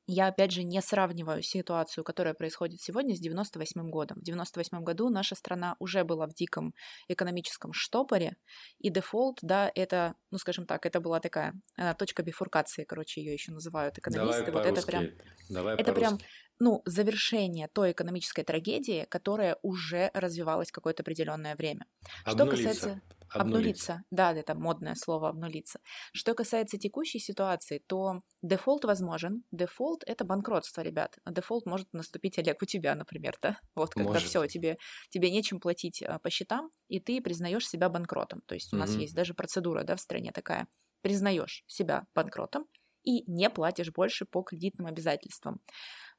Я, 0.08 0.28
опять 0.28 0.52
же, 0.52 0.64
не 0.64 0.82
сравниваю 0.82 1.44
ситуацию, 1.44 2.04
которая 2.04 2.34
происходит 2.34 2.82
сегодня, 2.82 3.16
с 3.16 3.20
98 3.20 3.90
годом. 3.90 4.20
В 4.20 4.24
98 4.24 4.84
году 4.84 5.10
наша 5.10 5.36
страна 5.36 5.76
уже 5.80 6.06
была 6.06 6.28
в 6.28 6.34
диком 6.34 6.74
экономическом 7.10 7.74
штопоре, 7.74 8.38
и 8.80 8.90
дефолт, 8.90 9.40
да, 9.42 9.70
это, 9.76 10.16
ну, 10.32 10.38
скажем 10.38 10.66
так, 10.66 10.86
это 10.86 11.02
была 11.02 11.20
такая 11.20 11.54
э, 11.78 11.94
точка 11.96 12.24
бифуркации, 12.24 12.86
короче, 12.86 13.22
ее 13.22 13.34
еще 13.34 13.52
называют 13.52 13.98
экономисты. 13.98 14.46
Давай 14.46 14.64
вот 14.64 14.78
это 14.78 14.88
прям, 14.88 15.08
Давай 15.50 15.76
это 15.76 15.94
прям, 15.94 16.18
ну, 16.60 16.82
завершение 16.86 17.68
той 17.68 17.92
экономической 17.92 18.44
трагедии, 18.44 19.06
которая 19.10 19.58
уже 19.62 20.10
развивалась 20.14 20.72
какое-то 20.72 21.04
определенное 21.04 21.56
время. 21.56 21.86
Обнулиться. 22.24 22.74
Что 22.74 22.74
касается 22.74 23.02
Обнулиться. 23.30 24.04
Да, 24.12 24.34
это 24.34 24.56
модное 24.56 24.96
слово 24.96 25.30
обнулиться. 25.30 25.80
Что 26.14 26.34
касается 26.34 26.78
текущей 26.78 27.20
ситуации, 27.20 27.82
то 27.88 28.22
дефолт 28.42 28.86
возможен. 28.86 29.44
Дефолт 29.52 30.04
это 30.06 30.26
банкротство, 30.26 30.82
ребят. 30.82 31.18
Дефолт 31.30 31.66
может 31.66 31.88
наступить, 31.94 32.38
Олег, 32.40 32.62
у 32.62 32.66
тебя, 32.66 32.96
например, 32.96 33.38
да? 33.42 33.58
Вот 33.76 33.94
когда 33.94 34.20
все, 34.20 34.46
тебе, 34.48 34.78
тебе 35.10 35.32
нечем 35.32 35.60
платить 35.60 36.02
а, 36.02 36.20
по 36.20 36.30
счетам, 36.30 36.70
и 36.88 37.00
ты 37.00 37.22
признаешь 37.22 37.68
себя 37.68 37.90
банкротом. 37.90 38.42
То 38.48 38.56
есть 38.56 38.74
у 38.74 38.78
угу. 38.78 38.86
нас 38.86 38.96
есть 38.96 39.16
даже 39.16 39.34
процедура 39.34 39.84
да, 39.84 39.96
в 39.96 40.02
стране 40.02 40.32
такая. 40.32 40.68
Признаешь 41.02 41.64
себя 41.68 42.06
банкротом 42.16 42.66
и 43.04 43.24
не 43.32 43.50
платишь 43.50 43.92
больше 43.92 44.26
по 44.26 44.42
кредитным 44.42 44.88
обязательствам. 44.88 45.60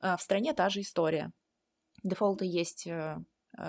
А, 0.00 0.16
в 0.16 0.22
стране 0.22 0.54
та 0.54 0.68
же 0.68 0.80
история. 0.80 1.32
Дефолты 2.02 2.44
есть 2.44 2.86
Э, 2.86 3.16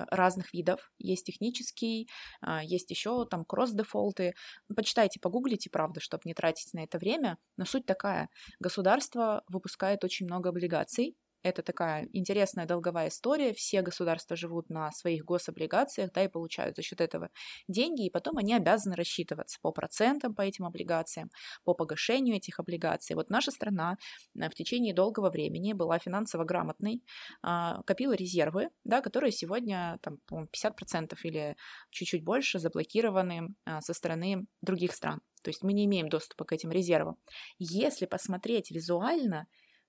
разных 0.09 0.53
видов. 0.53 0.91
Есть 0.99 1.25
технический, 1.25 2.09
а, 2.41 2.63
есть 2.63 2.89
еще 2.91 3.25
там 3.25 3.45
кросс-дефолты. 3.45 4.33
Почитайте, 4.75 5.19
погуглите, 5.19 5.69
правда, 5.69 5.99
чтобы 5.99 6.21
не 6.25 6.33
тратить 6.33 6.73
на 6.73 6.83
это 6.83 6.97
время. 6.97 7.37
Но 7.57 7.65
суть 7.65 7.85
такая. 7.85 8.29
Государство 8.59 9.43
выпускает 9.47 10.03
очень 10.03 10.25
много 10.25 10.49
облигаций, 10.49 11.15
это 11.43 11.61
такая 11.63 12.07
интересная 12.13 12.65
долговая 12.65 13.07
история. 13.07 13.53
Все 13.53 13.81
государства 13.81 14.35
живут 14.35 14.69
на 14.69 14.91
своих 14.91 15.23
гособлигациях, 15.23 16.11
да, 16.11 16.23
и 16.23 16.27
получают 16.27 16.75
за 16.75 16.81
счет 16.81 17.01
этого 17.01 17.29
деньги, 17.67 18.05
и 18.05 18.09
потом 18.09 18.37
они 18.37 18.53
обязаны 18.53 18.95
рассчитываться 18.95 19.57
по 19.61 19.71
процентам 19.71 20.35
по 20.35 20.41
этим 20.41 20.65
облигациям, 20.65 21.29
по 21.63 21.73
погашению 21.73 22.35
этих 22.35 22.59
облигаций. 22.59 23.15
Вот 23.15 23.29
наша 23.29 23.51
страна 23.51 23.97
э, 24.35 24.49
в 24.49 24.53
течение 24.53 24.93
долгого 24.93 25.29
времени 25.29 25.73
была 25.73 25.99
финансово 25.99 26.43
грамотной, 26.43 27.03
а, 27.41 27.81
копила 27.83 28.13
резервы, 28.13 28.69
да, 28.83 29.01
которые 29.01 29.31
сегодня 29.31 29.99
там, 30.01 30.17
50% 30.29 31.17
или 31.23 31.55
чуть-чуть 31.89 32.23
больше 32.23 32.59
заблокированы 32.59 33.55
а, 33.65 33.81
со 33.81 33.93
стороны 33.93 34.45
других 34.61 34.93
стран. 34.93 35.21
То 35.41 35.49
есть 35.49 35.63
мы 35.63 35.73
не 35.73 35.85
имеем 35.85 36.09
доступа 36.09 36.45
к 36.45 36.51
этим 36.51 36.71
резервам. 36.71 37.17
Если 37.57 38.05
посмотреть 38.05 38.71
визуально, 38.71 39.47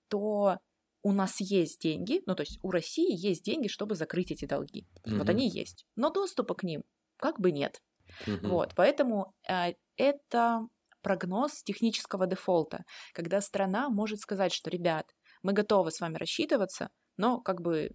то 0.08 0.58
у 1.02 1.12
нас 1.12 1.40
есть 1.40 1.80
деньги, 1.80 2.22
ну 2.26 2.34
то 2.34 2.42
есть 2.42 2.58
у 2.62 2.70
России 2.70 3.14
есть 3.14 3.44
деньги, 3.44 3.68
чтобы 3.68 3.94
закрыть 3.94 4.30
эти 4.30 4.44
долги. 4.44 4.86
Mm-hmm. 5.04 5.18
Вот 5.18 5.28
они 5.28 5.48
есть. 5.48 5.86
Но 5.96 6.10
доступа 6.10 6.54
к 6.54 6.62
ним 6.62 6.82
как 7.16 7.40
бы 7.40 7.52
нет. 7.52 7.82
Mm-hmm. 8.26 8.48
Вот, 8.48 8.74
поэтому 8.74 9.34
э, 9.48 9.74
это 9.96 10.66
прогноз 11.02 11.62
технического 11.62 12.26
дефолта, 12.26 12.84
когда 13.14 13.40
страна 13.40 13.88
может 13.88 14.20
сказать, 14.20 14.52
что, 14.52 14.70
ребят, 14.70 15.06
мы 15.42 15.52
готовы 15.52 15.90
с 15.90 16.00
вами 16.00 16.16
рассчитываться, 16.16 16.90
но 17.16 17.40
как 17.40 17.62
бы 17.62 17.90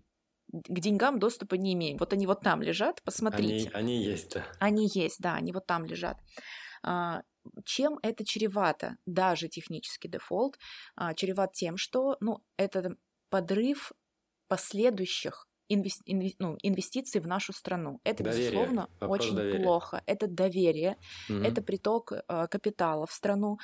к 0.47 0.79
деньгам 0.79 1.19
доступа 1.19 1.55
не 1.55 1.73
имеем. 1.73 1.97
Вот 1.97 2.13
они 2.13 2.27
вот 2.27 2.41
там 2.41 2.61
лежат, 2.61 3.01
посмотрите. 3.03 3.69
Они, 3.73 3.93
они 3.93 4.03
есть, 4.03 4.33
да. 4.33 4.45
Они 4.59 4.89
есть, 4.93 5.19
да, 5.19 5.35
они 5.35 5.51
вот 5.51 5.65
там 5.65 5.85
лежат. 5.85 6.17
Чем 7.63 7.99
это 8.01 8.25
чревато, 8.25 8.97
даже 9.05 9.47
технический 9.47 10.07
дефолт, 10.07 10.57
а, 10.95 11.13
чреват 11.13 11.53
тем, 11.53 11.77
что 11.77 12.17
ну, 12.19 12.43
это 12.57 12.95
подрыв 13.29 13.91
последующих 14.47 15.47
инвести, 15.69 16.03
инвести, 16.05 16.35
ну, 16.39 16.57
инвестиций 16.61 17.21
в 17.21 17.27
нашу 17.27 17.53
страну. 17.53 17.99
Это, 18.03 18.23
доверие. 18.23 18.51
безусловно, 18.51 18.89
Вопрос 18.99 19.19
очень 19.19 19.35
доверия. 19.35 19.63
плохо. 19.63 20.03
Это 20.05 20.27
доверие, 20.27 20.97
угу. 21.29 21.39
это 21.39 21.61
приток 21.61 22.11
э, 22.11 22.47
капитала 22.47 23.05
в 23.05 23.11
страну. 23.11 23.57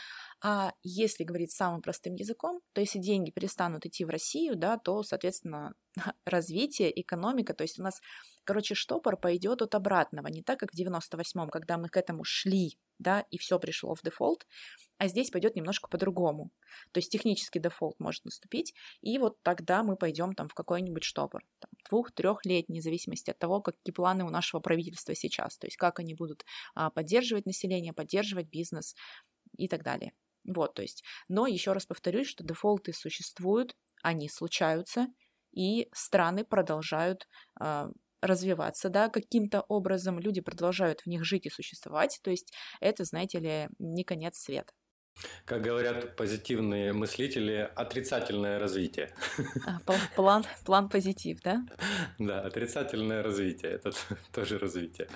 А 0.44 0.74
если 0.84 1.24
говорить 1.24 1.52
самым 1.52 1.82
простым 1.82 2.15
языком, 2.15 2.62
то 2.74 2.82
если 2.82 3.00
деньги 3.00 3.32
перестанут 3.32 3.86
идти 3.86 4.06
в 4.06 4.10
Россию, 4.10 4.56
да, 4.56 4.78
то, 4.78 5.04
соответственно, 5.04 5.74
развитие, 6.26 7.00
экономика, 7.02 7.54
то 7.54 7.63
есть 7.63 7.80
у 7.80 7.84
нас, 7.84 8.00
короче, 8.44 8.76
штопор 8.76 9.17
пойдет 9.17 9.62
от 9.62 9.76
обратного, 9.76 10.28
не 10.28 10.41
так, 10.41 10.60
как 10.60 10.72
в 10.72 10.80
98-м, 10.80 11.50
когда 11.50 11.78
мы 11.78 11.89
к 11.89 11.98
этому 11.98 12.24
шли, 12.24 12.78
да, 13.02 13.26
и 13.30 13.38
все 13.38 13.60
пришло 13.60 13.96
в 13.96 14.02
дефолт, 14.02 14.46
а 14.98 15.08
здесь 15.08 15.30
пойдет 15.32 15.56
немножко 15.56 15.90
по-другому. 15.90 16.52
То 16.92 17.00
есть 17.00 17.12
технический 17.12 17.60
дефолт 17.60 18.00
может 18.00 18.24
наступить, 18.26 18.74
и 19.02 19.18
вот 19.18 19.42
тогда 19.42 19.84
мы 19.84 19.96
пойдем 19.96 20.34
там 20.34 20.48
в 20.48 20.54
какой-нибудь 20.54 21.04
штопор, 21.04 21.44
двух-трех 21.90 22.46
лет, 22.46 22.66
вне 22.68 22.82
зависимости 22.82 23.32
от 23.32 23.40
того, 23.40 23.62
какие 23.62 23.94
планы 23.94 24.24
у 24.24 24.30
нашего 24.30 24.62
правительства 24.62 25.16
сейчас, 25.16 25.58
то 25.58 25.68
есть 25.68 25.78
как 25.78 26.00
они 26.00 26.14
будут 26.14 26.46
а, 26.76 26.90
поддерживать 26.90 27.46
население, 27.46 27.94
поддерживать 27.94 28.48
бизнес 28.48 28.96
и 29.58 29.68
так 29.68 29.84
далее. 29.84 30.14
Вот, 30.44 30.74
то 30.74 30.82
есть, 30.82 31.04
но 31.28 31.48
еще 31.48 31.74
раз 31.74 31.86
повторюсь, 31.86 32.28
что 32.28 32.44
дефолты 32.44 32.94
существуют, 32.94 33.76
они 34.02 34.30
случаются, 34.30 35.08
и 35.52 35.90
страны 35.94 36.46
продолжают 36.46 37.28
э, 37.60 37.90
развиваться, 38.21 38.89
да, 38.89 39.10
каким-то 39.10 39.62
образом 39.62 40.19
люди 40.19 40.41
продолжают 40.41 41.01
в 41.01 41.07
них 41.07 41.23
жить 41.23 41.45
и 41.45 41.49
существовать, 41.49 42.19
то 42.23 42.31
есть 42.31 42.53
это, 42.79 43.03
знаете 43.03 43.39
ли, 43.39 43.67
не 43.79 44.03
конец 44.03 44.38
света. 44.38 44.73
Как 45.45 45.62
говорят 45.62 46.15
позитивные 46.15 46.93
мыслители, 46.93 47.69
отрицательное 47.75 48.60
развитие. 48.60 49.13
А, 49.67 49.79
план, 50.15 50.45
план 50.65 50.89
позитив, 50.89 51.41
да? 51.43 51.65
Да, 52.17 52.41
отрицательное 52.41 53.21
развитие, 53.21 53.73
это 53.73 53.91
тоже 54.31 54.57
развитие. 54.57 55.07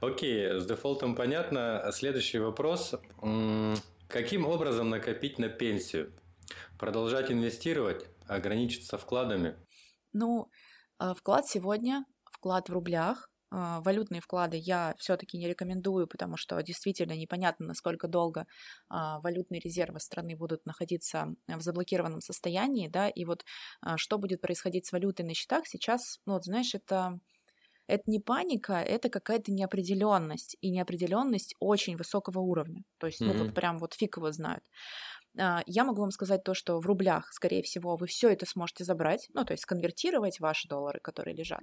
Окей, 0.00 0.58
с 0.58 0.64
дефолтом 0.64 1.14
понятно. 1.14 1.90
Следующий 1.92 2.38
вопрос. 2.38 2.94
Каким 4.08 4.46
образом 4.46 4.88
накопить 4.88 5.38
на 5.38 5.48
пенсию? 5.48 6.12
Продолжать 6.78 7.30
инвестировать? 7.30 8.06
Ограничиться 8.26 8.96
вкладами? 8.96 9.56
Ну, 10.12 10.50
а, 10.98 11.14
вклад 11.14 11.46
сегодня, 11.46 12.04
вклад 12.40 12.70
в 12.70 12.72
рублях, 12.72 13.30
а, 13.52 13.80
валютные 13.80 14.20
вклады 14.20 14.56
я 14.56 14.94
все-таки 14.98 15.36
не 15.36 15.46
рекомендую, 15.46 16.06
потому 16.06 16.36
что 16.36 16.60
действительно 16.62 17.12
непонятно, 17.12 17.66
насколько 17.66 18.08
долго 18.08 18.46
а, 18.88 19.20
валютные 19.20 19.60
резервы 19.60 20.00
страны 20.00 20.36
будут 20.36 20.64
находиться 20.64 21.34
в 21.46 21.60
заблокированном 21.60 22.20
состоянии, 22.20 22.88
да, 22.88 23.08
и 23.08 23.24
вот 23.24 23.44
что 23.96 24.18
будет 24.18 24.40
происходить 24.40 24.86
с 24.86 24.92
валютой 24.92 25.26
на 25.26 25.34
счетах 25.34 25.66
сейчас, 25.66 26.20
ну, 26.26 26.34
вот 26.34 26.44
знаешь, 26.44 26.74
это 26.74 27.20
это 27.88 28.04
не 28.06 28.20
паника, 28.20 28.74
это 28.74 29.08
какая-то 29.08 29.50
неопределенность, 29.50 30.56
и 30.60 30.70
неопределенность 30.70 31.56
очень 31.58 31.96
высокого 31.96 32.38
уровня. 32.38 32.84
То 32.98 33.08
есть, 33.08 33.20
ну, 33.20 33.32
mm-hmm. 33.32 33.38
вот 33.46 33.54
прям 33.54 33.78
вот 33.78 33.94
фиг 33.94 34.16
его 34.16 34.30
знают. 34.30 34.62
А, 35.38 35.62
я 35.66 35.84
могу 35.84 36.00
вам 36.00 36.10
сказать 36.10 36.42
то, 36.42 36.54
что 36.54 36.80
в 36.80 36.86
рублях, 36.86 37.32
скорее 37.32 37.62
всего, 37.62 37.96
вы 37.96 38.06
все 38.06 38.30
это 38.30 38.46
сможете 38.46 38.84
забрать, 38.84 39.28
ну, 39.32 39.44
то 39.44 39.52
есть 39.52 39.64
конвертировать 39.64 40.40
ваши 40.40 40.68
доллары, 40.68 41.00
которые 41.00 41.36
лежат. 41.36 41.62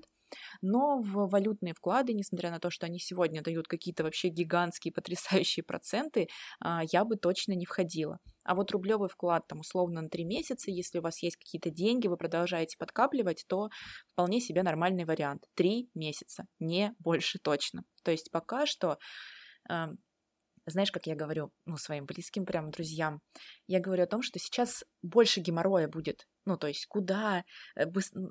Но 0.62 1.00
в 1.00 1.30
валютные 1.30 1.74
вклады, 1.74 2.14
несмотря 2.14 2.52
на 2.52 2.60
то, 2.60 2.70
что 2.70 2.86
они 2.86 3.00
сегодня 3.00 3.42
дают 3.42 3.68
какие-то 3.68 4.04
вообще 4.04 4.30
гигантские, 4.30 4.94
потрясающие 4.94 5.64
проценты, 5.64 6.28
а, 6.60 6.82
я 6.92 7.06
бы 7.06 7.16
точно 7.18 7.54
не 7.54 7.66
входила. 7.66 8.20
А 8.44 8.56
вот 8.56 8.72
рублевый 8.72 9.10
вклад, 9.10 9.48
там, 9.48 9.60
условно, 9.60 10.02
на 10.02 10.10
3 10.10 10.24
месяца, 10.26 10.72
если 10.72 11.00
у 11.00 11.02
вас 11.02 11.22
есть 11.22 11.38
какие-то 11.38 11.70
деньги, 11.70 12.08
вы 12.08 12.18
продолжаете 12.18 12.78
подкапливать, 12.78 13.46
то 13.48 13.70
вполне 14.12 14.40
себе 14.40 14.64
нормальный 14.64 15.06
вариант. 15.06 15.46
3 15.56 15.90
месяца, 15.94 16.46
не 16.60 16.94
больше 17.00 17.40
точно. 17.40 17.84
То 18.04 18.12
есть 18.12 18.32
пока 18.32 18.66
что 18.66 18.98
знаешь, 20.68 20.92
как 20.92 21.08
я 21.08 21.16
говорю, 21.16 21.52
ну, 21.66 21.78
своим 21.78 22.06
близким 22.06 22.46
прям 22.46 22.72
друзьям, 22.72 23.22
я 23.68 23.80
говорю 23.80 24.04
о 24.04 24.08
том, 24.08 24.22
что 24.22 24.38
сейчас 24.38 24.84
больше 25.02 25.40
геморроя 25.40 25.88
будет. 25.88 26.28
Ну, 26.46 26.58
то 26.58 26.68
есть 26.68 26.86
куда, 26.88 27.44
э, 27.76 27.86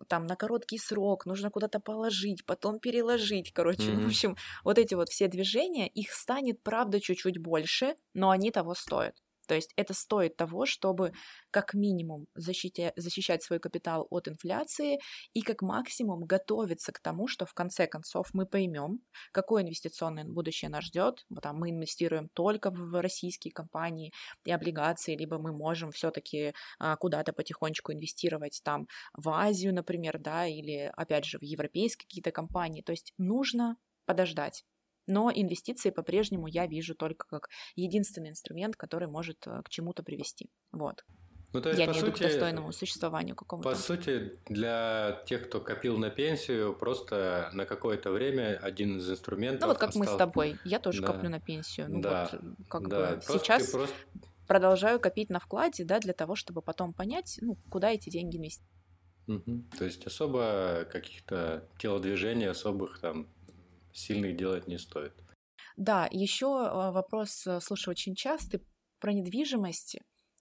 там, 0.08 0.26
на 0.26 0.36
короткий 0.36 0.78
срок, 0.78 1.26
нужно 1.26 1.50
куда-то 1.50 1.80
положить, 1.80 2.44
потом 2.46 2.78
переложить, 2.78 3.52
короче. 3.52 3.90
Mm-hmm. 3.90 4.04
В 4.04 4.06
общем, 4.06 4.36
вот 4.64 4.78
эти 4.78 4.94
вот 4.94 5.08
все 5.08 5.28
движения, 5.28 5.88
их 5.88 6.12
станет, 6.12 6.62
правда, 6.62 7.00
чуть-чуть 7.00 7.38
больше, 7.38 7.96
но 8.14 8.30
они 8.30 8.50
того 8.50 8.74
стоят. 8.74 9.16
То 9.46 9.54
есть 9.54 9.72
это 9.76 9.94
стоит 9.94 10.36
того, 10.36 10.66
чтобы 10.66 11.12
как 11.50 11.74
минимум 11.74 12.26
защитя, 12.34 12.92
защищать 12.96 13.42
свой 13.42 13.58
капитал 13.58 14.06
от 14.10 14.28
инфляции 14.28 14.98
и 15.32 15.42
как 15.42 15.62
максимум 15.62 16.24
готовиться 16.24 16.92
к 16.92 17.00
тому, 17.00 17.28
что 17.28 17.46
в 17.46 17.54
конце 17.54 17.86
концов 17.86 18.28
мы 18.32 18.46
поймем, 18.46 19.00
какое 19.32 19.62
инвестиционное 19.62 20.24
будущее 20.24 20.70
нас 20.70 20.84
ждет. 20.84 21.24
Там 21.42 21.58
мы 21.58 21.70
инвестируем 21.70 22.28
только 22.34 22.70
в 22.70 23.00
российские 23.00 23.52
компании 23.52 24.12
и 24.44 24.52
облигации, 24.52 25.16
либо 25.16 25.38
мы 25.38 25.52
можем 25.52 25.90
все-таки 25.90 26.52
а, 26.78 26.96
куда-то 26.96 27.32
потихонечку 27.32 27.92
инвестировать 27.92 28.60
там 28.64 28.86
в 29.14 29.28
Азию, 29.30 29.74
например, 29.74 30.18
да, 30.18 30.46
или 30.46 30.92
опять 30.96 31.24
же 31.24 31.38
в 31.38 31.42
европейские 31.42 32.06
какие-то 32.06 32.32
компании. 32.32 32.82
То 32.82 32.92
есть 32.92 33.12
нужно 33.18 33.76
подождать. 34.06 34.64
Но 35.06 35.30
инвестиции 35.32 35.90
по-прежнему 35.90 36.46
я 36.46 36.66
вижу 36.66 36.94
только 36.94 37.26
как 37.28 37.48
единственный 37.74 38.30
инструмент, 38.30 38.76
который 38.76 39.08
может 39.08 39.46
э, 39.46 39.62
к 39.62 39.68
чему-то 39.68 40.02
привести. 40.02 40.50
Вот. 40.72 41.04
Ну, 41.52 41.62
то 41.62 41.70
есть, 41.70 41.80
Я 41.80 41.86
по 41.86 41.92
имею 41.92 42.06
сути, 42.06 42.18
к 42.18 42.20
достойному 42.22 42.72
существованию 42.72 43.36
какому-то. 43.36 43.68
По 43.70 43.74
сути, 43.74 44.38
для 44.46 45.22
тех, 45.26 45.46
кто 45.48 45.60
копил 45.60 45.96
на 45.96 46.10
пенсию, 46.10 46.74
просто 46.74 47.50
на 47.52 47.64
какое-то 47.64 48.10
время 48.10 48.58
один 48.60 48.98
из 48.98 49.10
инструментов. 49.10 49.62
Ну, 49.62 49.68
вот 49.68 49.78
как 49.78 49.90
остался... 49.90 50.10
мы 50.10 50.14
с 50.14 50.18
тобой. 50.18 50.58
Я 50.64 50.78
тоже 50.80 51.00
да. 51.00 51.06
коплю 51.06 51.30
на 51.30 51.40
пенсию. 51.40 51.86
Ну, 51.88 52.00
да. 52.02 52.28
вот, 52.30 52.40
как 52.68 52.88
да. 52.88 52.98
бы 52.98 53.20
просто 53.24 53.38
сейчас 53.38 53.70
просто... 53.70 53.94
продолжаю 54.46 55.00
копить 55.00 55.30
на 55.30 55.38
вкладе, 55.38 55.84
да, 55.84 55.98
для 55.98 56.12
того, 56.12 56.34
чтобы 56.34 56.62
потом 56.62 56.92
понять, 56.92 57.38
ну, 57.40 57.56
куда 57.70 57.90
эти 57.90 58.10
деньги 58.10 58.36
инвестировать. 58.36 58.72
Угу. 59.28 59.64
То 59.78 59.84
есть 59.84 60.06
особо 60.06 60.86
каких-то 60.90 61.68
телодвижений 61.78 62.48
особых 62.48 63.00
там 63.00 63.28
сильных 63.96 64.36
делать 64.36 64.66
не 64.66 64.78
стоит. 64.78 65.12
Да, 65.76 66.08
еще 66.10 66.46
а, 66.46 66.90
вопрос, 66.90 67.46
э, 67.46 67.60
слушай, 67.60 67.90
очень 67.90 68.14
частый 68.14 68.60
про 68.98 69.12
недвижимость. 69.12 69.98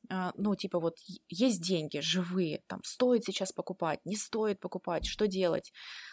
А, 0.10 0.32
ну, 0.38 0.56
типа 0.56 0.80
вот 0.80 0.98
есть 1.30 1.62
деньги 1.62 2.00
живые, 2.00 2.62
там, 2.68 2.82
стоит 2.84 3.26
сейчас 3.26 3.52
покупать, 3.52 4.00
не 4.06 4.16
стоит 4.16 4.60
покупать, 4.60 5.06
что 5.06 5.28
делать? 5.28 5.72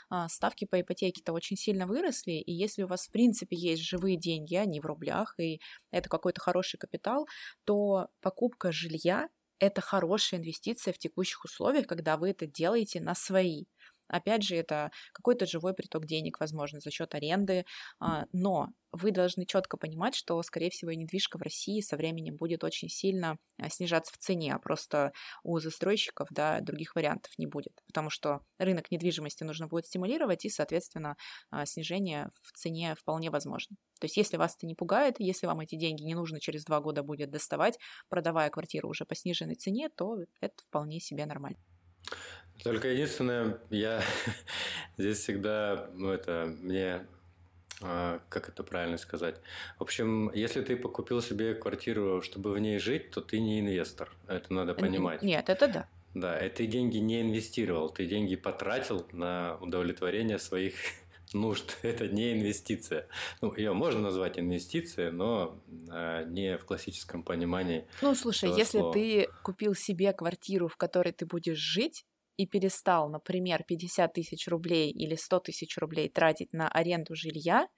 А, 0.09 0.29
ставки 0.29 0.65
по 0.65 0.81
ипотеке-то 0.81 1.33
очень 1.33 1.57
сильно 1.57 1.87
выросли, 1.87 2.33
и 2.33 2.53
если 2.53 2.83
у 2.83 2.87
вас, 2.87 3.07
в 3.07 3.11
принципе, 3.11 3.57
есть 3.57 3.83
живые 3.83 4.17
деньги, 4.17 4.55
они 4.55 4.81
в 4.81 4.87
рублях, 4.87 5.35
и 5.39 5.61
это 5.91 6.09
какой-то 6.09 6.41
хороший 6.41 6.79
капитал, 6.79 7.27
то 7.65 8.09
покупка 8.21 8.73
жилья– 8.73 9.29
это 9.59 9.81
хорошая 9.81 10.41
инвестиция 10.41 10.93
в 10.93 10.99
текущих 10.99 11.45
условиях, 11.45 11.87
когда 11.87 12.17
вы 12.17 12.31
это 12.31 12.47
делаете 12.47 13.01
на 13.01 13.15
свои. 13.15 13.67
Опять 14.13 14.45
же, 14.45 14.55
это 14.55 14.93
какой-то 15.13 15.47
живой 15.47 15.75
приток 15.75 16.07
денег, 16.07 16.39
возможно, 16.39 16.81
за 16.81 16.91
счет 16.91 17.15
аренды, 17.15 17.65
а, 17.99 18.27
но 18.33 18.69
вы 18.93 19.11
должны 19.11 19.47
четко 19.47 19.79
понимать, 19.79 20.15
что, 20.15 20.41
скорее 20.43 20.71
всего, 20.71 20.93
недвижка 20.93 21.39
в 21.39 21.43
России 21.43 21.81
со 21.81 21.97
временем 21.97 22.37
будет 22.37 22.63
очень 22.63 22.91
сильно 22.91 23.39
а, 23.59 23.71
снижаться 23.71 24.13
в 24.13 24.19
цене, 24.19 24.55
а 24.55 24.59
просто 24.59 25.13
у 25.43 25.59
застройщиков 25.59 26.29
да, 26.31 26.61
других 26.61 26.95
вариантов 26.95 27.33
не 27.39 27.47
будет, 27.47 27.83
потому 27.87 28.11
что 28.11 28.41
рынок 28.59 28.91
недвижимости 28.91 29.45
нужно 29.45 29.67
будет 29.67 29.87
стимулировать, 29.87 30.45
и, 30.45 30.51
соответственно, 30.51 31.17
а, 31.51 31.65
снижение 31.65 32.29
в 32.43 32.53
цене 32.53 32.95
вполне 32.95 33.31
возможно. 33.31 33.77
То 33.99 34.05
есть, 34.05 34.19
если 34.19 34.37
вас 34.37 34.57
это 34.57 34.67
не 34.67 34.75
пугает, 34.75 35.17
если 35.19 35.47
вам 35.47 35.61
эти 35.61 35.77
деньги 35.77 36.03
не 36.03 36.15
нужно 36.15 36.39
через 36.39 36.65
два 36.65 36.81
года 36.81 37.03
будет 37.03 37.31
доставать, 37.31 37.79
продавая 38.11 38.51
квартиру 38.51 38.91
уже 38.91 39.07
по 39.07 39.15
сниженной 39.15 39.55
цене, 39.55 39.89
то 39.89 40.19
это 40.41 40.63
вполне 40.67 41.01
себе 41.01 41.25
нормально. 41.25 41.59
Только 42.63 42.89
единственное, 42.89 43.59
я 43.71 44.03
здесь 44.99 45.19
всегда, 45.19 45.91
ну 45.95 46.11
это, 46.11 46.55
мне 46.61 47.07
а, 47.83 48.21
как 48.29 48.49
это 48.49 48.63
правильно 48.63 48.99
сказать? 48.99 49.37
В 49.79 49.83
общем, 49.83 50.31
если 50.33 50.63
ты 50.63 50.77
покупил 50.77 51.21
себе 51.21 51.55
квартиру, 51.55 52.23
чтобы 52.23 52.53
в 52.53 52.59
ней 52.59 52.79
жить, 52.79 53.11
то 53.11 53.21
ты 53.21 53.41
не 53.41 53.61
инвестор. 53.61 54.13
Это 54.29 54.53
надо 54.53 54.75
понимать. 54.75 55.23
Нет, 55.23 55.49
это 55.49 55.69
да. 55.69 55.89
Да, 56.15 56.39
и 56.39 56.49
ты 56.51 56.67
деньги 56.67 56.99
не 56.99 57.23
инвестировал, 57.23 57.89
ты 57.89 58.07
деньги 58.07 58.37
потратил 58.37 59.07
на 59.13 59.57
удовлетворение 59.61 60.39
своих 60.39 60.75
нужд. 61.33 61.79
Это 61.83 62.07
не 62.07 62.35
инвестиция. 62.35 63.09
Ну, 63.41 63.55
ее 63.57 63.73
можно 63.73 64.01
назвать 64.01 64.39
инвестицией, 64.39 65.11
но 65.11 65.59
а, 65.91 66.25
не 66.25 66.59
в 66.59 66.65
классическом 66.65 67.23
понимании. 67.23 67.87
Ну, 68.03 68.15
слушай, 68.15 68.51
если 68.51 68.79
слова. 68.79 68.93
ты 68.93 69.29
купил 69.43 69.75
себе 69.75 70.13
квартиру, 70.13 70.69
в 70.69 70.77
которой 70.77 71.13
ты 71.13 71.25
будешь 71.25 71.59
жить, 71.59 72.05
и 72.37 72.47
перестал, 72.47 73.09
например, 73.09 73.65
50 73.67 74.13
тысяч 74.13 74.49
рублей 74.49 74.91
или 74.91 75.15
100 75.15 75.41
тысяч 75.41 75.77
рублей 75.79 76.09
тратить 76.09 76.53
на 76.53 76.69
аренду 76.69 77.15
жилья, 77.15 77.69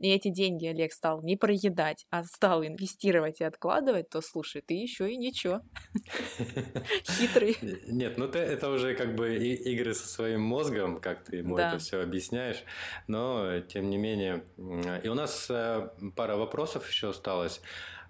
и 0.00 0.08
эти 0.08 0.30
деньги 0.30 0.66
Олег 0.66 0.94
стал 0.94 1.22
не 1.22 1.36
проедать, 1.36 2.06
а 2.08 2.24
стал 2.24 2.64
инвестировать 2.64 3.42
и 3.42 3.44
откладывать, 3.44 4.08
то 4.08 4.22
слушай, 4.22 4.62
ты 4.62 4.72
еще 4.72 5.12
и 5.12 5.16
ничего. 5.18 5.60
Хитрый. 7.04 7.58
Нет, 7.86 8.16
ну 8.16 8.26
ты, 8.26 8.38
это 8.38 8.70
уже 8.70 8.94
как 8.94 9.14
бы 9.14 9.36
игры 9.36 9.92
со 9.92 10.08
своим 10.08 10.40
мозгом, 10.40 11.02
как 11.02 11.24
ты 11.24 11.36
ему 11.36 11.54
да. 11.54 11.68
это 11.68 11.78
все 11.78 12.00
объясняешь. 12.00 12.64
Но 13.08 13.60
тем 13.60 13.90
не 13.90 13.98
менее. 13.98 14.44
И 15.04 15.08
у 15.08 15.14
нас 15.14 15.50
э, 15.50 15.90
пара 16.16 16.36
вопросов 16.36 16.88
еще 16.88 17.10
осталось. 17.10 17.60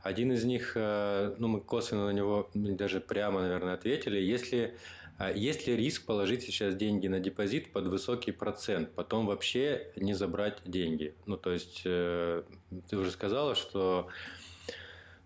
Один 0.00 0.30
из 0.30 0.44
них, 0.44 0.74
э, 0.76 1.34
ну, 1.38 1.48
мы 1.48 1.60
косвенно 1.60 2.06
на 2.06 2.12
него 2.12 2.48
даже 2.54 3.00
прямо, 3.00 3.40
наверное, 3.40 3.74
ответили. 3.74 4.20
Если 4.20 4.76
есть 5.28 5.66
ли 5.66 5.76
риск 5.76 6.06
положить 6.06 6.42
сейчас 6.42 6.74
деньги 6.74 7.06
на 7.06 7.20
депозит 7.20 7.72
под 7.72 7.88
высокий 7.88 8.32
процент, 8.32 8.94
потом 8.94 9.26
вообще 9.26 9.92
не 9.96 10.14
забрать 10.14 10.62
деньги? 10.64 11.14
Ну, 11.26 11.36
то 11.36 11.52
есть, 11.52 11.82
э, 11.84 12.42
ты 12.88 12.96
уже 12.96 13.10
сказала, 13.10 13.54
что 13.54 14.08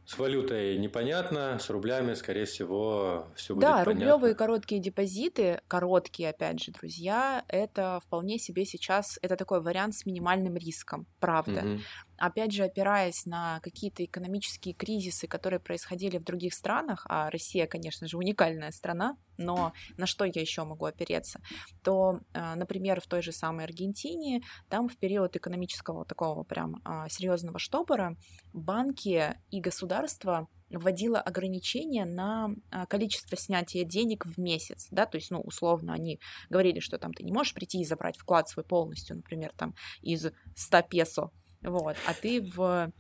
с 0.07 0.19
валютой 0.19 0.77
непонятно, 0.77 1.59
с 1.59 1.71
рублями, 1.71 2.13
скорее 2.15 2.45
всего, 2.45 3.29
все 3.37 3.55
будет 3.55 3.63
да, 3.63 3.85
понятно. 3.85 3.95
Да, 3.95 4.13
рублевые 4.13 4.35
короткие 4.35 4.81
депозиты, 4.81 5.63
короткие, 5.67 6.31
опять 6.31 6.61
же, 6.61 6.73
друзья, 6.73 7.43
это 7.49 8.01
вполне 8.05 8.39
себе 8.39 8.67
сейчас, 8.67 9.19
это 9.23 9.37
такой 9.37 9.63
вариант 9.63 9.95
с 9.95 10.05
минимальным 10.05 10.57
риском, 10.57 11.07
правда. 11.21 11.61
Угу 11.61 11.81
опять 12.18 12.53
же, 12.53 12.64
опираясь 12.64 13.27
на 13.27 13.61
какие-то 13.61 14.05
экономические 14.05 14.74
кризисы, 14.74 15.27
которые 15.27 15.61
происходили 15.61 16.18
в 16.18 16.24
других 16.24 16.55
странах, 16.55 17.07
а 17.09 17.31
Россия, 17.31 17.66
конечно 17.66 18.07
же, 18.07 18.16
уникальная 18.16 18.70
страна, 18.70 19.16
но 19.37 19.72
на 19.96 20.07
что 20.07 20.24
я 20.24 20.40
еще 20.40 20.64
могу 20.64 20.85
опереться, 20.85 21.40
то, 21.83 22.20
а, 22.33 22.55
например, 22.57 23.00
в 23.00 23.07
той 23.07 23.22
же 23.22 23.33
самой 23.33 23.64
Аргентине, 23.64 24.42
там 24.68 24.88
в 24.88 24.96
период 24.96 25.37
экономического 25.37 26.05
такого 26.05 26.44
прям 26.44 26.81
а, 26.85 27.09
серьезного 27.09 27.59
штопора 27.59 28.16
банки 28.53 29.35
и 29.50 29.61
государство 29.61 30.48
вводила 30.70 31.20
ограничения 31.20 32.05
на 32.05 32.50
а, 32.70 32.87
количество 32.87 33.37
снятия 33.37 33.85
денег 33.85 34.27
в 34.27 34.38
месяц, 34.38 34.88
да, 34.90 35.07
то 35.07 35.16
есть, 35.16 35.31
ну, 35.31 35.40
условно, 35.40 35.92
они 35.92 36.20
говорили, 36.48 36.81
что 36.81 36.98
там 36.98 37.12
ты 37.12 37.22
не 37.22 37.33
можешь 37.33 37.55
прийти 37.55 37.81
и 37.81 37.85
забрать 37.85 38.16
вклад 38.16 38.48
свой 38.48 38.64
полностью, 38.64 39.16
например, 39.16 39.53
там 39.57 39.74
из 40.03 40.27
100 40.57 40.83
песо 40.83 41.31
вот, 41.64 41.96
а 42.07 42.14
ты 42.14 42.40
в 42.40 42.92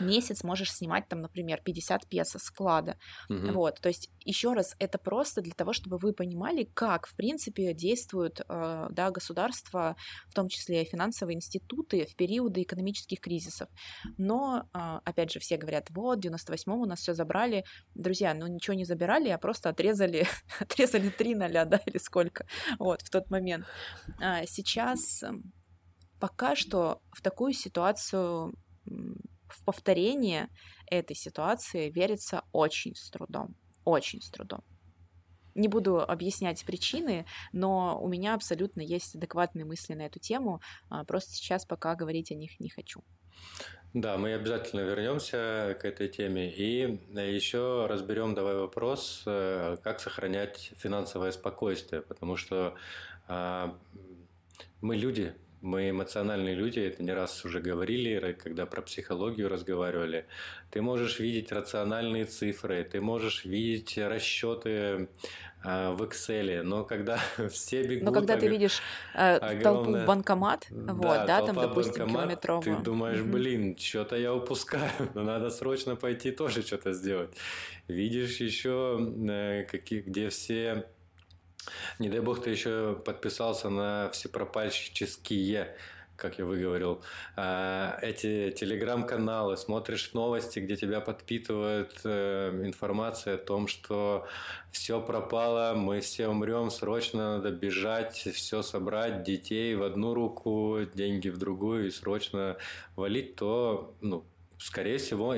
месяц 0.00 0.44
можешь 0.44 0.72
снимать 0.72 1.08
там, 1.08 1.20
например, 1.20 1.60
50 1.64 2.08
песо 2.08 2.38
склада. 2.38 2.96
Угу. 3.28 3.52
Вот, 3.52 3.80
то 3.80 3.88
есть 3.88 4.10
еще 4.24 4.52
раз, 4.52 4.74
это 4.78 4.98
просто 4.98 5.40
для 5.40 5.52
того, 5.52 5.72
чтобы 5.72 5.98
вы 5.98 6.12
понимали, 6.12 6.68
как, 6.74 7.06
в 7.06 7.16
принципе, 7.16 7.74
действуют 7.74 8.40
э, 8.40 8.86
да, 8.90 9.10
государства, 9.10 9.96
в 10.28 10.34
том 10.34 10.48
числе 10.48 10.84
финансовые 10.84 11.36
институты 11.36 12.06
в 12.06 12.16
периоды 12.16 12.62
экономических 12.62 13.20
кризисов. 13.20 13.68
Но, 14.16 14.68
э, 14.74 14.78
опять 15.04 15.32
же, 15.32 15.40
все 15.40 15.56
говорят, 15.56 15.88
вот, 15.90 16.18
в 16.18 16.26
98-м 16.26 16.80
у 16.80 16.86
нас 16.86 17.00
все 17.00 17.14
забрали. 17.14 17.64
Друзья, 17.94 18.34
ну 18.34 18.46
ничего 18.46 18.74
не 18.74 18.84
забирали, 18.84 19.28
а 19.28 19.38
просто 19.38 19.68
отрезали, 19.70 20.26
отрезали 20.60 21.08
3 21.08 21.34
ноля, 21.34 21.64
да, 21.64 21.80
или 21.86 21.98
сколько, 21.98 22.46
вот, 22.78 23.02
в 23.02 23.10
тот 23.10 23.30
момент. 23.30 23.66
А 24.20 24.46
сейчас 24.46 25.22
пока 26.22 26.54
что 26.54 27.02
в 27.10 27.20
такую 27.20 27.52
ситуацию, 27.52 28.54
в 28.84 29.64
повторение 29.64 30.48
этой 30.86 31.16
ситуации 31.16 31.90
верится 31.90 32.44
очень 32.52 32.94
с 32.94 33.10
трудом. 33.10 33.56
Очень 33.84 34.20
с 34.20 34.30
трудом. 34.30 34.62
Не 35.56 35.66
буду 35.66 36.00
объяснять 36.00 36.64
причины, 36.64 37.26
но 37.52 38.00
у 38.00 38.06
меня 38.06 38.34
абсолютно 38.34 38.82
есть 38.82 39.16
адекватные 39.16 39.64
мысли 39.64 39.94
на 39.94 40.02
эту 40.02 40.20
тему. 40.20 40.60
А, 40.90 41.04
просто 41.04 41.32
сейчас 41.32 41.66
пока 41.66 41.96
говорить 41.96 42.30
о 42.30 42.36
них 42.36 42.60
не 42.60 42.70
хочу. 42.70 43.02
Да, 43.92 44.16
мы 44.16 44.32
обязательно 44.34 44.82
вернемся 44.82 45.76
к 45.80 45.84
этой 45.84 46.08
теме 46.08 46.48
и 46.48 47.00
еще 47.16 47.86
разберем 47.90 48.36
давай 48.36 48.54
вопрос, 48.54 49.24
э, 49.26 49.76
как 49.82 49.98
сохранять 49.98 50.70
финансовое 50.76 51.32
спокойствие, 51.32 52.00
потому 52.00 52.36
что 52.36 52.76
а, 53.26 53.76
мы 54.80 54.96
люди, 54.96 55.34
мы 55.62 55.90
эмоциональные 55.90 56.54
люди, 56.54 56.80
это 56.80 57.02
не 57.02 57.12
раз 57.12 57.44
уже 57.44 57.60
говорили, 57.60 58.32
когда 58.32 58.66
про 58.66 58.82
психологию 58.82 59.48
разговаривали. 59.48 60.26
Ты 60.70 60.82
можешь 60.82 61.20
видеть 61.20 61.52
рациональные 61.52 62.24
цифры, 62.24 62.82
ты 62.84 63.00
можешь 63.00 63.44
видеть 63.44 63.96
расчеты 63.96 65.08
а, 65.62 65.92
в 65.92 66.02
Excel, 66.02 66.62
но 66.62 66.84
когда 66.84 67.20
все 67.50 67.84
бегут... 67.84 68.04
Но 68.04 68.12
когда 68.12 68.36
ты 68.36 68.48
видишь 68.48 68.80
э, 69.14 69.36
огромное... 69.36 69.62
толпу 69.62 69.92
в 69.92 70.04
банкомат, 70.06 70.66
да, 70.70 70.94
вот, 70.94 71.26
да, 71.26 71.46
там, 71.46 71.54
допустим, 71.54 72.08
километровую. 72.08 72.76
Ты 72.76 72.82
думаешь, 72.82 73.22
блин, 73.22 73.78
что-то 73.78 74.16
я 74.16 74.34
упускаю, 74.34 74.90
но 75.14 75.22
надо 75.22 75.50
срочно 75.50 75.94
пойти 75.94 76.32
тоже 76.32 76.62
что-то 76.62 76.92
сделать. 76.92 77.30
Видишь 77.86 78.38
еще, 78.38 78.98
э, 79.28 79.64
какие, 79.70 80.00
где 80.00 80.28
все 80.28 80.86
не 81.98 82.08
дай 82.08 82.20
бог 82.20 82.42
ты 82.42 82.50
еще 82.50 83.00
подписался 83.04 83.68
на 83.68 84.10
всепропальческие 84.10 85.74
как 86.22 86.38
я 86.38 86.44
выговорил, 86.44 87.02
а, 87.36 87.98
эти 88.00 88.52
телеграм-каналы, 88.52 89.56
смотришь 89.56 90.12
новости, 90.12 90.60
где 90.60 90.76
тебя 90.76 91.00
подпитывают 91.00 92.00
э, 92.04 92.62
информация 92.64 93.34
о 93.34 93.38
том, 93.38 93.66
что 93.66 94.26
все 94.70 95.00
пропало, 95.00 95.74
мы 95.74 96.00
все 96.00 96.28
умрем, 96.28 96.70
срочно 96.70 97.38
надо 97.38 97.50
бежать, 97.50 98.14
все 98.14 98.62
собрать, 98.62 99.24
детей 99.24 99.74
в 99.74 99.82
одну 99.82 100.14
руку, 100.14 100.78
деньги 100.94 101.28
в 101.28 101.38
другую 101.38 101.88
и 101.88 101.90
срочно 101.90 102.56
валить, 102.94 103.34
то 103.34 103.96
ну, 104.00 104.24
скорее 104.62 104.98
всего, 104.98 105.34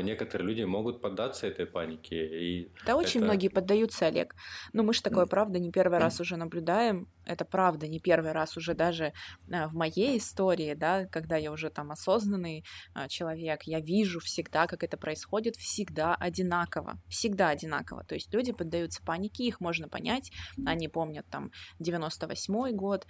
некоторые 0.00 0.48
люди 0.48 0.62
могут 0.62 1.00
поддаться 1.00 1.46
этой 1.46 1.66
панике. 1.66 2.26
И 2.26 2.72
да, 2.86 2.96
очень 2.96 3.20
это... 3.20 3.26
многие 3.26 3.48
поддаются, 3.48 4.06
Олег. 4.06 4.34
Но 4.72 4.82
мы 4.82 4.94
же 4.94 5.02
такое, 5.02 5.26
правда, 5.26 5.58
не 5.58 5.70
первый 5.70 5.98
раз 5.98 6.20
уже 6.20 6.36
наблюдаем. 6.36 7.08
Это 7.24 7.44
правда, 7.44 7.86
не 7.86 8.00
первый 8.00 8.32
раз 8.32 8.56
уже 8.56 8.74
даже 8.74 9.12
э, 9.48 9.66
в 9.66 9.74
моей 9.74 10.18
истории, 10.18 10.74
да, 10.74 11.06
когда 11.06 11.36
я 11.36 11.52
уже 11.52 11.70
там 11.70 11.92
осознанный 11.92 12.64
э, 12.94 13.08
человек, 13.08 13.62
я 13.64 13.80
вижу 13.80 14.20
всегда, 14.20 14.66
как 14.66 14.82
это 14.82 14.96
происходит, 14.96 15.56
всегда 15.56 16.14
одинаково, 16.14 16.98
всегда 17.08 17.48
одинаково. 17.48 18.04
То 18.04 18.14
есть 18.14 18.32
люди 18.34 18.52
поддаются 18.52 19.02
панике, 19.02 19.44
их 19.44 19.60
можно 19.60 19.88
понять, 19.88 20.32
они 20.66 20.88
помнят 20.88 21.26
там 21.30 21.50
98 21.78 22.72
год, 22.74 23.06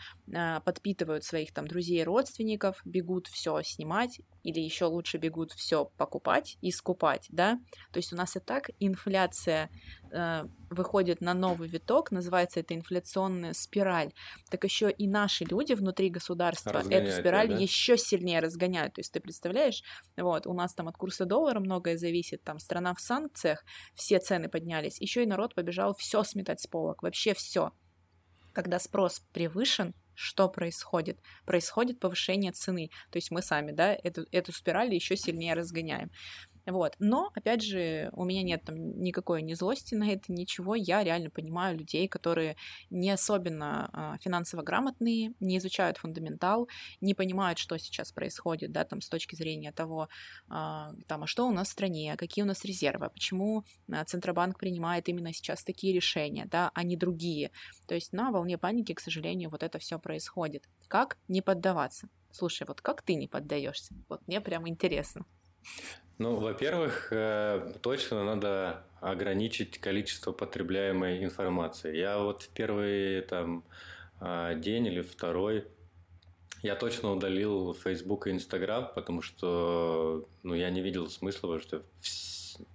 подпитывают 0.64 1.24
своих 1.24 1.52
там 1.52 1.66
друзей 1.66 2.04
родственников, 2.04 2.80
бегут 2.84 3.26
все 3.28 3.62
снимать, 3.62 4.20
или 4.42 4.60
еще 4.60 4.86
лучше 4.86 5.18
бегут 5.18 5.52
все 5.52 5.86
покупать 5.96 6.58
и 6.60 6.70
скупать, 6.70 7.26
да, 7.30 7.58
то 7.92 7.98
есть 7.98 8.12
у 8.12 8.16
нас 8.16 8.36
и 8.36 8.40
так 8.40 8.70
инфляция 8.80 9.70
э, 10.12 10.44
выходит 10.70 11.20
на 11.20 11.34
новый 11.34 11.68
виток, 11.68 12.10
называется 12.10 12.60
это 12.60 12.74
инфляционная 12.74 13.52
спираль, 13.52 14.12
так 14.50 14.64
еще 14.64 14.90
и 14.90 15.08
наши 15.08 15.44
люди 15.44 15.72
внутри 15.72 16.10
государства 16.10 16.72
Разгоняют 16.72 17.08
эту 17.08 17.20
спираль 17.20 17.48
да? 17.48 17.56
еще 17.56 17.96
сильнее 17.96 18.40
разгоняют, 18.40 18.94
то 18.94 19.00
есть 19.00 19.12
ты 19.12 19.20
представляешь, 19.20 19.82
вот, 20.16 20.46
у 20.46 20.52
нас 20.52 20.74
там 20.74 20.88
от 20.88 20.96
курса 20.96 21.24
доллара 21.24 21.60
многое 21.60 21.96
зависит, 21.96 22.42
там 22.42 22.58
страна 22.58 22.94
в 22.94 23.00
санкциях, 23.00 23.64
все 23.94 24.18
цены 24.18 24.48
поднялись, 24.48 25.00
еще 25.00 25.22
и 25.22 25.26
народ 25.26 25.54
побежал 25.54 25.94
все 25.94 26.22
сметать 26.22 26.60
с 26.60 26.66
полок, 26.66 27.02
вообще 27.02 27.34
все, 27.34 27.72
когда 28.52 28.78
спрос 28.78 29.22
превышен, 29.32 29.94
что 30.14 30.48
происходит? 30.48 31.18
Происходит 31.46 31.98
повышение 31.98 32.52
цены. 32.52 32.90
То 33.10 33.16
есть 33.16 33.30
мы 33.30 33.42
сами, 33.42 33.72
да, 33.72 33.94
эту, 33.94 34.26
эту 34.30 34.52
спираль 34.52 34.92
еще 34.94 35.16
сильнее 35.16 35.54
разгоняем. 35.54 36.10
Вот. 36.66 36.94
Но, 37.00 37.30
опять 37.34 37.62
же, 37.62 38.10
у 38.12 38.24
меня 38.24 38.42
нет 38.42 38.62
там 38.64 38.76
никакой 39.00 39.42
ни 39.42 39.54
злости 39.54 39.94
на 39.94 40.08
это, 40.08 40.32
ничего. 40.32 40.74
Я 40.74 41.02
реально 41.02 41.30
понимаю 41.30 41.76
людей, 41.76 42.06
которые 42.08 42.56
не 42.90 43.10
особенно 43.10 43.90
а, 43.92 44.18
финансово 44.18 44.62
грамотные, 44.62 45.32
не 45.40 45.58
изучают 45.58 45.98
фундаментал, 45.98 46.68
не 47.00 47.14
понимают, 47.14 47.58
что 47.58 47.76
сейчас 47.78 48.12
происходит, 48.12 48.70
да, 48.70 48.84
там, 48.84 49.00
с 49.00 49.08
точки 49.08 49.34
зрения 49.34 49.72
того, 49.72 50.08
а, 50.48 50.92
там, 51.08 51.24
а 51.24 51.26
что 51.26 51.48
у 51.48 51.52
нас 51.52 51.68
в 51.68 51.72
стране, 51.72 52.14
какие 52.16 52.44
у 52.44 52.46
нас 52.46 52.64
резервы, 52.64 53.10
почему 53.10 53.64
а, 53.90 54.04
Центробанк 54.04 54.58
принимает 54.58 55.08
именно 55.08 55.32
сейчас 55.32 55.64
такие 55.64 55.92
решения, 55.92 56.46
да, 56.46 56.70
а 56.74 56.84
не 56.84 56.96
другие. 56.96 57.50
То 57.88 57.94
есть 57.94 58.12
на 58.12 58.30
волне 58.30 58.56
паники, 58.56 58.94
к 58.94 59.00
сожалению, 59.00 59.50
вот 59.50 59.64
это 59.64 59.78
все 59.80 59.98
происходит. 59.98 60.68
Как 60.86 61.18
не 61.26 61.42
поддаваться? 61.42 62.08
Слушай, 62.30 62.66
вот 62.66 62.80
как 62.80 63.02
ты 63.02 63.14
не 63.14 63.26
поддаешься? 63.26 63.94
Вот 64.08 64.26
мне 64.26 64.40
прям 64.40 64.68
интересно. 64.68 65.24
Ну, 66.22 66.36
во-первых, 66.36 67.08
э, 67.10 67.72
точно 67.82 68.22
надо 68.22 68.84
ограничить 69.00 69.80
количество 69.80 70.30
потребляемой 70.30 71.24
информации. 71.24 71.96
Я 71.96 72.18
вот 72.18 72.44
в 72.44 72.48
первый 72.50 73.22
там 73.22 73.64
а, 74.20 74.54
день 74.54 74.86
или 74.86 75.02
второй 75.02 75.64
я 76.62 76.76
точно 76.76 77.10
удалил 77.10 77.74
Facebook 77.74 78.28
и 78.28 78.30
Instagram, 78.30 78.92
потому 78.94 79.20
что 79.20 80.28
ну, 80.44 80.54
я 80.54 80.70
не 80.70 80.80
видел 80.80 81.10
смысла, 81.10 81.48
потому 81.48 81.60
что 81.60 81.82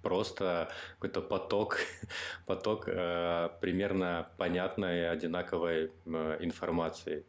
просто 0.02 0.70
какой-то 0.96 1.22
поток, 1.22 1.78
поток 2.46 2.84
э, 2.86 3.48
примерно 3.62 4.28
понятной, 4.36 5.10
одинаковой 5.10 5.90
э, 6.04 6.36
информации. 6.40 7.24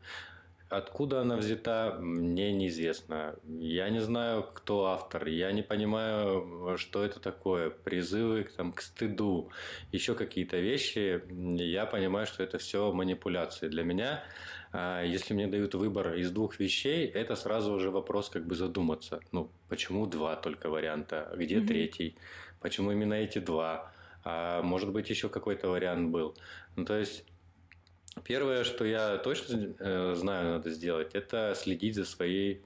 Откуда 0.70 1.22
она 1.22 1.36
взята, 1.36 1.98
мне 2.00 2.52
неизвестно. 2.52 3.36
Я 3.48 3.90
не 3.90 4.02
знаю, 4.02 4.44
кто 4.54 4.86
автор. 4.86 5.28
Я 5.28 5.52
не 5.52 5.64
понимаю, 5.64 6.78
что 6.78 7.04
это 7.04 7.20
такое. 7.20 7.72
Призывы 7.72 8.48
там, 8.56 8.72
к 8.72 8.82
стыду, 8.82 9.50
еще 9.92 10.14
какие-то 10.14 10.58
вещи. 10.58 11.24
Я 11.60 11.88
понимаю, 11.88 12.28
что 12.28 12.44
это 12.44 12.60
все 12.60 12.92
манипуляции. 12.92 13.68
Для 13.68 13.84
меня, 13.84 14.24
а, 14.72 15.02
если 15.04 15.34
мне 15.34 15.48
дают 15.48 15.74
выбор 15.74 16.14
из 16.14 16.30
двух 16.30 16.60
вещей, 16.60 17.08
это 17.08 17.36
сразу 17.36 17.74
уже 17.74 17.90
вопрос 17.90 18.30
как 18.30 18.46
бы 18.46 18.54
задуматься. 18.54 19.22
Ну, 19.32 19.50
почему 19.70 20.06
два 20.06 20.36
только 20.36 20.70
варианта? 20.70 21.34
Где 21.36 21.56
mm-hmm. 21.56 21.68
третий? 21.68 22.16
Почему 22.60 22.92
именно 22.92 23.16
эти 23.16 23.40
два? 23.40 23.92
А 24.24 24.62
может 24.62 24.92
быть, 24.92 25.10
еще 25.10 25.30
какой-то 25.30 25.70
вариант 25.70 26.12
был. 26.12 26.38
Ну, 26.76 26.86
то 26.86 26.96
есть 26.96 27.26
Первое, 28.24 28.64
что 28.64 28.86
я 28.86 29.18
точно 29.18 29.74
э, 29.80 30.16
знаю, 30.16 30.52
надо 30.52 30.70
сделать, 30.72 31.12
это 31.14 31.54
следить 31.56 31.96
за 31.96 32.06
своей 32.06 32.64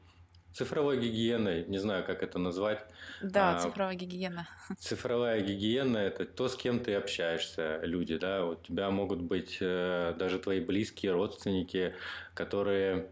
цифровой 0.53 0.99
гигиеной. 0.99 1.65
Не 1.65 1.79
знаю, 1.79 2.05
как 2.05 2.23
это 2.23 2.39
назвать. 2.39 2.85
Да, 3.21 3.57
а, 3.57 3.59
цифровая 3.59 3.95
гигиена. 3.95 4.47
Цифровая 4.79 5.41
гигиена– 5.41 5.97
это 5.99 6.25
то, 6.25 6.47
с 6.47 6.55
кем 6.55 6.79
ты 6.79 6.93
общаешься, 6.93 7.79
люди. 7.83 8.17
Да? 8.17 8.45
У 8.45 8.55
тебя 8.55 8.89
могут 8.91 9.21
быть 9.21 9.57
э, 9.59 10.13
даже 10.17 10.39
твои 10.39 10.59
близкие 10.59 11.11
родственники, 11.13 11.95
которые… 12.33 13.09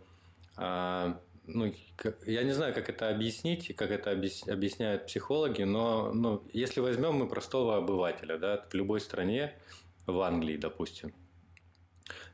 Э, 0.58 1.15
ну, 1.47 1.73
я 2.25 2.43
не 2.43 2.54
знаю, 2.54 2.73
как 2.73 2.89
это 2.89 3.10
объяснить, 3.10 3.75
как 3.75 3.89
это 3.91 4.12
объясняют 4.12 5.08
психологи, 5.08 5.63
но 5.63 6.13
ну, 6.13 6.43
если 6.54 6.80
возьмем 6.80 7.15
мы 7.15 7.27
простого 7.27 7.77
обывателя, 7.77 8.38
да, 8.38 8.63
в 8.69 8.73
любой 8.75 9.01
стране, 9.01 9.54
в 10.06 10.19
Англии, 10.21 10.58
допустим, 10.58 11.13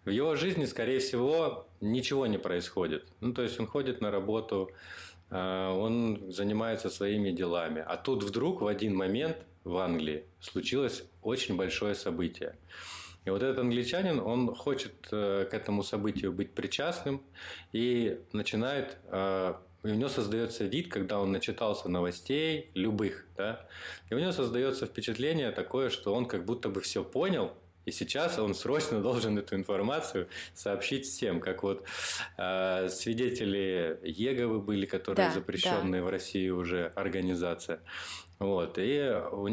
в 0.07 0.09
его 0.09 0.37
жизни, 0.37 0.63
скорее 0.63 0.99
всего, 0.99 1.67
ничего 1.81 2.27
не 2.27 2.37
происходит. 2.37 3.05
Ну, 3.19 3.33
то 3.33 3.41
есть 3.41 3.59
он 3.59 3.67
ходит 3.67 3.99
на 3.99 4.09
работу, 4.09 4.71
а, 5.29 5.73
он 5.73 6.31
занимается 6.31 6.89
своими 6.89 7.31
делами. 7.31 7.83
А 7.85 7.97
тут 7.97 8.23
вдруг 8.23 8.61
в 8.61 8.67
один 8.67 8.95
момент 8.95 9.35
в 9.65 9.75
Англии 9.75 10.23
случилось 10.39 11.03
очень 11.21 11.57
большое 11.57 11.93
событие. 11.93 12.55
И 13.25 13.29
вот 13.29 13.43
этот 13.43 13.59
англичанин, 13.59 14.21
он 14.21 14.55
хочет 14.55 14.93
э, 15.11 15.45
к 15.51 15.53
этому 15.53 15.83
событию 15.83 16.31
быть 16.31 16.53
причастным 16.53 17.21
и 17.73 18.21
начинает 18.31 18.97
э, 19.11 19.55
у 19.83 19.87
него 19.89 20.09
создается 20.09 20.63
вид, 20.63 20.89
когда 20.89 21.19
он 21.19 21.33
начитался 21.33 21.89
новостей, 21.89 22.71
любых, 22.73 23.25
да, 23.35 23.67
и 24.09 24.13
у 24.13 24.19
него 24.19 24.31
создается 24.31 24.85
впечатление 24.85 25.51
такое, 25.51 25.89
что 25.89 26.13
он 26.13 26.25
как 26.25 26.45
будто 26.45 26.69
бы 26.69 26.79
все 26.79 27.03
понял, 27.03 27.51
и 27.87 27.91
сейчас 27.91 28.37
он 28.37 28.53
срочно 28.53 29.01
должен 29.07 29.37
эту 29.37 29.55
информацию 29.55 30.27
сообщить 30.53 31.05
всем, 31.05 31.39
как 31.39 31.63
вот 31.63 31.85
э, 32.37 32.89
свидетели 32.89 33.97
Еговы 34.03 34.59
были, 34.59 34.85
которые 34.85 35.29
да, 35.29 35.33
запрещенные 35.33 36.01
да. 36.01 36.07
в 36.07 36.09
России 36.09 36.49
уже 36.49 36.91
организация. 36.95 37.79
Вот. 38.39 38.77
И 38.77 38.99
у, 39.31 39.49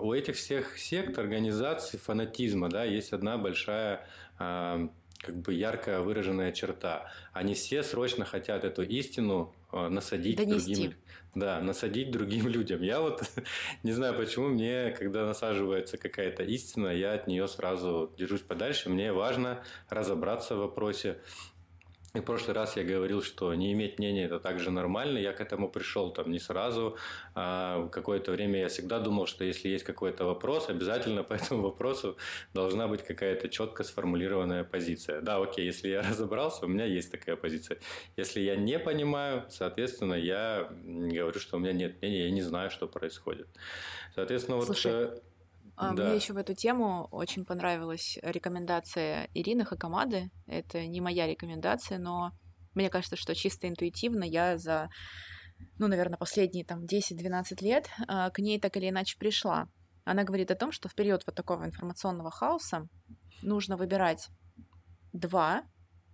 у 0.00 0.12
этих 0.12 0.36
всех 0.36 0.76
сект, 0.76 1.18
организаций, 1.18 1.98
фанатизма, 1.98 2.68
да, 2.68 2.82
есть 2.82 3.12
одна 3.12 3.38
большая 3.38 4.04
э, 4.40 4.88
как 5.18 5.36
бы 5.36 5.52
ярко 5.52 6.02
выраженная 6.02 6.52
черта. 6.52 7.10
Они 7.32 7.54
все 7.54 7.82
срочно 7.82 8.24
хотят 8.24 8.64
эту 8.64 8.82
истину 8.82 9.54
э, 9.72 9.88
насадить 9.88 10.36
Донести. 10.36 10.74
другим 10.74 10.94
да, 11.34 11.60
насадить 11.60 12.10
другим 12.10 12.48
людям. 12.48 12.82
Я 12.82 13.00
вот 13.00 13.22
не 13.82 13.92
знаю, 13.92 14.14
почему 14.14 14.48
мне, 14.48 14.94
когда 14.98 15.26
насаживается 15.26 15.96
какая-то 15.96 16.42
истина, 16.42 16.88
я 16.88 17.14
от 17.14 17.26
нее 17.26 17.48
сразу 17.48 18.12
держусь 18.16 18.42
подальше. 18.42 18.90
Мне 18.90 19.12
важно 19.12 19.62
разобраться 19.88 20.56
в 20.56 20.60
вопросе, 20.60 21.18
и 22.18 22.20
в 22.20 22.24
прошлый 22.24 22.54
раз 22.54 22.76
я 22.76 22.82
говорил, 22.82 23.22
что 23.22 23.54
не 23.54 23.72
иметь 23.72 23.98
мнения 23.98 24.24
это 24.24 24.40
также 24.40 24.70
нормально. 24.70 25.18
Я 25.18 25.32
к 25.32 25.40
этому 25.40 25.70
пришел 25.70 26.10
там 26.10 26.32
не 26.32 26.40
сразу. 26.40 26.96
А 27.34 27.88
какое-то 27.88 28.32
время 28.32 28.60
я 28.60 28.68
всегда 28.68 28.98
думал, 28.98 29.26
что 29.26 29.44
если 29.44 29.68
есть 29.68 29.84
какой-то 29.84 30.24
вопрос, 30.24 30.68
обязательно 30.68 31.22
по 31.22 31.34
этому 31.34 31.62
вопросу 31.62 32.16
должна 32.54 32.88
быть 32.88 33.04
какая-то 33.04 33.48
четко 33.48 33.84
сформулированная 33.84 34.64
позиция. 34.64 35.20
Да, 35.20 35.36
окей, 35.36 35.64
если 35.64 35.88
я 35.88 36.02
разобрался, 36.10 36.66
у 36.66 36.68
меня 36.68 36.86
есть 36.86 37.12
такая 37.12 37.36
позиция. 37.36 37.78
Если 38.16 38.40
я 38.40 38.56
не 38.56 38.78
понимаю, 38.80 39.44
соответственно, 39.48 40.14
я 40.14 40.68
говорю, 40.84 41.38
что 41.38 41.56
у 41.56 41.60
меня 41.60 41.72
нет 41.72 42.02
мнения, 42.02 42.24
я 42.24 42.30
не 42.32 42.42
знаю, 42.42 42.70
что 42.70 42.88
происходит. 42.88 43.46
Соответственно, 44.16 44.60
Слушай, 44.60 44.92
вот 44.92 45.14
а, 45.14 45.27
да. 45.78 46.04
Мне 46.04 46.16
еще 46.16 46.32
в 46.32 46.36
эту 46.36 46.54
тему 46.54 47.06
очень 47.12 47.44
понравилась 47.44 48.18
рекомендация 48.22 49.28
Ирины 49.32 49.64
Хакамады. 49.64 50.30
Это 50.46 50.84
не 50.86 51.00
моя 51.00 51.26
рекомендация, 51.26 51.98
но 51.98 52.32
мне 52.74 52.90
кажется, 52.90 53.16
что 53.16 53.34
чисто 53.34 53.68
интуитивно 53.68 54.24
я 54.24 54.58
за, 54.58 54.88
ну, 55.78 55.86
наверное, 55.86 56.18
последние 56.18 56.64
там 56.64 56.84
10-12 56.84 57.62
лет 57.62 57.88
а, 58.08 58.30
к 58.30 58.40
ней 58.40 58.60
так 58.60 58.76
или 58.76 58.88
иначе 58.88 59.16
пришла. 59.18 59.68
Она 60.04 60.24
говорит 60.24 60.50
о 60.50 60.56
том, 60.56 60.72
что 60.72 60.88
в 60.88 60.94
период 60.94 61.22
вот 61.26 61.34
такого 61.34 61.64
информационного 61.64 62.30
хаоса 62.30 62.88
нужно 63.42 63.76
выбирать 63.76 64.28
два, 65.12 65.62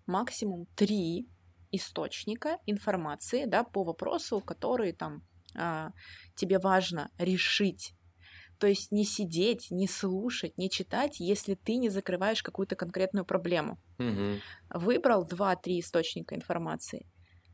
максимум 0.06 0.66
три 0.74 1.28
источника 1.70 2.58
информации, 2.66 3.46
да, 3.46 3.64
по 3.64 3.82
вопросу, 3.82 4.40
который 4.40 4.92
там 4.92 5.22
а, 5.56 5.90
тебе 6.34 6.58
важно 6.58 7.10
решить 7.18 7.93
то 8.58 8.66
есть 8.66 8.92
не 8.92 9.04
сидеть, 9.04 9.70
не 9.70 9.86
слушать, 9.86 10.56
не 10.56 10.70
читать, 10.70 11.20
если 11.20 11.54
ты 11.54 11.76
не 11.76 11.88
закрываешь 11.88 12.42
какую-то 12.42 12.76
конкретную 12.76 13.24
проблему. 13.24 13.78
Угу. 13.98 14.80
Выбрал 14.80 15.26
два-три 15.26 15.80
источника 15.80 16.34
информации, 16.34 17.06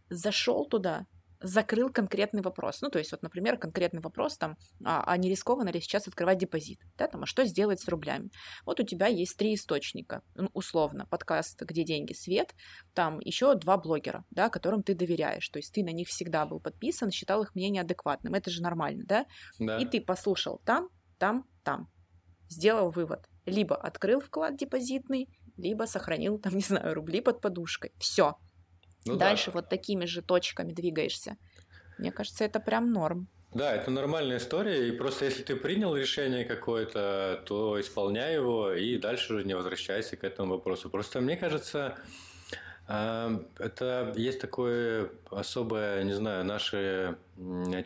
зашел 0.09 0.67
туда, 0.67 1.07
закрыл 1.41 1.91
конкретный 1.91 2.43
вопрос. 2.43 2.81
Ну, 2.83 2.91
то 2.91 2.99
есть, 2.99 3.13
вот, 3.13 3.23
например, 3.23 3.57
конкретный 3.57 4.01
вопрос 4.01 4.37
там, 4.37 4.57
а, 4.85 5.03
а 5.07 5.17
не 5.17 5.31
рискованно 5.31 5.71
ли 5.71 5.81
сейчас 5.81 6.07
открывать 6.07 6.39
депозит? 6.39 6.81
Да, 6.97 7.07
там, 7.07 7.23
а 7.23 7.27
что 7.27 7.45
сделать 7.45 7.81
с 7.81 7.89
рублями? 7.89 8.31
Вот 8.67 8.81
у 8.81 8.83
тебя 8.83 9.07
есть 9.07 9.37
три 9.37 9.55
источника, 9.55 10.23
ну, 10.35 10.51
условно, 10.53 11.07
подкаст 11.07 11.61
«Где 11.63 11.85
деньги? 11.85 12.13
Свет», 12.13 12.55
там 12.95 13.21
еще 13.21 13.55
два 13.55 13.77
блогера, 13.77 14.25
да, 14.31 14.49
которым 14.49 14.83
ты 14.83 14.95
доверяешь, 14.95 15.49
то 15.49 15.59
есть 15.59 15.73
ты 15.73 15.83
на 15.83 15.91
них 15.91 16.09
всегда 16.09 16.45
был 16.45 16.61
подписан, 16.61 17.11
считал 17.11 17.43
их 17.43 17.55
мнение 17.55 17.83
адекватным, 17.83 18.35
это 18.35 18.51
же 18.51 18.63
нормально, 18.63 19.05
да? 19.07 19.27
да. 19.59 19.79
И 19.79 19.87
ты 19.87 20.01
послушал 20.01 20.61
там, 20.65 20.89
там, 21.19 21.45
там, 21.63 21.89
сделал 22.49 22.91
вывод. 22.91 23.27
Либо 23.47 23.77
открыл 23.77 24.21
вклад 24.21 24.57
депозитный, 24.57 25.29
либо 25.57 25.85
сохранил, 25.85 26.39
там, 26.39 26.55
не 26.55 26.63
знаю, 26.63 26.95
рубли 26.95 27.21
под 27.21 27.41
подушкой. 27.41 27.93
Все, 27.99 28.37
ну, 29.07 29.17
Дальше 29.17 29.47
да. 29.47 29.53
вот 29.53 29.69
такими 29.69 30.05
же 30.05 30.23
точками 30.23 30.73
двигаешься. 30.73 31.37
Мне 31.99 32.13
кажется, 32.13 32.45
это 32.45 32.61
прям 32.61 32.93
норм. 32.93 33.29
Да, 33.53 33.75
это 33.75 33.91
нормальная 33.91 34.37
история, 34.37 34.89
и 34.89 34.93
просто 34.93 35.25
если 35.25 35.43
ты 35.43 35.57
принял 35.57 35.97
решение 35.97 36.45
какое-то, 36.45 37.43
то 37.47 37.81
исполняй 37.81 38.35
его 38.35 38.73
и 38.73 38.97
дальше 38.97 39.35
уже 39.35 39.45
не 39.45 39.55
возвращайся 39.55 40.17
к 40.17 40.23
этому 40.23 40.55
вопросу. 40.55 40.89
Просто 40.89 41.21
мне 41.21 41.37
кажется, 41.37 41.99
а, 42.93 43.41
это 43.59 44.13
есть 44.17 44.41
такое 44.41 45.11
особое, 45.31 46.03
не 46.03 46.13
знаю, 46.13 46.45
наше 46.45 47.17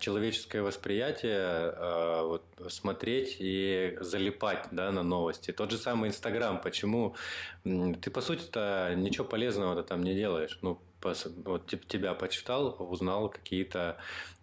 человеческое 0.00 0.62
восприятие, 0.62 1.38
а, 1.38 2.22
вот, 2.24 2.42
смотреть 2.72 3.36
и 3.38 3.98
залипать 4.00 4.66
да, 4.70 4.90
на 4.92 5.02
новости. 5.02 5.50
Тот 5.50 5.70
же 5.70 5.76
самый 5.76 6.08
Инстаграм, 6.08 6.58
почему 6.60 7.16
ты, 7.64 8.10
по 8.10 8.22
сути-то, 8.22 8.94
ничего 8.96 9.26
полезного 9.26 9.82
там 9.82 10.02
не 10.02 10.14
делаешь. 10.14 10.58
Ну, 10.62 10.80
вот 11.04 11.66
тебя 11.66 12.14
почитал, 12.14 12.76
узнал 12.78 13.28
какие-то 13.28 13.98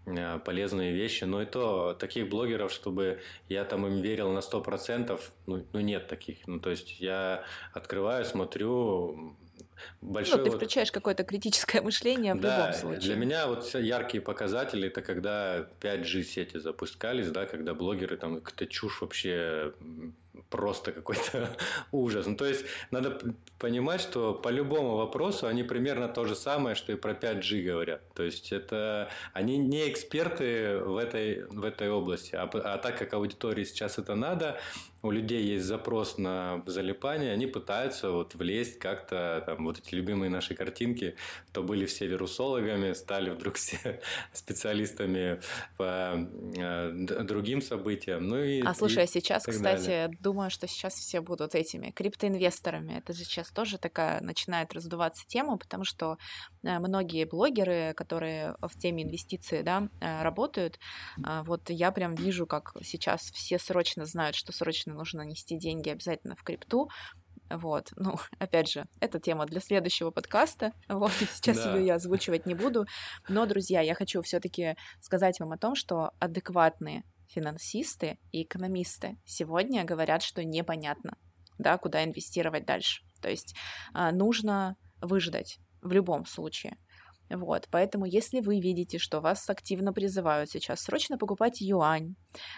а, 0.05 0.39
полезные 0.39 0.93
вещи. 0.93 1.23
Но 1.23 1.41
и 1.41 1.45
то 1.45 1.93
таких 1.93 2.29
блогеров, 2.29 2.71
чтобы 2.71 3.21
я 3.49 3.65
там 3.65 3.85
им 3.85 4.01
верил 4.01 4.31
на 4.31 4.39
100%, 4.39 5.19
ну, 5.47 5.65
ну 5.73 5.79
нет 5.79 6.07
таких. 6.07 6.47
Ну, 6.47 6.59
то 6.59 6.69
есть 6.69 6.99
я 6.99 7.43
открываю, 7.73 8.25
смотрю, 8.25 9.35
большой... 10.01 10.39
Ну, 10.39 10.45
ты 10.45 10.51
включаешь 10.51 10.91
какое-то 10.91 11.23
критическое 11.23 11.81
мышление 11.81 12.33
в 12.33 12.39
да, 12.39 12.67
любом 12.67 12.79
случае. 12.79 13.01
для 13.01 13.15
меня 13.15 13.47
вот 13.47 13.73
яркие 13.75 14.21
показатели, 14.21 14.87
это 14.87 15.01
когда 15.01 15.67
5G 15.81 16.23
сети 16.23 16.57
запускались, 16.57 17.29
да, 17.29 17.45
когда 17.45 17.73
блогеры 17.73 18.17
там 18.17 18.41
какая-то 18.41 18.67
чушь 18.67 19.01
вообще 19.01 19.73
просто 20.49 20.91
какой-то 20.91 21.55
ужас. 21.91 22.25
Ну, 22.25 22.35
то 22.35 22.45
есть 22.45 22.65
надо 22.91 23.19
понимать, 23.59 24.01
что 24.01 24.33
по 24.33 24.49
любому 24.49 24.97
вопросу 24.97 25.47
они 25.47 25.63
примерно 25.63 26.07
то 26.07 26.25
же 26.25 26.35
самое, 26.35 26.75
что 26.75 26.91
и 26.91 26.95
про 26.95 27.13
5G 27.13 27.63
говорят. 27.63 28.01
То 28.13 28.23
есть 28.23 28.51
это 28.51 29.09
они 29.33 29.57
не 29.57 29.89
эксперты 29.89 30.79
в 30.79 30.97
этой, 30.97 31.45
в 31.45 31.63
этой 31.63 31.89
области. 31.89 32.35
А, 32.35 32.43
а 32.43 32.77
так 32.77 32.97
как 32.97 33.13
аудитории 33.13 33.63
сейчас 33.63 33.97
это 33.97 34.15
надо, 34.15 34.59
у 35.03 35.09
людей 35.09 35.43
есть 35.43 35.65
запрос 35.65 36.17
на 36.17 36.61
залипание, 36.67 37.31
они 37.31 37.47
пытаются 37.47 38.11
вот 38.11 38.35
влезть 38.35 38.77
как-то, 38.77 39.43
там, 39.45 39.65
вот 39.65 39.79
эти 39.79 39.95
любимые 39.95 40.29
наши 40.29 40.53
картинки, 40.53 41.15
то 41.51 41.63
были 41.63 41.85
все 41.85 42.05
вирусологами, 42.05 42.93
стали 42.93 43.31
вдруг 43.31 43.55
все 43.57 44.01
специалистами 44.31 45.41
по 45.77 46.27
э, 46.55 46.91
другим 47.23 47.61
событиям. 47.61 48.27
Ну 48.27 48.43
и, 48.43 48.61
а 48.61 48.73
слушай, 48.75 48.99
и 48.99 49.03
а 49.03 49.07
сейчас, 49.07 49.45
кстати, 49.45 49.85
далее. 49.85 50.17
Думаю, 50.21 50.49
что 50.49 50.67
сейчас 50.67 50.93
все 50.93 51.21
будут 51.21 51.55
этими 51.55 51.91
криптоинвесторами. 51.91 52.93
Это 52.93 53.13
же 53.13 53.23
сейчас 53.23 53.49
тоже 53.49 53.77
такая 53.77 54.21
начинает 54.21 54.73
раздуваться 54.73 55.25
тема, 55.27 55.57
потому 55.57 55.83
что 55.83 56.17
э, 56.63 56.79
многие 56.79 57.25
блогеры, 57.25 57.93
которые 57.95 58.55
в 58.61 58.77
теме 58.77 59.03
инвестиций 59.03 59.63
да, 59.63 59.89
э, 59.99 60.21
работают, 60.21 60.79
э, 61.17 61.41
вот 61.43 61.69
я 61.69 61.91
прям 61.91 62.15
вижу, 62.15 62.45
как 62.45 62.73
сейчас 62.83 63.21
все 63.31 63.57
срочно 63.59 64.05
знают, 64.05 64.35
что 64.35 64.51
срочно 64.51 64.93
нужно 64.93 65.23
нести 65.23 65.57
деньги 65.57 65.89
обязательно 65.89 66.35
в 66.35 66.43
крипту. 66.43 66.89
Вот, 67.49 67.91
ну, 67.95 68.15
опять 68.39 68.69
же, 68.69 68.85
это 68.99 69.19
тема 69.19 69.45
для 69.45 69.59
следующего 69.59 70.11
подкаста. 70.11 70.71
Вот, 70.87 71.11
сейчас 71.13 71.63
да. 71.63 71.75
ее 71.75 71.87
я 71.87 71.95
озвучивать 71.95 72.45
не 72.45 72.53
буду. 72.53 72.85
Но, 73.27 73.45
друзья, 73.45 73.81
я 73.81 73.95
хочу 73.95 74.21
все-таки 74.21 74.75
сказать 74.99 75.39
вам 75.39 75.51
о 75.51 75.57
том, 75.57 75.75
что 75.75 76.11
адекватные 76.19 77.03
финансисты 77.31 78.17
и 78.31 78.43
экономисты 78.43 79.17
сегодня 79.25 79.83
говорят, 79.83 80.21
что 80.21 80.43
непонятно, 80.43 81.17
да, 81.57 81.77
куда 81.77 82.03
инвестировать 82.03 82.65
дальше. 82.65 83.03
То 83.21 83.29
есть 83.29 83.55
а, 83.93 84.11
нужно 84.11 84.75
выждать 85.01 85.57
в 85.81 85.91
любом 85.91 86.25
случае. 86.25 86.77
Вот, 87.29 87.67
поэтому 87.71 88.05
если 88.05 88.41
вы 88.41 88.59
видите, 88.59 88.97
что 88.97 89.21
вас 89.21 89.49
активно 89.49 89.93
призывают 89.93 90.49
сейчас 90.49 90.81
срочно 90.81 91.17
покупать 91.17 91.61
юань, 91.61 92.15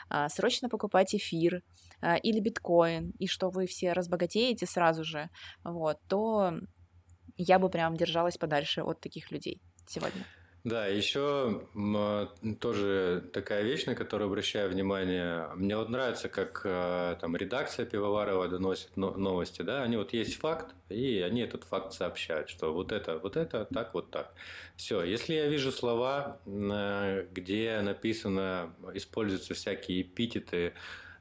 а, 0.10 0.30
срочно 0.30 0.68
покупать 0.68 1.14
эфир 1.14 1.62
а, 2.02 2.16
или 2.16 2.40
биткоин, 2.40 3.12
и 3.20 3.28
что 3.28 3.50
вы 3.50 3.68
все 3.68 3.94
разбогатеете 3.94 4.66
сразу 4.66 5.04
же, 5.04 5.30
вот, 5.64 5.98
то 6.10 6.54
я 7.38 7.60
бы 7.60 7.70
прям 7.70 7.96
держалась 7.96 8.38
подальше 8.38 8.82
от 8.82 9.00
таких 9.00 9.32
людей 9.32 9.62
сегодня. 9.88 10.26
Да, 10.64 10.88
еще 10.88 11.68
тоже 12.62 13.30
такая 13.34 13.64
вещь, 13.64 13.86
на 13.86 13.96
которую 13.96 14.28
обращаю 14.28 14.70
внимание. 14.70 15.50
Мне 15.56 15.76
вот 15.76 15.90
нравится, 15.90 16.30
как 16.30 16.62
э, 16.64 17.18
там 17.20 17.36
редакция 17.36 17.86
Пивоварова 17.86 18.48
доносит 18.48 18.96
новости, 18.96 19.62
да, 19.62 19.84
они 19.84 19.98
вот 19.98 20.14
есть 20.14 20.38
факт, 20.38 20.74
и 20.88 21.20
они 21.20 21.42
этот 21.42 21.66
факт 21.66 21.92
сообщают, 21.92 22.48
что 22.48 22.74
вот 22.74 22.94
это, 22.94 23.18
вот 23.18 23.36
это, 23.36 23.66
так, 23.66 23.94
вот 23.94 24.10
так. 24.10 24.34
Все, 24.78 25.04
если 25.04 25.34
я 25.34 25.48
вижу 25.50 25.70
слова, 25.70 26.40
где 26.46 27.82
написано, 27.82 28.74
используются 28.94 29.56
всякие 29.56 30.04
эпитеты, 30.04 30.76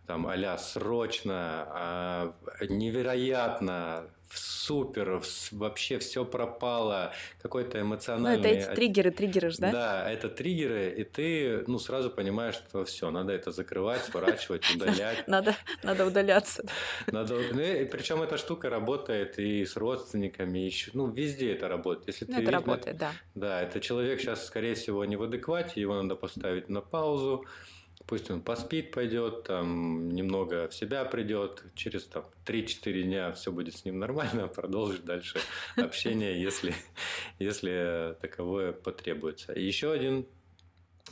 там, 0.07 0.29
а 0.29 0.59
срочно, 0.59 2.35
невероятно, 2.61 4.09
супер, 4.35 5.23
вообще 5.51 5.99
все 5.99 6.25
пропало, 6.25 7.13
какой-то 7.41 7.81
эмоциональный... 7.81 8.39
Ну, 8.39 8.57
это 8.57 8.71
эти 8.71 8.75
триггеры, 8.75 9.11
триггеры 9.11 9.51
же, 9.51 9.59
да? 9.59 9.73
Да, 9.73 10.11
это 10.11 10.29
триггеры, 10.29 10.91
и 10.91 11.05
ты, 11.05 11.65
ну, 11.67 11.79
сразу 11.79 12.11
понимаешь, 12.11 12.55
что 12.55 12.85
все, 12.85 13.11
надо 13.11 13.33
это 13.33 13.51
закрывать, 13.51 14.05
сворачивать, 14.05 14.65
удалять. 14.75 15.27
Надо, 15.29 15.57
надо 15.83 16.07
удаляться. 16.07 16.65
Надо, 17.09 17.35
ну, 17.35 17.87
причем 17.91 18.23
эта 18.23 18.39
штука 18.39 18.71
работает 18.71 19.39
и 19.39 19.65
с 19.65 19.77
родственниками, 19.77 20.61
еще, 20.61 20.91
ну, 20.95 21.11
везде 21.11 21.53
это 21.53 21.69
работает. 21.69 22.09
Если 22.09 22.25
ну, 22.27 22.37
ты, 22.37 22.43
это 22.43 22.51
работает, 22.51 22.97
да. 22.97 23.13
Да, 23.35 23.63
это 23.63 23.81
человек 23.81 24.21
сейчас, 24.21 24.47
скорее 24.47 24.75
всего, 24.75 25.05
не 25.05 25.17
в 25.17 25.23
адеквате, 25.23 25.81
его 25.81 26.01
надо 26.01 26.15
поставить 26.15 26.69
на 26.69 26.81
паузу, 26.81 27.45
Пусть 28.07 28.31
он 28.31 28.41
поспит, 28.41 28.91
пойдет, 28.91 29.45
там, 29.45 30.09
немного 30.11 30.69
в 30.69 30.75
себя 30.75 31.05
придет, 31.05 31.63
через 31.75 32.05
там, 32.05 32.25
3-4 32.47 33.03
дня 33.03 33.33
все 33.33 33.53
будет 33.53 33.77
с 33.77 33.85
ним 33.85 33.99
нормально, 33.99 34.49
продолжит 34.55 35.05
дальше 35.05 35.39
общение, 35.77 36.41
если, 36.41 36.75
если 37.39 38.17
таковое 38.21 38.73
потребуется. 38.73 39.53
И 39.53 39.65
еще 39.65 39.93
один 39.93 40.27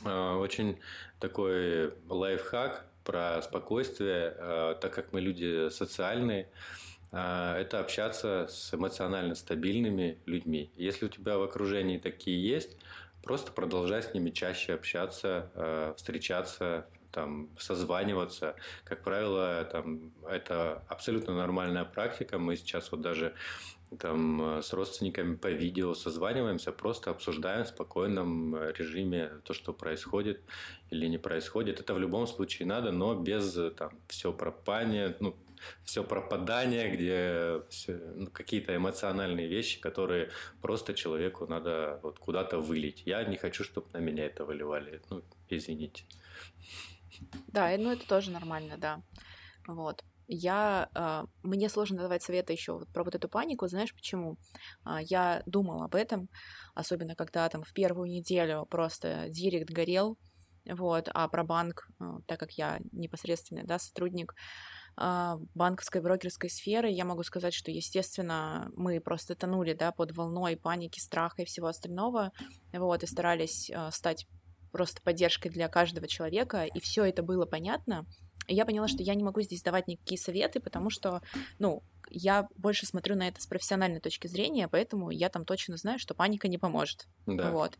э, 0.05 0.33
очень 0.33 0.79
такой 1.19 1.93
лайфхак 2.09 2.85
про 3.03 3.41
спокойствие, 3.41 4.35
э, 4.37 4.75
так 4.81 4.93
как 4.93 5.13
мы 5.13 5.21
люди 5.21 5.69
социальные, 5.69 6.49
э, 7.11 7.55
это 7.57 7.79
общаться 7.79 8.47
с 8.49 8.73
эмоционально 8.73 9.35
стабильными 9.35 10.19
людьми. 10.25 10.71
Если 10.75 11.05
у 11.05 11.09
тебя 11.09 11.37
в 11.37 11.43
окружении 11.43 11.97
такие 11.97 12.41
есть, 12.45 12.77
Просто 13.23 13.51
продолжать 13.51 14.05
с 14.05 14.13
ними 14.13 14.31
чаще 14.31 14.73
общаться, 14.73 15.51
э, 15.55 15.93
встречаться, 15.97 16.87
там, 17.11 17.49
созваниваться. 17.57 18.55
Как 18.83 19.03
правило, 19.03 19.63
там, 19.71 20.11
это 20.27 20.83
абсолютно 20.87 21.35
нормальная 21.35 21.85
практика. 21.85 22.39
Мы 22.39 22.55
сейчас 22.55 22.91
вот 22.91 23.01
даже 23.01 23.33
там, 23.99 24.61
с 24.61 24.71
родственниками 24.73 25.35
по 25.35 25.47
видео 25.47 25.93
созваниваемся, 25.93 26.71
просто 26.71 27.11
обсуждаем 27.11 27.65
в 27.65 27.67
спокойном 27.67 28.55
режиме 28.71 29.29
то, 29.43 29.53
что 29.53 29.73
происходит 29.73 30.41
или 30.89 31.07
не 31.07 31.17
происходит. 31.17 31.79
Это 31.79 31.93
в 31.93 31.99
любом 31.99 32.27
случае 32.27 32.67
надо, 32.67 32.91
но 32.91 33.15
без 33.15 33.57
там, 33.77 33.91
все 34.07 34.31
пропания, 34.31 35.15
ну, 35.19 35.35
все 35.83 36.03
пропадание, 36.03 36.89
где 36.89 37.61
все, 37.69 37.93
ну, 38.15 38.27
какие-то 38.27 38.75
эмоциональные 38.75 39.47
вещи, 39.47 39.79
которые 39.79 40.29
просто 40.61 40.93
человеку 40.93 41.47
надо 41.47 41.99
вот 42.03 42.19
куда-то 42.19 42.59
вылить. 42.59 43.03
Я 43.05 43.23
не 43.23 43.37
хочу, 43.37 43.63
чтобы 43.63 43.87
на 43.93 43.97
меня 43.97 44.25
это 44.25 44.45
выливали. 44.45 45.01
Ну, 45.09 45.23
извините. 45.49 46.03
Да, 47.47 47.75
ну 47.77 47.91
это 47.91 48.07
тоже 48.07 48.31
нормально, 48.31 48.77
да. 48.77 49.01
Вот. 49.67 50.03
Я, 50.33 50.89
э, 50.95 51.25
мне 51.43 51.67
сложно 51.67 52.01
давать 52.01 52.23
советы 52.23 52.53
еще 52.53 52.73
вот 52.73 52.87
про 52.93 53.03
вот 53.03 53.15
эту 53.15 53.27
панику, 53.27 53.67
знаешь 53.67 53.93
почему? 53.93 54.37
Э, 54.85 54.99
я 55.01 55.43
думала 55.45 55.85
об 55.85 55.95
этом, 55.95 56.29
особенно 56.73 57.15
когда 57.15 57.49
там 57.49 57.63
в 57.63 57.73
первую 57.73 58.09
неделю 58.09 58.65
просто 58.69 59.25
директ 59.29 59.69
горел, 59.69 60.17
вот, 60.65 61.09
а 61.13 61.27
про 61.27 61.43
банк, 61.43 61.87
э, 61.99 62.05
так 62.27 62.39
как 62.39 62.51
я 62.51 62.79
непосредственный, 62.93 63.63
да, 63.65 63.77
сотрудник, 63.77 64.33
банковской 65.55 66.01
брокерской 66.01 66.49
сферы, 66.49 66.89
я 66.89 67.05
могу 67.05 67.23
сказать, 67.23 67.53
что, 67.53 67.71
естественно, 67.71 68.71
мы 68.75 68.99
просто 68.99 69.35
тонули, 69.35 69.73
да, 69.73 69.91
под 69.91 70.15
волной 70.15 70.57
паники, 70.57 70.99
страха 70.99 71.41
и 71.41 71.45
всего 71.45 71.67
остального, 71.67 72.31
вот, 72.71 73.03
и 73.03 73.07
старались 73.07 73.71
а, 73.73 73.91
стать 73.91 74.27
просто 74.71 75.01
поддержкой 75.01 75.49
для 75.49 75.67
каждого 75.67 76.07
человека, 76.07 76.65
и 76.65 76.79
все 76.79 77.05
это 77.05 77.23
было 77.23 77.45
понятно. 77.45 78.05
И 78.47 78.55
я 78.55 78.65
поняла, 78.65 78.87
что 78.87 79.03
я 79.03 79.15
не 79.15 79.23
могу 79.23 79.41
здесь 79.41 79.61
давать 79.61 79.87
никакие 79.87 80.17
советы, 80.17 80.59
потому 80.59 80.89
что, 80.89 81.21
ну, 81.59 81.83
я 82.09 82.47
больше 82.57 82.85
смотрю 82.85 83.15
на 83.15 83.27
это 83.27 83.41
с 83.41 83.47
профессиональной 83.47 84.01
точки 84.01 84.27
зрения, 84.27 84.67
поэтому 84.67 85.11
я 85.11 85.29
там 85.29 85.45
точно 85.45 85.77
знаю, 85.77 85.99
что 85.99 86.13
паника 86.13 86.47
не 86.47 86.57
поможет. 86.57 87.07
Да. 87.25 87.51
Вот. 87.51 87.77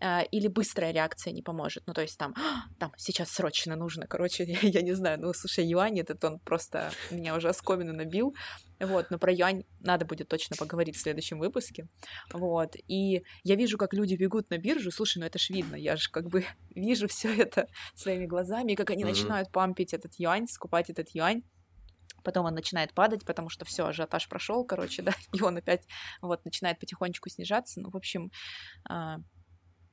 А, 0.00 0.22
или 0.22 0.48
быстрая 0.48 0.92
реакция 0.92 1.32
не 1.32 1.42
поможет. 1.42 1.84
Ну, 1.86 1.92
то 1.92 2.02
есть 2.02 2.16
там, 2.18 2.34
там 2.78 2.92
сейчас 2.96 3.30
срочно 3.30 3.76
нужно, 3.76 4.06
короче, 4.06 4.44
я 4.62 4.82
не 4.82 4.92
знаю, 4.92 5.20
ну, 5.20 5.32
слушай, 5.34 5.66
юань 5.66 5.98
этот, 6.00 6.24
он 6.24 6.38
просто 6.40 6.90
меня 7.10 7.36
уже 7.36 7.48
оскомину 7.48 7.92
набил, 7.92 8.34
вот, 8.80 9.10
но 9.10 9.18
про 9.18 9.32
юань 9.32 9.64
надо 9.80 10.04
будет 10.04 10.28
точно 10.28 10.56
поговорить 10.56 10.96
в 10.96 11.00
следующем 11.00 11.38
выпуске, 11.38 11.88
вот, 12.32 12.76
и 12.88 13.22
я 13.42 13.54
вижу, 13.54 13.78
как 13.78 13.94
люди 13.94 14.14
бегут 14.14 14.50
на 14.50 14.58
биржу, 14.58 14.90
слушай, 14.90 15.18
ну 15.18 15.26
это 15.26 15.38
ж 15.38 15.50
видно, 15.50 15.76
я 15.76 15.96
же 15.96 16.10
как 16.10 16.28
бы 16.28 16.44
вижу 16.74 17.08
все 17.08 17.34
это 17.34 17.68
своими 17.94 18.26
глазами, 18.26 18.72
и 18.72 18.76
как 18.76 18.90
они 18.90 19.04
mm-hmm. 19.04 19.06
начинают 19.06 19.52
пампить 19.52 19.94
этот 19.94 20.14
юань, 20.18 20.46
скупать 20.46 20.90
этот 20.90 21.10
юань, 21.10 21.42
потом 22.24 22.46
он 22.46 22.54
начинает 22.54 22.92
падать, 22.94 23.24
потому 23.24 23.50
что 23.50 23.64
все, 23.64 23.86
ажиотаж 23.86 24.28
прошел, 24.28 24.64
короче, 24.64 25.02
да, 25.02 25.12
и 25.32 25.42
он 25.42 25.56
опять 25.58 25.86
вот 26.20 26.44
начинает 26.44 26.80
потихонечку 26.80 27.28
снижаться. 27.28 27.80
Ну, 27.80 27.90
в 27.90 27.96
общем, 27.96 28.32
а, 28.88 29.18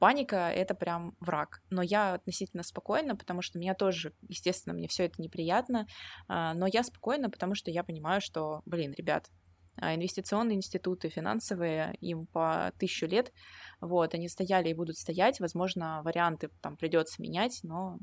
паника— 0.02 0.50
это 0.56 0.74
прям 0.74 1.16
враг. 1.20 1.62
Но 1.70 1.84
я 1.84 2.16
относительно 2.16 2.64
спокойна, 2.64 3.16
потому 3.16 3.44
что 3.44 3.60
меня 3.60 3.76
тоже, 3.76 4.14
естественно, 4.28 4.74
мне 4.74 4.88
все 4.88 5.06
это 5.06 5.22
неприятно, 5.22 5.86
а, 6.28 6.56
но 6.56 6.66
я 6.66 6.82
спокойна, 6.84 7.30
потому 7.30 7.54
что 7.54 7.70
я 7.70 7.84
понимаю, 7.84 8.20
что, 8.20 8.64
блин, 8.66 8.96
ребят, 8.98 9.30
а, 9.76 9.94
инвестиционные 9.94 10.58
институты, 10.58 11.10
финансовые, 11.10 11.94
им 12.02 12.26
по 12.26 12.74
тысячу 12.80 13.06
лет, 13.06 13.32
вот, 13.80 14.16
они 14.16 14.28
стояли 14.28 14.70
и 14.70 14.74
будут 14.74 14.98
стоять, 14.98 15.40
возможно, 15.40 16.02
варианты 16.04 16.50
там 16.62 16.78
придется 16.78 17.22
менять, 17.22 17.60
но 17.62 18.00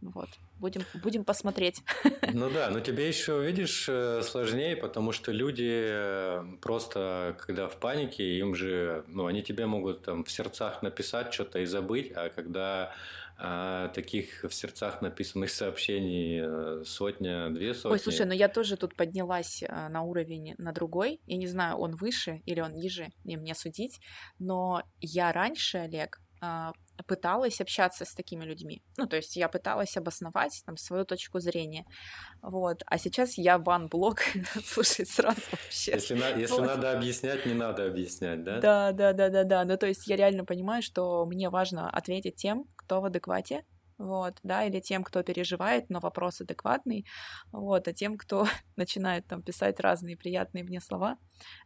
вот, 0.00 0.28
будем, 0.58 0.82
будем 1.02 1.24
посмотреть. 1.24 1.82
Ну 2.32 2.48
да, 2.48 2.70
но 2.70 2.80
тебе 2.80 3.08
еще, 3.08 3.44
видишь, 3.44 3.86
э, 3.88 4.22
сложнее, 4.22 4.76
потому 4.76 5.12
что 5.12 5.32
люди 5.32 5.68
э, 5.68 6.44
просто, 6.60 7.36
когда 7.40 7.68
в 7.68 7.76
панике, 7.76 8.38
им 8.38 8.54
же, 8.54 9.04
ну, 9.08 9.26
они 9.26 9.42
тебе 9.42 9.66
могут 9.66 10.04
там 10.04 10.24
в 10.24 10.30
сердцах 10.30 10.82
написать 10.82 11.32
что-то 11.34 11.58
и 11.58 11.66
забыть, 11.66 12.12
а 12.14 12.28
когда 12.30 12.94
а 13.42 13.88
таких 13.88 14.44
в 14.44 14.52
сердцах 14.52 15.00
написанных 15.00 15.50
сообщений 15.50 16.40
э, 16.42 16.84
сотня, 16.84 17.48
две 17.48 17.72
сотни. 17.72 17.94
Ой, 17.94 17.98
слушай, 17.98 18.26
но 18.26 18.34
я 18.34 18.48
тоже 18.48 18.76
тут 18.76 18.94
поднялась 18.94 19.64
на 19.66 20.02
уровень 20.02 20.54
на 20.58 20.72
другой. 20.72 21.20
Я 21.26 21.38
не 21.38 21.46
знаю, 21.46 21.78
он 21.78 21.96
выше 21.96 22.42
или 22.44 22.60
он 22.60 22.74
ниже, 22.74 23.08
не 23.24 23.38
мне 23.38 23.54
судить. 23.54 23.98
Но 24.38 24.82
я 25.00 25.32
раньше, 25.32 25.78
Олег, 25.78 26.20
а, 26.42 26.72
пыталась 27.06 27.60
общаться 27.60 28.04
с 28.04 28.14
такими 28.14 28.44
людьми. 28.44 28.82
Ну, 28.96 29.06
то 29.06 29.16
есть 29.16 29.36
я 29.36 29.48
пыталась 29.48 29.96
обосновать 29.96 30.62
там 30.66 30.76
свою 30.76 31.04
точку 31.04 31.40
зрения. 31.40 31.84
Вот. 32.42 32.82
А 32.86 32.98
сейчас 32.98 33.38
я 33.38 33.58
бан-блок, 33.58 34.20
слушай, 34.64 35.06
сразу 35.06 35.40
вообще. 35.50 35.92
Если, 35.92 36.14
на, 36.14 36.28
если 36.28 36.54
вот. 36.54 36.66
надо 36.66 36.92
объяснять, 36.92 37.46
не 37.46 37.54
надо 37.54 37.86
объяснять, 37.86 38.42
да? 38.42 38.60
Да, 38.60 38.92
да, 38.92 39.12
да, 39.12 39.28
да, 39.28 39.44
да. 39.44 39.64
Ну, 39.64 39.76
то 39.76 39.86
есть 39.86 40.06
я 40.06 40.16
реально 40.16 40.44
понимаю, 40.44 40.82
что 40.82 41.24
мне 41.26 41.50
важно 41.50 41.88
ответить 41.90 42.36
тем, 42.36 42.64
кто 42.76 43.00
в 43.00 43.04
адеквате, 43.04 43.64
вот, 44.00 44.38
да, 44.42 44.64
или 44.64 44.80
тем, 44.80 45.04
кто 45.04 45.22
переживает, 45.22 45.90
но 45.90 46.00
вопрос 46.00 46.40
адекватный, 46.40 47.06
вот, 47.52 47.86
а 47.86 47.92
тем, 47.92 48.16
кто 48.16 48.46
начинает 48.76 49.26
там 49.26 49.42
писать 49.42 49.78
разные 49.78 50.16
приятные 50.16 50.64
мне 50.64 50.80
слова, 50.80 51.18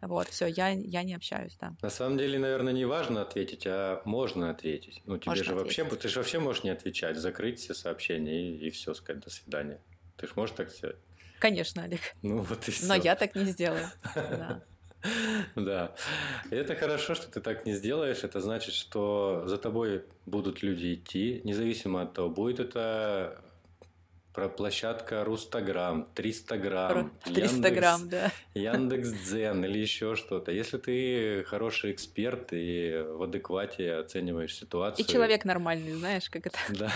вот, 0.02 0.28
все, 0.28 0.46
я, 0.46 0.68
я 0.70 1.02
не 1.04 1.14
общаюсь, 1.14 1.56
да. 1.60 1.74
На 1.80 1.90
самом 1.90 2.18
деле, 2.18 2.38
наверное, 2.38 2.72
не 2.72 2.84
важно 2.84 3.22
ответить, 3.22 3.66
а 3.66 4.02
можно 4.04 4.50
ответить. 4.50 5.02
Ну, 5.06 5.16
тебе 5.16 5.30
можно 5.30 5.44
же 5.44 5.52
ответить. 5.52 5.78
вообще, 5.78 5.96
ты 5.96 6.08
же 6.08 6.20
вообще 6.20 6.38
можешь 6.40 6.64
не 6.64 6.70
отвечать, 6.70 7.16
закрыть 7.16 7.60
все 7.60 7.72
сообщения 7.74 8.50
и, 8.50 8.66
и 8.66 8.70
все, 8.70 8.94
сказать 8.94 9.22
до 9.22 9.30
свидания. 9.30 9.80
Ты 10.16 10.26
же 10.26 10.32
можешь 10.36 10.56
так 10.56 10.70
сделать? 10.70 10.98
Конечно, 11.38 11.84
Олег. 11.84 12.00
Ну, 12.22 12.42
вот 12.42 12.68
и 12.68 12.70
все. 12.70 12.86
Но 12.86 12.94
я 12.94 13.16
так 13.16 13.34
не 13.34 13.44
сделаю, 13.44 13.86
да. 14.14 14.64
Да. 15.56 15.94
Это 16.50 16.74
хорошо, 16.74 17.14
что 17.14 17.30
ты 17.30 17.40
так 17.40 17.66
не 17.66 17.74
сделаешь. 17.74 18.24
Это 18.24 18.40
значит, 18.40 18.74
что 18.74 19.44
за 19.46 19.58
тобой 19.58 20.04
будут 20.26 20.62
люди 20.62 20.94
идти, 20.94 21.40
независимо 21.44 22.02
от 22.02 22.14
того, 22.14 22.30
будет 22.30 22.60
это 22.60 23.38
про 24.34 24.48
площадка 24.48 25.24
Рустаграм, 25.24 26.08
300 26.12 26.58
грамм, 26.58 27.12
300 27.24 27.40
Яндекс, 27.40 27.76
грамм, 27.76 28.08
да. 28.08 28.32
Яндекс 28.54 29.08
Дзен 29.08 29.64
или 29.64 29.78
еще 29.78 30.16
что-то. 30.16 30.50
Если 30.50 30.76
ты 30.76 31.44
хороший 31.44 31.92
эксперт 31.92 32.48
и 32.52 33.04
в 33.06 33.22
адеквате 33.22 33.94
оцениваешь 33.94 34.56
ситуацию. 34.56 35.06
И 35.06 35.08
человек 35.08 35.44
нормальный, 35.44 35.92
знаешь, 35.92 36.28
как 36.28 36.48
это. 36.48 36.58
Да. 36.68 36.92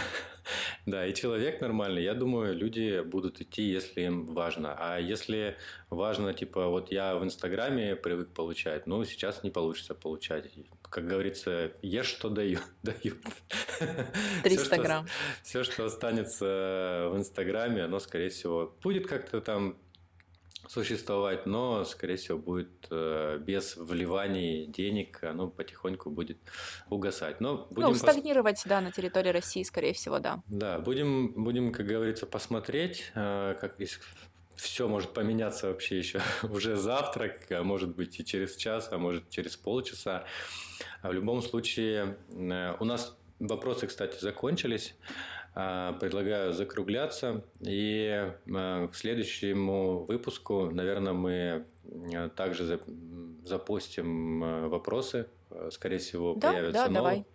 Да, 0.87 1.07
и 1.07 1.15
человек 1.15 1.61
нормальный. 1.61 2.03
Я 2.03 2.15
думаю, 2.15 2.57
люди 2.57 3.03
будут 3.03 3.41
идти, 3.41 3.63
если 3.63 4.03
им 4.03 4.27
важно. 4.27 4.75
А 4.79 4.99
если 4.99 5.57
важно, 5.91 6.33
типа, 6.33 6.69
вот 6.69 6.91
я 6.91 7.17
в 7.17 7.25
Инстаграме 7.25 7.95
привык 7.97 8.31
получать, 8.33 8.87
ну, 8.87 9.05
сейчас 9.05 9.43
не 9.43 9.51
получится 9.51 9.95
получать. 9.95 10.47
Как 10.91 11.07
говорится, 11.07 11.73
ешь, 11.83 12.07
что 12.07 12.31
даю, 12.31 12.61
дают. 12.83 13.19
300 14.43 14.65
все, 14.65 14.83
грамм. 14.83 15.07
Что, 15.07 15.43
все, 15.43 15.65
что 15.65 15.85
останется 15.85 17.09
в 17.13 17.17
Инстаграме, 17.17 17.85
оно, 17.85 18.01
скорее 18.01 18.31
всего, 18.31 18.75
будет 18.83 19.07
как-то 19.07 19.41
там 19.41 19.77
существовать, 20.69 21.47
но, 21.47 21.85
скорее 21.85 22.17
всего, 22.17 22.39
будет 22.39 22.87
э, 22.91 23.39
без 23.39 23.77
вливаний 23.77 24.67
денег, 24.67 25.23
оно 25.25 25.49
потихоньку 25.49 26.11
будет 26.11 26.39
угасать. 26.91 27.41
Но 27.41 27.67
будем 27.71 27.89
ну, 27.89 27.95
стагнировать, 27.95 28.57
пос... 28.57 28.67
да, 28.67 28.81
на 28.81 28.93
территории 28.93 29.31
России, 29.31 29.63
скорее 29.63 29.95
всего, 29.95 30.19
да. 30.19 30.43
Да, 30.47 30.79
будем, 30.79 31.43
будем 31.43 31.73
как 31.73 31.87
говорится, 31.87 32.27
посмотреть, 32.27 33.11
э, 33.15 33.57
как 33.61 33.79
все 34.59 34.89
может 34.89 35.13
поменяться 35.13 35.69
вообще 35.69 35.99
еще 35.99 36.21
уже 36.43 36.77
завтра, 36.77 37.35
а 37.51 37.63
может 37.63 37.95
быть 37.95 38.19
и 38.21 38.25
через 38.25 38.57
час, 38.57 38.89
а 38.91 38.99
может 38.99 39.31
через 39.31 39.57
полчаса. 39.57 40.25
А 41.03 41.09
в 41.09 41.13
любом 41.13 41.43
случае, 41.43 42.19
э, 42.31 42.75
у 42.79 42.85
нас 42.85 43.17
вопросы, 43.39 43.87
кстати, 43.87 44.19
закончились. 44.21 44.95
А, 45.55 45.95
предлагаю 45.95 46.53
закругляться. 46.53 47.45
И 47.61 48.33
а, 48.55 48.89
к 48.89 48.95
следующему 48.95 50.05
выпуску, 50.05 50.71
наверное, 50.71 51.13
мы 51.13 51.67
а, 52.15 52.29
также 52.29 52.81
запустим 53.45 54.69
вопросы. 54.69 55.27
Скорее 55.71 55.99
всего, 55.99 56.35
да, 56.35 56.53
появятся 56.53 56.73
да, 56.73 56.85
новые. 56.85 56.95
Давай. 56.95 57.27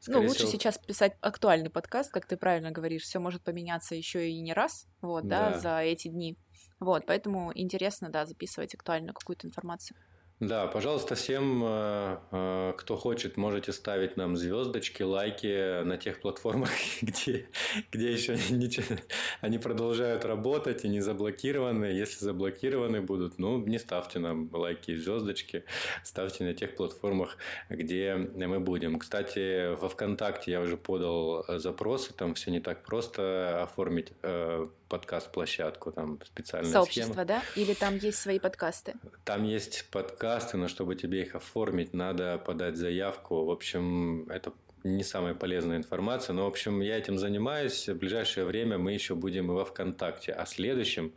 Скорее 0.00 0.20
ну, 0.20 0.28
лучше 0.28 0.40
всего... 0.40 0.52
сейчас 0.52 0.78
писать 0.78 1.16
актуальный 1.20 1.70
подкаст, 1.70 2.12
как 2.12 2.26
ты 2.26 2.36
правильно 2.36 2.70
говоришь. 2.70 3.02
Все 3.02 3.18
может 3.18 3.42
поменяться 3.42 3.94
еще 3.94 4.28
и 4.30 4.40
не 4.40 4.52
раз, 4.52 4.86
вот, 5.00 5.26
да, 5.26 5.50
да 5.50 5.58
за 5.58 5.78
эти 5.80 6.08
дни. 6.08 6.36
Вот, 6.80 7.06
поэтому 7.06 7.52
интересно, 7.54 8.08
да, 8.10 8.26
записывать 8.26 8.74
актуальную 8.74 9.14
какую-то 9.14 9.46
информацию. 9.46 9.96
Да, 10.40 10.68
пожалуйста, 10.68 11.16
всем, 11.16 11.62
э, 11.64 12.18
э, 12.30 12.72
кто 12.76 12.96
хочет, 12.96 13.36
можете 13.36 13.72
ставить 13.72 14.16
нам 14.16 14.36
звездочки, 14.36 15.02
лайки 15.02 15.82
на 15.82 15.96
тех 15.96 16.20
платформах, 16.20 16.70
где, 17.02 17.48
где 17.90 18.12
еще 18.12 18.38
ничего, 18.50 18.96
они 19.40 19.58
продолжают 19.58 20.24
работать 20.24 20.84
и 20.84 20.88
не 20.88 21.00
заблокированы. 21.00 21.86
Если 21.86 22.24
заблокированы 22.24 23.00
будут, 23.00 23.40
ну, 23.40 23.58
не 23.58 23.78
ставьте 23.78 24.20
нам 24.20 24.48
лайки 24.52 24.92
и 24.92 24.96
звездочки, 24.96 25.64
ставьте 26.04 26.44
на 26.44 26.54
тех 26.54 26.76
платформах, 26.76 27.36
где 27.68 28.14
мы 28.14 28.60
будем. 28.60 29.00
Кстати, 29.00 29.74
во 29.74 29.88
ВКонтакте 29.88 30.52
я 30.52 30.60
уже 30.60 30.76
подал 30.76 31.44
запросы, 31.48 32.12
там 32.12 32.34
все 32.34 32.52
не 32.52 32.60
так 32.60 32.84
просто 32.84 33.64
оформить 33.64 34.12
э, 34.22 34.68
подкаст-площадку, 34.88 35.92
там 35.92 36.18
специальная 36.24 36.72
Сообщество, 36.72 37.12
схема. 37.12 37.24
да? 37.26 37.42
Или 37.56 37.74
там 37.74 37.96
есть 37.96 38.18
свои 38.18 38.38
подкасты? 38.38 38.94
Там 39.24 39.44
есть 39.44 39.86
подкасты, 40.28 40.56
но 40.58 40.68
чтобы 40.68 40.94
тебе 40.94 41.22
их 41.22 41.34
оформить, 41.34 41.94
надо 41.94 42.38
подать 42.38 42.76
заявку. 42.76 43.44
В 43.44 43.50
общем, 43.50 44.28
это 44.28 44.52
не 44.84 45.02
самая 45.02 45.34
полезная 45.34 45.78
информация, 45.78 46.34
но, 46.34 46.44
в 46.44 46.48
общем, 46.48 46.80
я 46.80 46.98
этим 46.98 47.18
занимаюсь. 47.18 47.88
В 47.88 47.94
ближайшее 47.94 48.44
время 48.44 48.78
мы 48.78 48.92
еще 48.92 49.14
будем 49.14 49.50
и 49.50 49.54
во 49.54 49.64
ВКонтакте, 49.64 50.32
а 50.32 50.46
следующем 50.46 51.12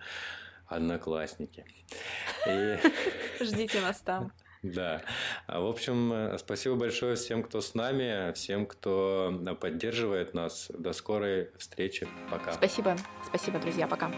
Одноклассники. 0.68 1.66
Ждите 3.42 3.82
нас 3.82 4.00
там. 4.00 4.32
Да. 4.64 5.02
А, 5.48 5.60
в 5.60 5.66
общем, 5.66 6.38
спасибо 6.38 6.76
большое 6.76 7.16
всем, 7.16 7.44
кто 7.44 7.60
с 7.60 7.76
нами, 7.76 8.32
всем, 8.34 8.66
кто 8.66 9.34
поддерживает 9.60 10.34
нас. 10.34 10.72
До 10.78 10.94
скорой 10.94 11.50
встречи. 11.58 12.08
Пока. 12.30 12.54
Спасибо. 12.54 12.96
Спасибо, 13.28 13.60
друзья. 13.60 13.88
Пока. 13.88 14.12